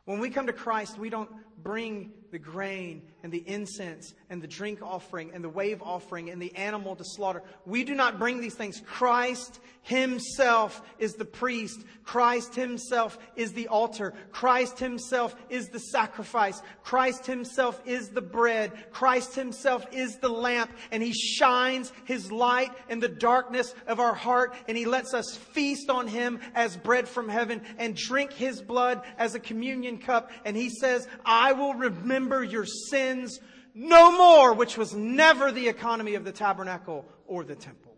When 0.05 0.19
we 0.19 0.31
come 0.31 0.47
to 0.47 0.53
Christ, 0.53 0.97
we 0.97 1.11
don't 1.11 1.29
bring 1.61 2.11
the 2.35 2.39
grain 2.39 3.01
and 3.23 3.31
the 3.31 3.47
incense 3.47 4.13
and 4.29 4.41
the 4.41 4.47
drink 4.47 4.81
offering 4.81 5.31
and 5.33 5.41
the 5.41 5.47
wave 5.47 5.81
offering 5.81 6.29
and 6.29 6.41
the 6.41 6.53
animal 6.57 6.93
to 6.97 7.03
slaughter. 7.05 7.41
We 7.65 7.85
do 7.85 7.95
not 7.95 8.19
bring 8.19 8.41
these 8.41 8.55
things. 8.55 8.81
Christ 8.85 9.61
Himself 9.83 10.81
is 10.99 11.13
the 11.13 11.23
priest. 11.23 11.79
Christ 12.03 12.53
Himself 12.55 13.17
is 13.37 13.53
the 13.53 13.69
altar. 13.69 14.13
Christ 14.33 14.79
Himself 14.79 15.33
is 15.49 15.69
the 15.69 15.79
sacrifice. 15.79 16.61
Christ 16.83 17.25
Himself 17.25 17.81
is 17.85 18.09
the 18.09 18.21
bread. 18.21 18.73
Christ 18.91 19.33
Himself 19.33 19.87
is 19.93 20.17
the 20.17 20.27
lamp. 20.27 20.71
And 20.91 21.01
He 21.01 21.13
shines 21.13 21.93
His 22.03 22.33
light 22.33 22.73
in 22.89 22.99
the 22.99 23.07
darkness 23.07 23.73
of 23.87 24.01
our 24.01 24.13
heart. 24.13 24.55
And 24.67 24.77
He 24.77 24.85
lets 24.85 25.13
us 25.13 25.37
feast 25.53 25.89
on 25.89 26.07
Him 26.07 26.41
as 26.53 26.75
bread 26.75 27.07
from 27.07 27.29
heaven 27.29 27.61
and 27.77 27.95
drink 27.95 28.33
His 28.33 28.61
blood 28.61 29.03
as 29.17 29.35
a 29.35 29.39
communion 29.39 29.99
cup. 29.99 30.31
And 30.43 30.57
He 30.57 30.69
says, 30.69 31.07
I 31.25 31.53
will 31.53 31.75
remember 31.75 32.24
your 32.43 32.65
sins 32.65 33.39
no 33.73 34.17
more, 34.17 34.53
which 34.53 34.77
was 34.77 34.93
never 34.93 35.51
the 35.51 35.67
economy 35.67 36.15
of 36.15 36.23
the 36.23 36.31
tabernacle 36.31 37.05
or 37.27 37.43
the 37.43 37.55
temple. 37.55 37.95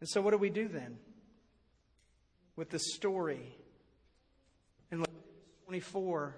And 0.00 0.08
so, 0.08 0.20
what 0.20 0.32
do 0.32 0.38
we 0.38 0.50
do 0.50 0.68
then 0.68 0.98
with 2.56 2.70
the 2.70 2.78
story 2.78 3.56
in 4.90 5.04
24 5.66 6.36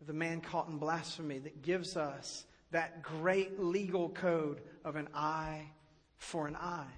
of 0.00 0.06
the 0.06 0.12
man 0.12 0.40
caught 0.40 0.68
in 0.68 0.78
blasphemy 0.78 1.38
that 1.38 1.62
gives 1.62 1.96
us 1.96 2.44
that 2.72 3.02
great 3.02 3.60
legal 3.60 4.08
code 4.08 4.60
of 4.84 4.96
an 4.96 5.08
eye 5.14 5.70
for 6.16 6.48
an 6.48 6.56
eye? 6.56 6.90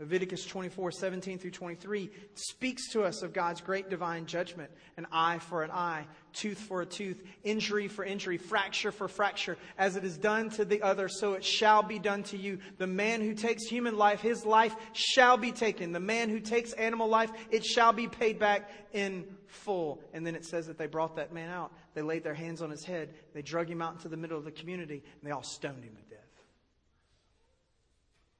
Leviticus 0.00 0.46
24, 0.46 0.92
17 0.92 1.38
through 1.38 1.50
23 1.50 2.10
speaks 2.32 2.90
to 2.90 3.02
us 3.02 3.20
of 3.22 3.34
God's 3.34 3.60
great 3.60 3.90
divine 3.90 4.24
judgment 4.24 4.70
an 4.96 5.06
eye 5.12 5.38
for 5.38 5.62
an 5.62 5.70
eye, 5.70 6.06
tooth 6.32 6.58
for 6.58 6.80
a 6.80 6.86
tooth, 6.86 7.22
injury 7.44 7.86
for 7.86 8.02
injury, 8.02 8.38
fracture 8.38 8.92
for 8.92 9.08
fracture. 9.08 9.58
As 9.76 9.96
it 9.96 10.04
is 10.04 10.16
done 10.16 10.48
to 10.50 10.64
the 10.64 10.80
other, 10.80 11.08
so 11.08 11.34
it 11.34 11.44
shall 11.44 11.82
be 11.82 11.98
done 11.98 12.22
to 12.24 12.38
you. 12.38 12.60
The 12.78 12.86
man 12.86 13.20
who 13.20 13.34
takes 13.34 13.66
human 13.66 13.98
life, 13.98 14.22
his 14.22 14.46
life 14.46 14.74
shall 14.94 15.36
be 15.36 15.52
taken. 15.52 15.92
The 15.92 16.00
man 16.00 16.30
who 16.30 16.40
takes 16.40 16.72
animal 16.72 17.08
life, 17.08 17.30
it 17.50 17.64
shall 17.64 17.92
be 17.92 18.08
paid 18.08 18.38
back 18.38 18.70
in 18.94 19.26
full. 19.46 20.02
And 20.14 20.26
then 20.26 20.34
it 20.34 20.46
says 20.46 20.66
that 20.66 20.78
they 20.78 20.86
brought 20.86 21.16
that 21.16 21.32
man 21.32 21.50
out. 21.50 21.72
They 21.92 22.02
laid 22.02 22.24
their 22.24 22.34
hands 22.34 22.62
on 22.62 22.70
his 22.70 22.84
head. 22.84 23.10
They 23.34 23.42
drug 23.42 23.68
him 23.68 23.82
out 23.82 23.94
into 23.94 24.08
the 24.08 24.16
middle 24.16 24.38
of 24.38 24.44
the 24.44 24.50
community, 24.50 25.02
and 25.20 25.28
they 25.28 25.30
all 25.30 25.42
stoned 25.42 25.84
him 25.84 25.94
to 25.94 26.14
death. 26.14 26.20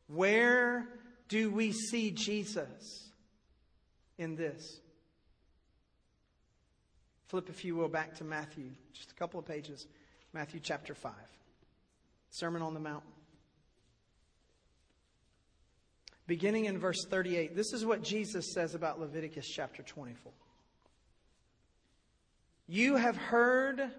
Where 0.06 0.88
do 1.30 1.48
we 1.48 1.72
see 1.72 2.10
Jesus 2.10 3.08
in 4.18 4.36
this? 4.36 4.80
Flip, 7.28 7.48
if 7.48 7.64
you 7.64 7.76
will, 7.76 7.88
back 7.88 8.16
to 8.16 8.24
Matthew, 8.24 8.72
just 8.92 9.12
a 9.12 9.14
couple 9.14 9.38
of 9.38 9.46
pages. 9.46 9.86
Matthew 10.32 10.60
chapter 10.60 10.94
5, 10.94 11.12
Sermon 12.30 12.60
on 12.60 12.74
the 12.74 12.80
Mount. 12.80 13.04
Beginning 16.26 16.64
in 16.64 16.78
verse 16.78 17.06
38, 17.08 17.56
this 17.56 17.72
is 17.72 17.84
what 17.84 18.02
Jesus 18.02 18.52
says 18.52 18.74
about 18.74 19.00
Leviticus 19.00 19.48
chapter 19.48 19.84
24. 19.84 20.32
You 22.66 22.96
have 22.96 23.16
heard 23.16 23.90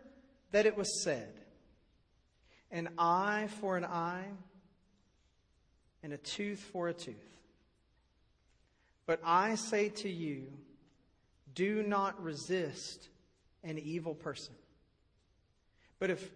that 0.52 0.66
it 0.66 0.78
was 0.78 1.04
said, 1.04 1.34
an 2.72 2.90
eye 2.98 3.48
for 3.60 3.78
an 3.78 3.86
eye 3.86 4.28
and 6.04 6.14
a 6.14 6.18
tooth 6.18 6.60
for 6.72 6.88
a 6.88 6.94
tooth. 6.94 7.16
But 9.06 9.20
I 9.24 9.56
say 9.56 9.90
to 9.90 10.10
you, 10.10 10.48
do 11.54 11.84
not 11.84 12.22
resist 12.24 13.10
an 13.64 13.78
evil 13.78 14.16
person. 14.16 14.54
But 16.00 16.10
if 16.10 16.30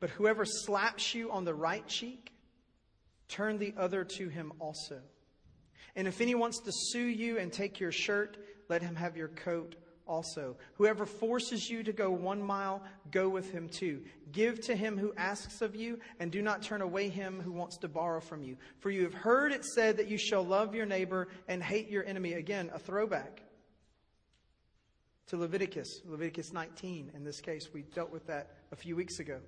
but 0.00 0.10
whoever 0.10 0.44
slaps 0.44 1.14
you 1.14 1.30
on 1.30 1.44
the 1.44 1.54
right 1.54 1.86
cheek, 1.86 2.32
turn 3.28 3.58
the 3.58 3.72
other 3.76 4.02
to 4.02 4.28
him 4.28 4.52
also. 4.58 5.00
And 5.94 6.08
if 6.08 6.20
any 6.20 6.34
wants 6.34 6.58
to 6.58 6.72
sue 6.72 7.06
you 7.06 7.38
and 7.38 7.52
take 7.52 7.78
your 7.78 7.92
shirt, 7.92 8.36
let 8.68 8.82
him 8.82 8.96
have 8.96 9.16
your 9.16 9.28
coat 9.28 9.76
also. 10.12 10.56
Whoever 10.74 11.06
forces 11.06 11.70
you 11.70 11.82
to 11.82 11.92
go 11.92 12.10
one 12.10 12.42
mile, 12.42 12.82
go 13.10 13.30
with 13.30 13.50
him 13.50 13.68
too. 13.68 14.02
Give 14.30 14.60
to 14.66 14.76
him 14.76 14.98
who 14.98 15.14
asks 15.16 15.62
of 15.62 15.74
you, 15.74 15.98
and 16.20 16.30
do 16.30 16.42
not 16.42 16.62
turn 16.62 16.82
away 16.82 17.08
him 17.08 17.40
who 17.40 17.50
wants 17.50 17.78
to 17.78 17.88
borrow 17.88 18.20
from 18.20 18.42
you. 18.44 18.58
For 18.80 18.90
you 18.90 19.04
have 19.04 19.14
heard 19.14 19.52
it 19.52 19.64
said 19.64 19.96
that 19.96 20.08
you 20.08 20.18
shall 20.18 20.44
love 20.44 20.74
your 20.74 20.84
neighbor 20.84 21.28
and 21.48 21.62
hate 21.62 21.88
your 21.88 22.04
enemy. 22.04 22.34
Again, 22.34 22.70
a 22.74 22.78
throwback 22.78 23.42
to 25.28 25.38
Leviticus, 25.38 26.02
Leviticus 26.04 26.52
19. 26.52 27.12
In 27.14 27.24
this 27.24 27.40
case, 27.40 27.70
we 27.72 27.82
dealt 27.82 28.12
with 28.12 28.26
that 28.26 28.50
a 28.70 28.76
few 28.76 28.94
weeks 28.94 29.18
ago. 29.18 29.40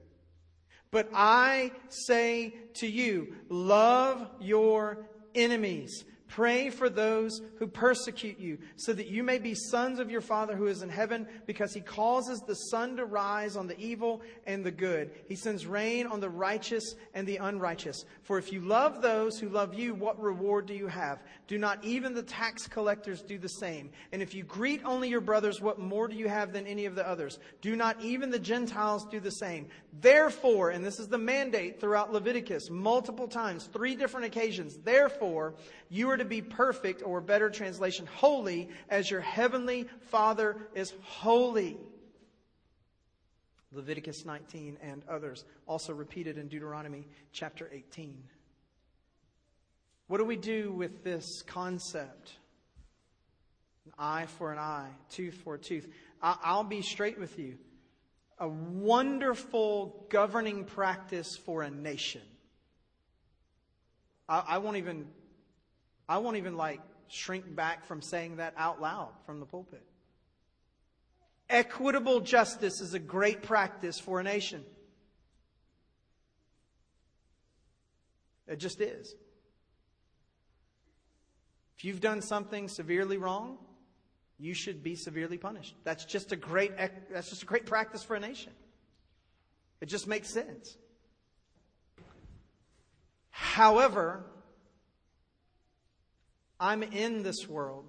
But 0.90 1.10
I 1.12 1.72
say 1.88 2.54
to 2.74 2.86
you, 2.86 3.34
love 3.50 4.26
your 4.40 5.06
enemies. 5.34 6.04
Pray 6.34 6.68
for 6.68 6.90
those 6.90 7.40
who 7.60 7.68
persecute 7.68 8.40
you, 8.40 8.58
so 8.74 8.92
that 8.92 9.06
you 9.06 9.22
may 9.22 9.38
be 9.38 9.54
sons 9.54 10.00
of 10.00 10.10
your 10.10 10.20
Father 10.20 10.56
who 10.56 10.66
is 10.66 10.82
in 10.82 10.88
heaven, 10.88 11.28
because 11.46 11.72
he 11.72 11.80
causes 11.80 12.40
the 12.40 12.56
sun 12.56 12.96
to 12.96 13.04
rise 13.04 13.54
on 13.56 13.68
the 13.68 13.78
evil 13.78 14.20
and 14.44 14.64
the 14.64 14.72
good. 14.72 15.12
He 15.28 15.36
sends 15.36 15.64
rain 15.64 16.08
on 16.08 16.18
the 16.18 16.28
righteous 16.28 16.96
and 17.14 17.24
the 17.24 17.36
unrighteous. 17.36 18.04
For 18.24 18.36
if 18.36 18.52
you 18.52 18.62
love 18.62 19.00
those 19.00 19.38
who 19.38 19.48
love 19.48 19.74
you, 19.74 19.94
what 19.94 20.20
reward 20.20 20.66
do 20.66 20.74
you 20.74 20.88
have? 20.88 21.22
Do 21.46 21.56
not 21.56 21.84
even 21.84 22.14
the 22.14 22.22
tax 22.24 22.66
collectors 22.66 23.22
do 23.22 23.38
the 23.38 23.48
same? 23.48 23.90
And 24.10 24.20
if 24.20 24.34
you 24.34 24.42
greet 24.42 24.84
only 24.84 25.10
your 25.10 25.20
brothers, 25.20 25.60
what 25.60 25.78
more 25.78 26.08
do 26.08 26.16
you 26.16 26.28
have 26.28 26.52
than 26.52 26.66
any 26.66 26.86
of 26.86 26.96
the 26.96 27.08
others? 27.08 27.38
Do 27.60 27.76
not 27.76 28.00
even 28.00 28.30
the 28.30 28.40
Gentiles 28.40 29.06
do 29.06 29.20
the 29.20 29.30
same? 29.30 29.68
Therefore, 30.00 30.70
and 30.70 30.84
this 30.84 30.98
is 30.98 31.06
the 31.06 31.16
mandate 31.16 31.80
throughout 31.80 32.12
Leviticus, 32.12 32.70
multiple 32.70 33.28
times, 33.28 33.68
three 33.72 33.94
different 33.94 34.26
occasions, 34.26 34.78
therefore, 34.82 35.54
you 35.94 36.10
are 36.10 36.16
to 36.16 36.24
be 36.24 36.42
perfect, 36.42 37.04
or 37.06 37.20
better 37.20 37.48
translation, 37.48 38.04
holy, 38.16 38.68
as 38.88 39.08
your 39.08 39.20
heavenly 39.20 39.86
Father 40.10 40.56
is 40.74 40.92
holy. 41.02 41.76
Leviticus 43.70 44.24
19 44.24 44.78
and 44.82 45.04
others, 45.08 45.44
also 45.68 45.92
repeated 45.92 46.36
in 46.36 46.48
Deuteronomy 46.48 47.06
chapter 47.30 47.70
18. 47.72 48.24
What 50.08 50.18
do 50.18 50.24
we 50.24 50.34
do 50.34 50.72
with 50.72 51.04
this 51.04 51.42
concept? 51.46 52.32
An 53.86 53.92
eye 53.96 54.26
for 54.26 54.50
an 54.50 54.58
eye, 54.58 54.90
tooth 55.10 55.34
for 55.44 55.54
a 55.54 55.58
tooth. 55.60 55.86
I'll 56.20 56.64
be 56.64 56.82
straight 56.82 57.20
with 57.20 57.38
you. 57.38 57.56
A 58.40 58.48
wonderful 58.48 60.06
governing 60.08 60.64
practice 60.64 61.36
for 61.36 61.62
a 61.62 61.70
nation. 61.70 62.22
I, 64.28 64.58
won't 64.58 64.78
even 64.78 65.06
I 66.08 66.18
won't 66.18 66.36
even 66.36 66.56
like 66.56 66.80
shrink 67.08 67.54
back 67.54 67.86
from 67.86 68.02
saying 68.02 68.36
that 68.36 68.54
out 68.56 68.80
loud 68.80 69.12
from 69.26 69.40
the 69.40 69.46
pulpit. 69.46 69.84
Equitable 71.48 72.20
justice 72.20 72.80
is 72.80 72.94
a 72.94 72.98
great 72.98 73.42
practice 73.42 73.98
for 73.98 74.20
a 74.20 74.22
nation. 74.22 74.64
It 78.46 78.56
just 78.56 78.80
is. 78.80 79.14
If 81.76 81.84
you've 81.84 82.00
done 82.00 82.22
something 82.22 82.68
severely 82.68 83.16
wrong, 83.16 83.58
you 84.38 84.54
should 84.54 84.82
be 84.82 84.96
severely 84.96 85.38
punished. 85.38 85.74
That's 85.84 86.04
just 86.04 86.32
a 86.32 86.36
great 86.36 86.72
that's 87.10 87.30
just 87.30 87.42
a 87.42 87.46
great 87.46 87.66
practice 87.66 88.02
for 88.02 88.16
a 88.16 88.20
nation. 88.20 88.52
It 89.80 89.86
just 89.86 90.06
makes 90.06 90.28
sense. 90.28 90.76
However, 93.30 94.24
I'm 96.64 96.82
in 96.82 97.22
this 97.22 97.46
world, 97.46 97.84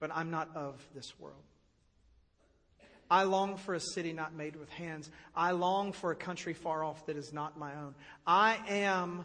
but 0.00 0.10
I'm 0.14 0.30
not 0.30 0.54
of 0.54 0.86
this 0.94 1.18
world. 1.18 1.42
I 3.10 3.22
long 3.22 3.56
for 3.56 3.72
a 3.72 3.80
city 3.80 4.12
not 4.12 4.34
made 4.34 4.54
with 4.54 4.68
hands. 4.68 5.10
I 5.34 5.52
long 5.52 5.92
for 5.92 6.10
a 6.10 6.14
country 6.14 6.52
far 6.52 6.84
off 6.84 7.06
that 7.06 7.16
is 7.16 7.32
not 7.32 7.58
my 7.58 7.74
own. 7.74 7.94
I 8.26 8.58
am 8.68 9.24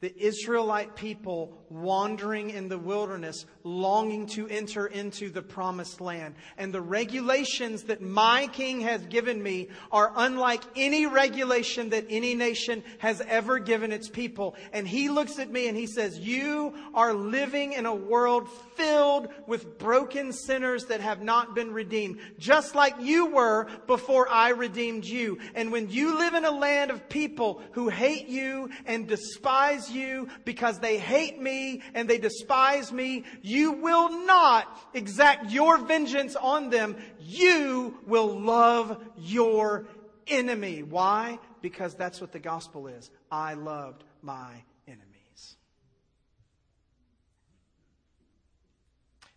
the 0.00 0.14
Israelite 0.22 0.94
people 0.94 1.56
wandering 1.70 2.50
in 2.50 2.68
the 2.68 2.78
wilderness, 2.78 3.46
longing 3.64 4.26
to 4.26 4.46
enter 4.48 4.86
into 4.86 5.30
the 5.30 5.40
promised 5.40 6.02
land. 6.02 6.34
And 6.58 6.72
the 6.72 6.82
regulations 6.82 7.84
that 7.84 8.02
my 8.02 8.46
king 8.48 8.80
has 8.80 9.04
given 9.06 9.42
me 9.42 9.70
are 9.90 10.12
unlike 10.14 10.62
any 10.76 11.06
regulation 11.06 11.88
that 11.90 12.04
any 12.10 12.34
nation 12.34 12.84
has 12.98 13.22
ever 13.22 13.58
given 13.58 13.90
its 13.90 14.10
people. 14.10 14.54
And 14.70 14.86
he 14.86 15.08
looks 15.08 15.38
at 15.38 15.50
me 15.50 15.66
and 15.66 15.76
he 15.76 15.86
says, 15.86 16.18
You 16.18 16.74
are 16.92 17.14
living 17.14 17.72
in 17.72 17.86
a 17.86 17.94
world 17.94 18.50
filled 18.74 19.28
with 19.46 19.78
broken 19.78 20.30
sinners 20.34 20.84
that 20.86 21.00
have 21.00 21.22
not 21.22 21.54
been 21.54 21.72
redeemed, 21.72 22.18
just 22.38 22.74
like 22.74 22.94
you 23.00 23.26
were 23.26 23.66
before 23.86 24.28
I 24.28 24.50
redeemed 24.50 25.06
you. 25.06 25.38
And 25.54 25.72
when 25.72 25.88
you 25.88 26.18
live 26.18 26.34
in 26.34 26.44
a 26.44 26.50
land 26.50 26.90
of 26.90 27.08
people 27.08 27.62
who 27.72 27.88
hate 27.88 28.28
you 28.28 28.68
and 28.84 29.08
despise 29.08 29.85
despise 29.86 29.96
you 29.96 30.28
because 30.44 30.78
they 30.78 30.98
hate 30.98 31.40
me 31.40 31.82
and 31.94 32.08
they 32.08 32.18
despise 32.18 32.92
me, 32.92 33.24
you 33.42 33.72
will 33.72 34.26
not 34.26 34.90
exact 34.94 35.50
your 35.50 35.78
vengeance 35.78 36.36
on 36.36 36.70
them. 36.70 36.96
You 37.20 37.98
will 38.06 38.38
love 38.38 39.02
your 39.16 39.86
enemy. 40.26 40.82
Why? 40.82 41.38
Because 41.62 41.94
that's 41.94 42.20
what 42.20 42.32
the 42.32 42.38
gospel 42.38 42.86
is. 42.88 43.10
I 43.30 43.54
loved 43.54 44.04
my 44.22 44.62
enemies. 44.86 45.56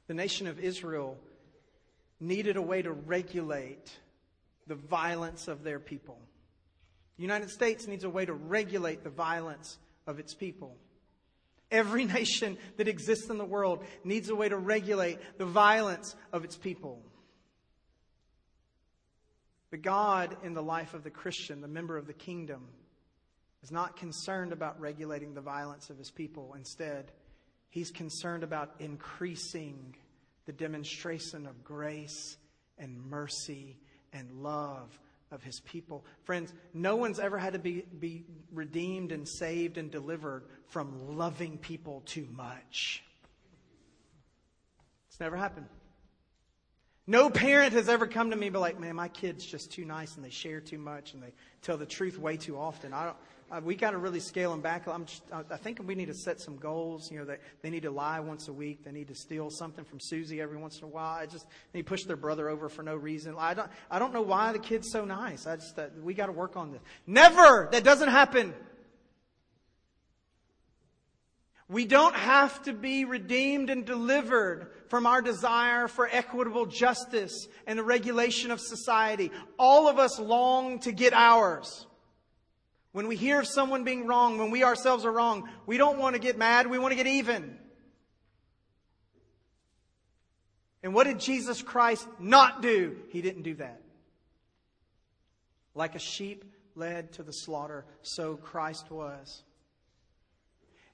The 0.07 0.13
nation 0.13 0.47
of 0.47 0.59
Israel 0.59 1.17
needed 2.19 2.57
a 2.57 2.61
way 2.61 2.81
to 2.81 2.91
regulate 2.91 3.91
the 4.67 4.75
violence 4.75 5.47
of 5.47 5.63
their 5.63 5.79
people. 5.79 6.19
The 7.17 7.23
United 7.23 7.49
States 7.49 7.87
needs 7.87 8.03
a 8.03 8.09
way 8.09 8.25
to 8.25 8.33
regulate 8.33 9.03
the 9.03 9.09
violence 9.09 9.77
of 10.09 10.19
its 10.19 10.33
people. 10.33 10.75
Every 11.71 12.03
nation 12.19 12.57
that 12.77 12.87
exists 12.87 13.29
in 13.29 13.37
the 13.37 13.45
world 13.45 13.85
needs 14.03 14.29
a 14.29 14.35
way 14.35 14.49
to 14.49 14.57
regulate 14.57 15.19
the 15.37 15.45
violence 15.45 16.15
of 16.33 16.43
its 16.43 16.57
people. 16.57 17.01
But 19.69 19.83
God, 19.83 20.35
in 20.43 20.55
the 20.55 20.63
life 20.63 20.95
of 20.95 21.03
the 21.03 21.11
Christian, 21.11 21.61
the 21.61 21.67
member 21.67 21.95
of 21.95 22.07
the 22.07 22.13
kingdom, 22.13 22.67
is 23.61 23.71
not 23.71 23.97
concerned 23.97 24.51
about 24.51 24.81
regulating 24.81 25.35
the 25.35 25.41
violence 25.41 25.91
of 25.91 25.97
his 25.97 26.09
people. 26.09 26.55
Instead, 26.57 27.11
he's 27.69 27.91
concerned 27.91 28.43
about 28.43 28.73
increasing 28.79 29.95
the 30.47 30.53
demonstration 30.53 31.45
of 31.45 31.63
grace 31.63 32.37
and 32.79 32.97
mercy 33.11 33.77
and 34.11 34.31
love 34.41 34.97
of 35.31 35.43
his 35.43 35.59
people. 35.61 36.05
Friends, 36.23 36.53
no 36.73 36.95
one's 36.95 37.19
ever 37.19 37.37
had 37.37 37.53
to 37.53 37.59
be, 37.59 37.85
be 37.99 38.25
redeemed 38.51 39.11
and 39.11 39.27
saved 39.27 39.77
and 39.77 39.91
delivered 39.91 40.43
from 40.67 41.17
loving 41.17 41.57
people 41.57 42.01
too 42.05 42.27
much. 42.31 43.03
It's 45.09 45.19
never 45.19 45.35
happened. 45.35 45.67
No 47.05 47.29
parent 47.29 47.73
has 47.73 47.89
ever 47.89 48.05
come 48.05 48.29
to 48.29 48.35
me 48.35 48.47
and 48.47 48.53
be 48.53 48.59
like, 48.59 48.79
man, 48.79 48.95
my 48.95 49.07
kid's 49.07 49.43
just 49.43 49.71
too 49.71 49.83
nice 49.83 50.15
and 50.15 50.23
they 50.23 50.29
share 50.29 50.61
too 50.61 50.77
much 50.77 51.13
and 51.13 51.23
they 51.23 51.33
tell 51.63 51.75
the 51.75 51.85
truth 51.85 52.19
way 52.19 52.37
too 52.37 52.55
often. 52.57 52.93
I 52.93 53.05
don't, 53.05 53.17
uh, 53.51 53.61
we 53.63 53.75
got 53.75 53.91
to 53.91 53.97
really 53.97 54.19
scale 54.19 54.51
them 54.51 54.61
back. 54.61 54.85
Just, 55.05 55.23
I 55.31 55.57
think 55.57 55.79
we 55.85 55.95
need 55.95 56.07
to 56.07 56.13
set 56.13 56.39
some 56.39 56.57
goals. 56.57 57.11
You 57.11 57.19
know, 57.19 57.25
they, 57.25 57.37
they 57.61 57.69
need 57.69 57.83
to 57.83 57.91
lie 57.91 58.19
once 58.19 58.47
a 58.47 58.53
week. 58.53 58.83
They 58.83 58.91
need 58.91 59.07
to 59.07 59.15
steal 59.15 59.49
something 59.49 59.83
from 59.83 59.99
Susie 59.99 60.39
every 60.39 60.57
once 60.57 60.77
in 60.77 60.83
a 60.83 60.87
while. 60.87 61.17
I 61.17 61.25
just 61.25 61.47
they 61.73 61.81
push 61.81 62.03
their 62.03 62.15
brother 62.15 62.49
over 62.49 62.69
for 62.69 62.83
no 62.83 62.95
reason. 62.95 63.35
I 63.37 63.53
don't 63.53 63.69
I 63.89 63.97
don't 63.97 64.13
know 64.13 64.21
why 64.21 64.51
the 64.51 64.59
kid's 64.59 64.91
so 64.91 65.03
nice. 65.03 65.47
I 65.47 65.55
just 65.55 65.77
uh, 65.79 65.87
we 66.03 66.13
got 66.13 66.27
to 66.27 66.31
work 66.31 66.57
on 66.57 66.71
this. 66.71 66.81
Never 67.07 67.69
that 67.71 67.83
doesn't 67.83 68.09
happen. 68.09 68.53
We 71.67 71.85
don't 71.85 72.15
have 72.15 72.63
to 72.63 72.73
be 72.73 73.05
redeemed 73.05 73.69
and 73.69 73.85
delivered 73.85 74.71
from 74.87 75.05
our 75.05 75.21
desire 75.21 75.87
for 75.87 76.09
equitable 76.11 76.65
justice 76.65 77.47
and 77.67 77.77
the 77.77 77.83
regulation 77.83 78.49
of 78.49 78.59
society. 78.59 79.31
All 79.59 79.87
of 79.87 79.99
us 79.99 80.19
long 80.19 80.79
to 80.79 80.91
get 80.91 81.13
ours. 81.13 81.85
When 82.99 83.07
we 83.07 83.15
hear 83.15 83.39
of 83.39 83.47
someone 83.47 83.85
being 83.85 84.07
wrong, 84.07 84.37
when 84.39 84.51
we 84.51 84.65
ourselves 84.65 85.05
are 85.05 85.11
wrong, 85.13 85.47
we 85.65 85.77
don't 85.77 85.99
want 85.99 86.15
to 86.15 86.19
get 86.19 86.37
mad, 86.37 86.67
we 86.67 86.77
want 86.77 86.91
to 86.91 86.97
get 86.97 87.07
even. 87.07 87.57
And 90.83 90.93
what 90.93 91.07
did 91.07 91.17
Jesus 91.17 91.61
Christ 91.61 92.05
not 92.19 92.61
do? 92.61 92.97
He 93.07 93.21
didn't 93.21 93.43
do 93.43 93.53
that. 93.53 93.81
Like 95.73 95.95
a 95.95 95.99
sheep 95.99 96.43
led 96.75 97.13
to 97.13 97.23
the 97.23 97.31
slaughter, 97.31 97.85
so 98.01 98.35
Christ 98.35 98.91
was. 98.91 99.43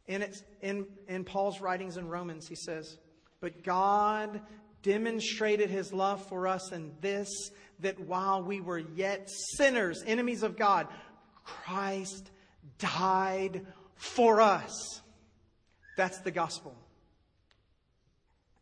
It's 0.06 0.44
in, 0.62 0.86
in 1.08 1.24
Paul's 1.24 1.60
writings 1.60 1.98
in 1.98 2.08
Romans, 2.08 2.48
he 2.48 2.56
says, 2.56 3.00
But 3.42 3.64
God 3.64 4.42
demonstrated 4.84 5.72
his 5.72 5.92
love 5.92 6.24
for 6.28 6.48
us 6.48 6.72
in 6.72 6.92
this, 7.02 7.50
that 7.80 8.00
while 8.00 8.44
we 8.44 8.62
were 8.62 8.78
yet 8.78 9.28
sinners, 9.58 10.04
enemies 10.06 10.44
of 10.44 10.56
God, 10.56 10.88
Christ 11.46 12.30
died 12.80 13.66
for 13.96 14.42
us. 14.42 15.02
That's 15.96 16.20
the 16.20 16.32
gospel. 16.32 16.76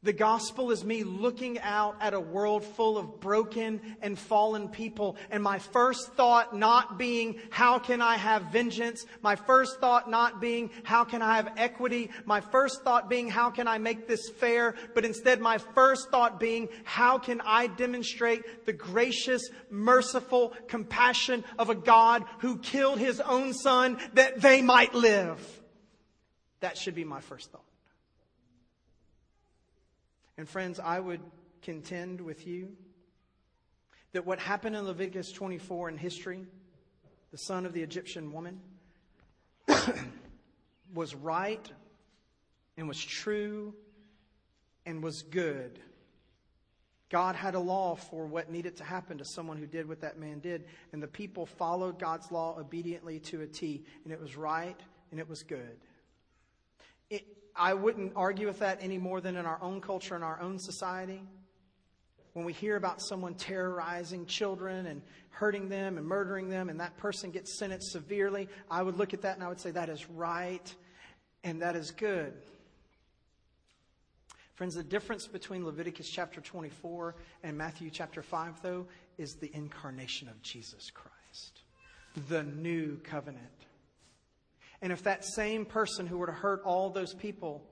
The 0.04 0.12
gospel 0.12 0.72
is 0.72 0.84
me 0.84 1.06
looking 1.06 1.60
out 1.60 1.96
at 2.02 2.14
a 2.14 2.20
world 2.20 2.66
full 2.66 2.98
of 2.98 3.22
broken 3.22 3.80
and 4.02 4.20
fallen 4.20 4.68
people, 4.68 5.16
and 5.32 5.42
my 5.42 5.60
first 5.60 6.12
thought 6.14 6.54
not 6.54 6.98
being, 6.98 7.40
how 7.50 7.80
can 7.80 8.02
I 8.02 8.18
have 8.18 8.52
vengeance? 8.52 9.06
My 9.22 9.38
first 9.38 9.80
thought 9.80 10.10
not 10.10 10.42
being, 10.42 10.72
how 10.84 11.06
can 11.06 11.22
I 11.22 11.38
have 11.38 11.54
equity? 11.56 12.10
My 12.26 12.42
first 12.42 12.84
thought 12.84 13.10
being, 13.10 13.30
how 13.30 13.50
can 13.50 13.66
I 13.66 13.78
make 13.78 14.06
this 14.06 14.30
fair? 14.30 14.76
But 14.94 15.06
instead, 15.06 15.40
my 15.40 15.58
first 15.58 16.12
thought 16.12 16.38
being, 16.38 16.68
how 16.84 17.18
can 17.18 17.40
I 17.40 17.68
demonstrate 17.68 18.66
the 18.66 18.74
gracious, 18.74 19.50
merciful 19.70 20.52
compassion 20.68 21.46
of 21.58 21.70
a 21.70 21.76
God 21.76 22.26
who 22.40 22.58
killed 22.58 23.00
his 23.00 23.22
own 23.22 23.54
son 23.54 23.98
that 24.16 24.42
they 24.42 24.62
might 24.62 24.94
live? 24.94 25.40
That 26.60 26.78
should 26.78 26.96
be 26.96 27.06
my 27.06 27.22
first 27.22 27.50
thought. 27.54 27.64
And 30.38 30.48
friends, 30.48 30.80
I 30.80 31.00
would 31.00 31.22
contend 31.62 32.22
with 32.22 32.48
you 32.48 32.76
that 34.14 34.26
what 34.26 34.40
happened 34.40 34.76
in 34.76 34.86
Leviticus 34.86 35.32
24 35.32 35.90
in 35.90 35.98
history, 35.98 36.46
the 37.32 37.38
son 37.38 37.66
of 37.66 37.74
the 37.74 37.82
Egyptian 37.82 38.32
woman, 38.32 38.60
was 40.94 41.16
right 41.16 41.72
and 42.78 42.88
was 42.88 43.04
true 43.04 43.74
and 44.86 45.04
was 45.04 45.24
good. 45.24 45.80
God 47.10 47.36
had 47.36 47.54
a 47.54 47.60
law 47.60 47.96
for 47.96 48.26
what 48.26 48.50
needed 48.50 48.78
to 48.78 48.84
happen 48.84 49.20
to 49.20 49.26
someone 49.26 49.58
who 49.58 49.68
did 49.68 49.88
what 49.88 50.02
that 50.02 50.18
man 50.18 50.40
did, 50.40 50.66
and 50.92 51.02
the 51.02 51.08
people 51.08 51.46
followed 51.46 52.00
God's 52.00 52.32
law 52.32 52.58
obediently 52.60 53.20
to 53.20 53.42
a 53.42 53.48
T, 53.48 53.84
and 54.04 54.12
it 54.12 54.20
was 54.20 54.36
right 54.36 54.80
and 55.12 55.20
it 55.20 55.30
was 55.30 55.44
good. 55.44 55.78
It, 57.12 57.24
I 57.56 57.74
wouldn't 57.74 58.14
argue 58.16 58.48
with 58.48 58.60
that 58.60 58.80
any 58.82 58.98
more 58.98 59.22
than 59.22 59.36
in 59.36 59.46
our 59.46 59.62
own 59.62 59.82
culture 59.82 60.16
and 60.16 60.24
our 60.24 60.40
own 60.42 60.60
society. 60.60 61.22
When 62.34 62.46
we 62.46 62.54
hear 62.54 62.76
about 62.76 63.00
someone 63.02 63.36
terrorizing 63.36 64.26
children 64.26 64.88
and 64.88 65.04
hurting 65.30 65.70
them 65.70 65.98
and 65.98 66.06
murdering 66.06 66.50
them, 66.50 66.70
and 66.70 66.80
that 66.80 66.98
person 66.98 67.30
gets 67.30 67.58
sentenced 67.60 67.92
severely, 67.92 68.50
I 68.72 68.82
would 68.82 68.98
look 68.98 69.14
at 69.14 69.22
that 69.22 69.36
and 69.36 69.44
I 69.44 69.50
would 69.50 69.60
say 69.60 69.72
that 69.72 69.90
is 69.90 70.10
right 70.10 70.74
and 71.44 71.62
that 71.62 71.76
is 71.76 71.92
good. 71.92 72.34
Friends, 74.56 74.76
the 74.76 74.84
difference 74.84 75.28
between 75.28 75.66
Leviticus 75.66 76.10
chapter 76.10 76.40
24 76.40 77.16
and 77.44 77.58
Matthew 77.58 77.90
chapter 77.90 78.22
5, 78.22 78.62
though, 78.62 78.88
is 79.18 79.36
the 79.36 79.52
incarnation 79.54 80.28
of 80.28 80.42
Jesus 80.42 80.92
Christ, 80.92 81.62
the 82.30 82.44
new 82.44 83.00
covenant. 83.04 83.44
And 84.84 84.92
if 84.92 85.02
that 85.04 85.24
same 85.24 85.66
person 85.66 86.06
who 86.06 86.18
were 86.18 86.28
to 86.28 86.34
hurt 86.34 86.62
all 86.66 86.90
those 86.90 87.14
people 87.14 87.64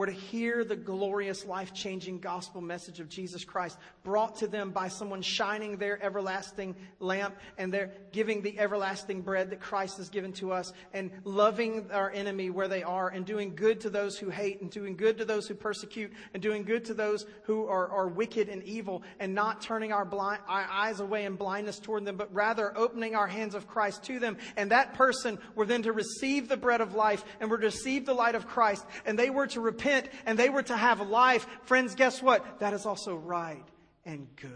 were 0.00 0.06
to 0.06 0.12
hear 0.12 0.64
the 0.64 0.76
glorious, 0.76 1.44
life 1.44 1.74
changing 1.74 2.20
gospel 2.20 2.62
message 2.62 3.00
of 3.00 3.08
Jesus 3.10 3.44
Christ 3.44 3.76
brought 4.02 4.36
to 4.36 4.46
them 4.46 4.70
by 4.70 4.88
someone 4.88 5.20
shining 5.20 5.76
their 5.76 6.02
everlasting 6.02 6.74
lamp 7.00 7.36
and 7.58 7.70
they're 7.70 7.92
giving 8.10 8.40
the 8.40 8.58
everlasting 8.58 9.20
bread 9.20 9.50
that 9.50 9.60
Christ 9.60 9.98
has 9.98 10.08
given 10.08 10.32
to 10.32 10.54
us 10.54 10.72
and 10.94 11.10
loving 11.24 11.90
our 11.92 12.10
enemy 12.12 12.48
where 12.48 12.66
they 12.66 12.82
are 12.82 13.10
and 13.10 13.26
doing 13.26 13.54
good 13.54 13.78
to 13.82 13.90
those 13.90 14.16
who 14.16 14.30
hate 14.30 14.62
and 14.62 14.70
doing 14.70 14.96
good 14.96 15.18
to 15.18 15.26
those 15.26 15.46
who 15.46 15.54
persecute 15.54 16.10
and 16.32 16.42
doing 16.42 16.64
good 16.64 16.86
to 16.86 16.94
those 16.94 17.26
who 17.42 17.66
are, 17.66 17.88
are 17.88 18.08
wicked 18.08 18.48
and 18.48 18.62
evil 18.62 19.02
and 19.18 19.34
not 19.34 19.60
turning 19.60 19.92
our, 19.92 20.06
blind, 20.06 20.40
our 20.48 20.66
eyes 20.70 21.00
away 21.00 21.26
in 21.26 21.36
blindness 21.36 21.78
toward 21.78 22.06
them, 22.06 22.16
but 22.16 22.32
rather 22.32 22.72
opening 22.74 23.14
our 23.14 23.26
hands 23.26 23.54
of 23.54 23.68
Christ 23.68 24.02
to 24.04 24.18
them. 24.18 24.38
And 24.56 24.70
that 24.70 24.94
person 24.94 25.38
were 25.54 25.66
then 25.66 25.82
to 25.82 25.92
receive 25.92 26.48
the 26.48 26.56
bread 26.56 26.80
of 26.80 26.94
life 26.94 27.22
and 27.38 27.50
were 27.50 27.58
to 27.58 27.66
receive 27.66 28.06
the 28.06 28.14
light 28.14 28.34
of 28.34 28.46
Christ 28.48 28.86
and 29.04 29.18
they 29.18 29.28
were 29.28 29.46
to 29.48 29.60
repent 29.60 29.89
repent 29.90 30.12
and 30.26 30.38
they 30.38 30.48
were 30.48 30.62
to 30.62 30.76
have 30.76 31.00
life, 31.08 31.46
friends, 31.64 31.94
guess 31.94 32.22
what? 32.22 32.60
That 32.60 32.72
is 32.72 32.86
also 32.86 33.16
right 33.16 33.64
and 34.04 34.26
good. 34.36 34.52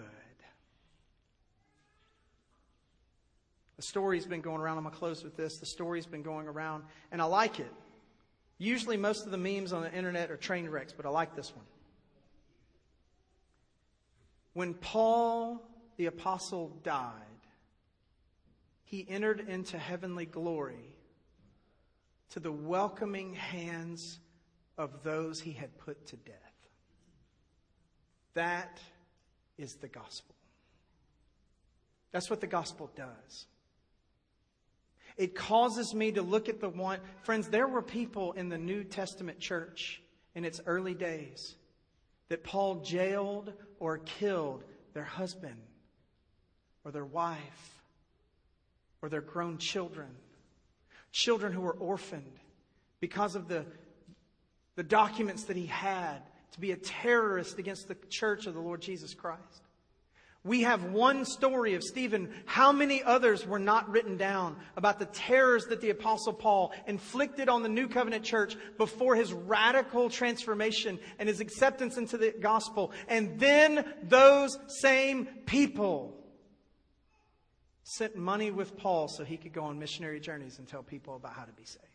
The 3.77 3.83
story's 3.83 4.27
been 4.27 4.41
going 4.41 4.61
around. 4.61 4.79
I'm 4.79 4.85
going 4.85 4.93
to 4.93 4.99
close 4.99 5.25
with 5.25 5.37
this. 5.37 5.59
The 5.59 5.67
story's 5.67 6.07
been 6.07 6.23
going 6.23 6.47
around, 6.47 6.85
and 7.11 7.21
I 7.21 7.25
like 7.25 7.59
it. 7.59 7.73
Usually, 8.57 8.97
most 8.97 9.27
of 9.27 9.33
the 9.33 9.37
memes 9.37 9.73
on 9.73 9.83
the 9.83 9.93
internet 9.93 10.31
are 10.31 10.37
train 10.37 10.69
wrecks, 10.69 10.93
but 10.97 11.05
I 11.05 11.09
like 11.09 11.35
this 11.35 11.55
one. 11.55 11.65
When 14.53 14.75
Paul 14.75 15.61
the 15.97 16.07
apostle 16.07 16.79
died, 16.85 17.13
he 18.85 19.05
entered 19.09 19.41
into 19.49 19.77
heavenly 19.77 20.27
glory 20.27 20.97
to 22.31 22.41
the 22.41 22.53
welcoming 22.53 23.35
hands 23.35 24.21
of 24.77 25.03
those 25.03 25.41
he 25.41 25.53
had 25.53 25.77
put 25.79 26.07
to 26.09 26.17
death. 26.17 26.37
That 28.35 28.79
is 29.59 29.75
the 29.75 29.89
gospel. 29.89 30.35
That's 32.13 32.31
what 32.31 32.41
the 32.41 32.47
gospel 32.47 32.91
does. 32.97 33.47
It 35.17 35.35
causes 35.35 35.95
me 35.95 36.13
to 36.13 36.23
look 36.23 36.49
at 36.49 36.61
the 36.61 36.69
one. 36.69 36.99
Friends, 37.23 37.49
there 37.49 37.69
were 37.69 37.83
people 37.83 38.33
in 38.33 38.49
the 38.49 38.59
New 38.59 38.83
Testament 38.83 39.39
church 39.39 40.03
in 40.35 40.45
its 40.45 40.61
early 40.67 40.95
days 40.95 41.55
that 42.29 42.43
Paul 42.43 42.77
jailed 42.77 43.53
or 43.79 43.99
killed 43.99 44.65
their 44.93 45.05
husband 45.05 45.61
or 46.85 46.91
their 46.91 47.05
wife 47.05 47.83
or 49.03 49.09
their 49.09 49.21
grown 49.21 49.59
children, 49.59 50.09
children 51.13 51.53
who 51.53 51.61
were 51.61 51.75
orphaned 51.75 52.41
because 53.01 53.37
of 53.37 53.49
the, 53.49 53.65
the 54.77 54.83
documents 54.83 55.45
that 55.45 55.57
he 55.57 55.67
had 55.67 56.19
to 56.53 56.61
be 56.61 56.73
a 56.73 56.77
terrorist 56.77 57.59
against 57.59 57.89
the 57.89 57.97
church 58.09 58.47
of 58.47 58.55
the 58.55 58.61
Lord 58.61 58.81
Jesus 58.81 59.15
Christ. 59.15 59.63
We 60.45 60.61
have 60.63 60.85
one 60.85 61.25
story 61.25 61.73
of 61.75 61.83
Stephen. 61.83 62.31
How 62.45 62.71
many 62.71 63.03
others 63.03 63.47
were 63.47 63.59
not 63.59 63.89
written 63.89 64.19
down 64.19 64.57
about 64.77 64.99
the 64.99 65.07
terrors 65.07 65.65
that 65.67 65.81
the 65.81 65.89
apostle 65.89 66.35
Paul 66.35 66.73
inflicted 66.87 67.49
on 67.49 67.63
the 67.63 67.69
new 67.71 67.89
covenant 67.89 68.25
church 68.25 68.55
before 68.77 69.17
his 69.17 69.33
radical 69.33 70.11
transformation 70.11 70.99
and 71.19 71.31
his 71.31 71.41
acceptance 71.41 71.97
into 71.97 72.19
the 72.19 72.35
gospel? 72.39 72.93
And 73.09 73.41
then 73.41 73.87
those 74.03 74.59
same 74.83 75.25
people 75.47 76.15
sent 77.85 78.15
money 78.15 78.51
with 78.51 78.77
Paul 78.77 79.09
so 79.09 79.25
he 79.25 79.39
could 79.39 79.55
go 79.55 79.65
on 79.65 79.79
missionary 79.79 80.21
journeys 80.21 80.59
and 80.59 80.69
tell 80.69 80.83
people 80.83 81.17
about 81.17 81.33
how 81.33 81.45
to 81.45 81.53
be 81.53 81.65
saved. 81.65 81.94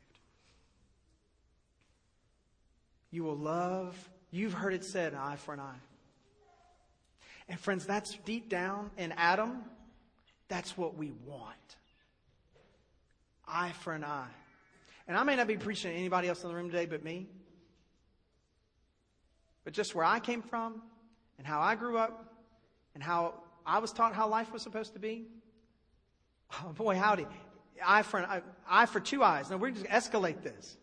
You 3.12 3.24
will 3.24 3.38
love, 3.38 3.98
you've 4.32 4.54
heard 4.54 4.74
it 4.74 4.86
said, 4.86 5.14
eye 5.14 5.36
for 5.38 5.54
an 5.54 5.60
eye. 5.60 5.80
And 7.48 7.60
friends, 7.60 7.86
that's 7.86 8.18
deep 8.26 8.50
down 8.50 8.92
in 8.98 9.12
Adam, 9.14 9.64
that's 10.48 10.78
what 10.78 10.96
we 10.96 11.12
want. 11.26 11.56
Eye 13.48 13.72
for 13.82 13.94
an 13.94 14.04
eye. 14.04 14.28
And 15.08 15.18
I 15.18 15.24
may 15.24 15.36
not 15.36 15.48
be 15.48 15.58
preaching 15.58 15.92
to 15.92 15.98
anybody 15.98 16.28
else 16.28 16.44
in 16.44 16.50
the 16.50 16.56
room 16.56 16.70
today 16.70 16.86
but 16.86 17.04
me. 17.04 17.28
But 19.64 19.74
just 19.74 19.96
where 19.96 20.06
I 20.06 20.20
came 20.20 20.44
from 20.44 20.82
and 21.40 21.48
how 21.48 21.62
I 21.62 21.76
grew 21.76 21.98
up 21.98 22.34
and 22.94 23.04
how 23.04 23.34
I 23.66 23.80
was 23.80 23.92
taught 23.92 24.14
how 24.14 24.28
life 24.28 24.54
was 24.54 24.62
supposed 24.62 24.94
to 24.94 25.00
be. 25.00 25.26
Oh 26.64 26.74
boy, 26.74 26.96
howdy. 26.96 27.26
Eye 27.86 28.02
for 28.04 28.20
an 28.20 28.26
eye, 28.26 28.42
eye 28.68 28.86
for 28.86 29.00
two 29.00 29.24
eyes. 29.24 29.50
Now 29.50 29.58
we're 29.58 29.72
just 29.72 29.86
escalate 29.86 30.44
this. 30.44 30.78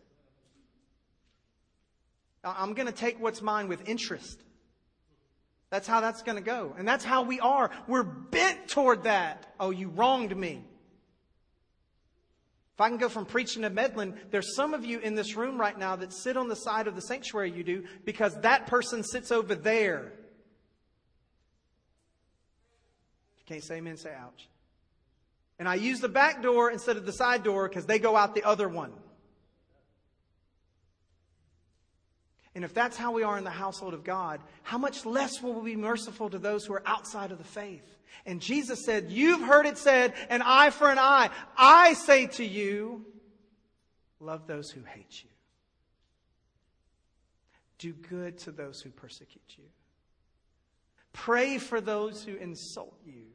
I'm 2.43 2.73
going 2.73 2.87
to 2.87 2.93
take 2.93 3.19
what's 3.19 3.41
mine 3.41 3.67
with 3.67 3.87
interest. 3.87 4.41
That's 5.69 5.87
how 5.87 5.99
that's 5.99 6.23
going 6.23 6.37
to 6.37 6.43
go. 6.43 6.73
And 6.77 6.87
that's 6.87 7.03
how 7.03 7.23
we 7.23 7.39
are. 7.39 7.71
We're 7.87 8.03
bent 8.03 8.69
toward 8.69 9.03
that. 9.03 9.53
Oh, 9.59 9.71
you 9.71 9.89
wronged 9.89 10.35
me. 10.35 10.63
If 12.73 12.81
I 12.81 12.89
can 12.89 12.99
go 12.99 13.09
from 13.09 13.25
preaching 13.25 13.63
to 13.63 13.69
meddling, 13.69 14.13
there's 14.29 14.55
some 14.55 14.75
of 14.75 14.85
you 14.85 14.99
in 14.99 15.15
this 15.15 15.35
room 15.35 15.59
right 15.59 15.77
now 15.77 15.95
that 15.95 16.13
sit 16.13 16.37
on 16.37 16.47
the 16.47 16.55
side 16.55 16.87
of 16.87 16.95
the 16.95 17.01
sanctuary 17.01 17.51
you 17.51 17.63
do 17.63 17.85
because 18.05 18.39
that 18.41 18.67
person 18.67 19.03
sits 19.03 19.31
over 19.31 19.55
there. 19.55 20.13
You 23.39 23.45
can't 23.47 23.63
say 23.63 23.77
amen, 23.77 23.97
say 23.97 24.13
ouch. 24.13 24.47
And 25.57 25.67
I 25.67 25.73
use 25.75 25.99
the 25.99 26.09
back 26.09 26.43
door 26.43 26.69
instead 26.69 26.97
of 26.97 27.05
the 27.07 27.13
side 27.13 27.43
door 27.43 27.67
because 27.67 27.87
they 27.87 27.97
go 27.97 28.15
out 28.15 28.35
the 28.35 28.43
other 28.43 28.69
one. 28.69 28.93
And 32.57 32.65
if 32.65 32.73
that's 32.73 32.97
how 32.97 33.11
we 33.11 33.21
are 33.21 33.37
in 33.37 33.43
the 33.43 33.51
household 33.51 33.93
of 33.93 34.03
God, 34.03 34.41
how 34.63 34.79
much 34.79 35.05
less 35.05 35.43
will 35.43 35.53
we 35.53 35.75
be 35.75 35.77
merciful 35.79 36.27
to 36.31 36.39
those 36.39 36.65
who 36.65 36.73
are 36.73 36.81
outside 36.87 37.31
of 37.31 37.37
the 37.37 37.43
faith? 37.43 37.85
And 38.25 38.41
Jesus 38.41 38.83
said, 38.83 39.11
You've 39.11 39.41
heard 39.41 39.67
it 39.67 39.77
said, 39.77 40.15
an 40.27 40.41
eye 40.43 40.71
for 40.71 40.89
an 40.89 40.97
eye. 40.97 41.29
I 41.55 41.93
say 41.93 42.25
to 42.25 42.43
you, 42.43 43.05
love 44.19 44.47
those 44.47 44.71
who 44.71 44.81
hate 44.81 45.23
you. 45.23 45.29
Do 47.77 47.93
good 47.93 48.39
to 48.39 48.51
those 48.51 48.81
who 48.81 48.89
persecute 48.89 49.53
you. 49.55 49.65
Pray 51.13 51.59
for 51.59 51.79
those 51.79 52.23
who 52.23 52.37
insult 52.37 52.97
you. 53.05 53.27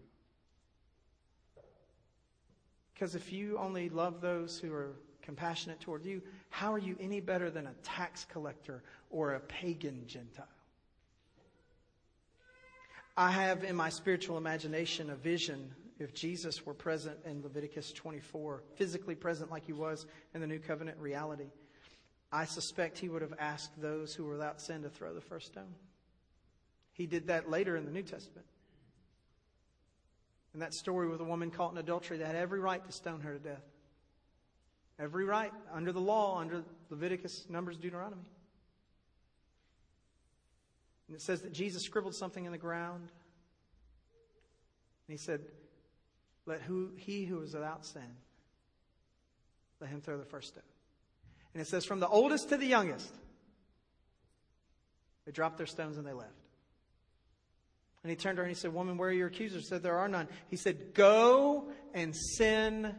Because 2.92 3.14
if 3.14 3.32
you 3.32 3.56
only 3.56 3.88
love 3.88 4.20
those 4.20 4.58
who 4.58 4.74
are 4.74 4.96
compassionate 5.22 5.80
toward 5.80 6.04
you, 6.04 6.22
how 6.50 6.72
are 6.72 6.78
you 6.78 6.96
any 7.00 7.20
better 7.20 7.50
than 7.50 7.66
a 7.66 7.72
tax 7.82 8.26
collector 8.30 8.82
or 9.10 9.34
a 9.34 9.40
pagan 9.40 10.04
Gentile? 10.06 10.46
I 13.16 13.30
have 13.30 13.64
in 13.64 13.76
my 13.76 13.90
spiritual 13.90 14.38
imagination 14.38 15.10
a 15.10 15.14
vision 15.14 15.70
if 15.98 16.14
Jesus 16.14 16.64
were 16.66 16.74
present 16.74 17.18
in 17.24 17.42
Leviticus 17.42 17.92
24, 17.92 18.62
physically 18.74 19.14
present 19.14 19.50
like 19.50 19.64
he 19.64 19.72
was 19.72 20.06
in 20.34 20.40
the 20.40 20.46
new 20.46 20.58
covenant 20.58 20.98
reality. 20.98 21.50
I 22.32 22.46
suspect 22.46 22.98
he 22.98 23.08
would 23.08 23.22
have 23.22 23.34
asked 23.38 23.80
those 23.80 24.14
who 24.14 24.24
were 24.24 24.32
without 24.32 24.60
sin 24.60 24.82
to 24.82 24.88
throw 24.88 25.14
the 25.14 25.20
first 25.20 25.48
stone. 25.48 25.74
He 26.92 27.06
did 27.06 27.26
that 27.28 27.50
later 27.50 27.76
in 27.76 27.84
the 27.84 27.90
New 27.90 28.02
Testament. 28.02 28.46
And 30.52 30.62
that 30.62 30.74
story 30.74 31.08
with 31.08 31.20
a 31.20 31.24
woman 31.24 31.50
caught 31.50 31.72
in 31.72 31.78
adultery 31.78 32.18
that 32.18 32.26
had 32.26 32.36
every 32.36 32.60
right 32.60 32.84
to 32.84 32.92
stone 32.92 33.20
her 33.20 33.34
to 33.34 33.38
death. 33.38 33.62
Every 34.98 35.24
right 35.24 35.52
under 35.72 35.92
the 35.92 36.00
law, 36.00 36.38
under 36.38 36.62
Leviticus, 36.90 37.46
Numbers, 37.48 37.76
Deuteronomy. 37.76 38.22
And 41.08 41.16
it 41.16 41.22
says 41.22 41.42
that 41.42 41.52
Jesus 41.52 41.82
scribbled 41.82 42.14
something 42.14 42.44
in 42.44 42.52
the 42.52 42.58
ground. 42.58 43.08
And 45.08 45.18
he 45.18 45.22
said, 45.22 45.40
Let 46.46 46.62
who, 46.62 46.90
he 46.96 47.24
who 47.24 47.42
is 47.42 47.54
without 47.54 47.84
sin, 47.84 48.16
let 49.80 49.90
him 49.90 50.00
throw 50.00 50.16
the 50.16 50.24
first 50.24 50.48
stone. 50.48 50.62
And 51.54 51.60
it 51.60 51.66
says, 51.66 51.84
From 51.84 52.00
the 52.00 52.08
oldest 52.08 52.48
to 52.50 52.56
the 52.56 52.66
youngest, 52.66 53.12
they 55.26 55.32
dropped 55.32 55.58
their 55.58 55.66
stones 55.66 55.98
and 55.98 56.06
they 56.06 56.12
left. 56.12 56.30
And 58.02 58.10
he 58.10 58.16
turned 58.16 58.36
to 58.36 58.40
her 58.40 58.46
and 58.46 58.56
he 58.56 58.58
said, 58.58 58.72
Woman, 58.72 58.96
where 58.96 59.10
are 59.10 59.12
your 59.12 59.28
accusers? 59.28 59.68
Said, 59.68 59.82
There 59.82 59.98
are 59.98 60.08
none. 60.08 60.28
He 60.48 60.56
said, 60.56 60.94
Go 60.94 61.68
and 61.94 62.14
sin 62.16 62.94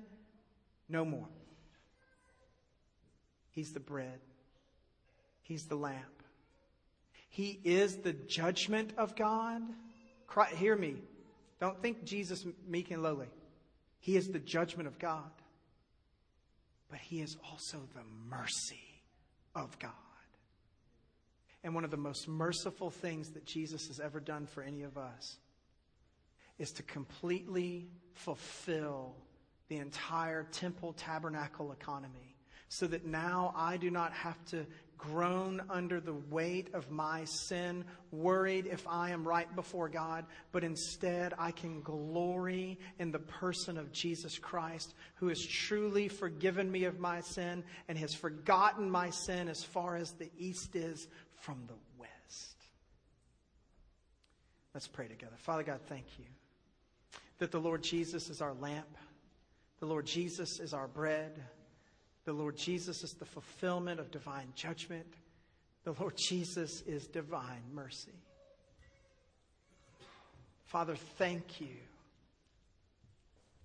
no 0.87 1.03
more. 1.03 1.27
He's 3.53 3.71
the 3.71 3.79
bread. 3.79 4.19
He's 5.43 5.65
the 5.65 5.75
lamp. 5.75 6.23
He 7.29 7.59
is 7.63 7.97
the 7.97 8.13
judgment 8.13 8.93
of 8.97 9.15
God. 9.15 9.61
Cry, 10.25 10.49
hear 10.49 10.75
me. 10.75 10.95
Don't 11.59 11.79
think 11.79 12.03
Jesus 12.03 12.45
meek 12.67 12.89
and 12.89 13.03
lowly. 13.03 13.27
He 13.99 14.17
is 14.17 14.29
the 14.29 14.39
judgment 14.39 14.87
of 14.87 14.97
God. 14.97 15.31
But 16.89 16.99
he 16.99 17.21
is 17.21 17.37
also 17.51 17.77
the 17.93 18.03
mercy 18.27 19.01
of 19.55 19.77
God. 19.77 19.91
And 21.63 21.75
one 21.75 21.85
of 21.85 21.91
the 21.91 21.97
most 21.97 22.27
merciful 22.27 22.89
things 22.89 23.29
that 23.31 23.45
Jesus 23.45 23.87
has 23.87 23.99
ever 23.99 24.19
done 24.19 24.47
for 24.47 24.63
any 24.63 24.81
of 24.81 24.97
us 24.97 25.37
is 26.57 26.71
to 26.73 26.83
completely 26.83 27.87
fulfill 28.13 29.15
the 29.69 29.77
entire 29.77 30.43
temple 30.51 30.93
tabernacle 30.93 31.71
economy 31.71 32.32
so 32.73 32.87
that 32.87 33.05
now 33.05 33.53
I 33.55 33.77
do 33.77 33.91
not 33.91 34.11
have 34.13 34.43
to 34.45 34.65
groan 34.97 35.61
under 35.69 35.99
the 35.99 36.15
weight 36.31 36.73
of 36.73 36.89
my 36.89 37.23
sin, 37.25 37.85
worried 38.09 38.65
if 38.65 38.87
I 38.87 39.11
am 39.11 39.27
right 39.27 39.53
before 39.55 39.89
God, 39.89 40.25
but 40.51 40.63
instead 40.63 41.35
I 41.37 41.51
can 41.51 41.81
glory 41.81 42.79
in 42.97 43.11
the 43.11 43.19
person 43.19 43.77
of 43.77 43.91
Jesus 43.91 44.39
Christ, 44.39 44.95
who 45.17 45.27
has 45.27 45.45
truly 45.45 46.07
forgiven 46.07 46.71
me 46.71 46.85
of 46.85 46.99
my 46.99 47.21
sin 47.21 47.63
and 47.87 47.95
has 47.99 48.15
forgotten 48.15 48.89
my 48.89 49.11
sin 49.11 49.49
as 49.49 49.63
far 49.63 49.95
as 49.95 50.13
the 50.13 50.31
east 50.35 50.75
is 50.75 51.07
from 51.41 51.61
the 51.67 51.75
west. 51.99 52.55
Let's 54.73 54.87
pray 54.87 55.07
together. 55.07 55.35
Father 55.37 55.63
God, 55.63 55.81
thank 55.85 56.05
you 56.17 56.25
that 57.37 57.51
the 57.51 57.61
Lord 57.61 57.83
Jesus 57.83 58.31
is 58.31 58.41
our 58.41 58.55
lamp, 58.55 58.97
the 59.79 59.85
Lord 59.85 60.07
Jesus 60.07 60.59
is 60.59 60.73
our 60.73 60.87
bread. 60.87 61.39
The 62.25 62.33
Lord 62.33 62.57
Jesus 62.57 63.03
is 63.03 63.13
the 63.13 63.25
fulfillment 63.25 63.99
of 63.99 64.11
divine 64.11 64.53
judgment. 64.55 65.13
The 65.83 65.93
Lord 65.99 66.13
Jesus 66.15 66.81
is 66.81 67.07
divine 67.07 67.63
mercy. 67.73 68.13
Father, 70.65 70.95
thank 70.95 71.59
you 71.59 71.75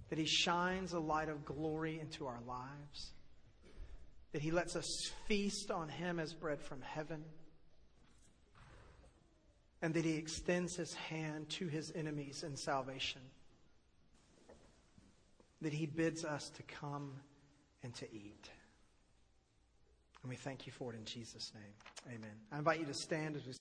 that 0.09 0.19
He 0.19 0.27
shines 0.27 0.93
a 0.93 0.99
light 0.99 1.29
of 1.29 1.45
glory 1.45 2.01
into 2.01 2.27
our 2.27 2.41
lives, 2.47 3.13
that 4.33 4.43
He 4.43 4.51
lets 4.51 4.75
us 4.75 5.11
feast 5.27 5.71
on 5.71 5.89
Him 5.89 6.19
as 6.19 6.35
bread 6.35 6.61
from 6.61 6.81
heaven, 6.83 7.25
and 9.81 9.95
that 9.95 10.05
He 10.05 10.17
extends 10.17 10.77
His 10.77 10.95
hand 10.95 11.49
to 11.51 11.69
His 11.69 11.93
enemies 11.95 12.43
in 12.43 12.57
salvation, 12.57 13.23
that 15.63 15.73
He 15.73 15.87
bids 15.87 16.25
us 16.25 16.51
to 16.51 16.63
come 16.63 17.13
and 17.89 17.95
to 17.95 18.15
eat. 18.15 18.51
And 20.23 20.29
we 20.29 20.37
thank 20.37 20.67
you 20.67 20.73
for 20.73 20.93
it 20.93 20.97
in 20.97 21.07
Jesus' 21.07 21.53
name. 21.55 22.15
Amen. 22.15 22.37
I 22.53 22.59
invite 22.59 22.81
you 22.81 22.87
to 22.87 22.93
stand 22.93 23.35
as 23.35 23.47
we 23.47 23.55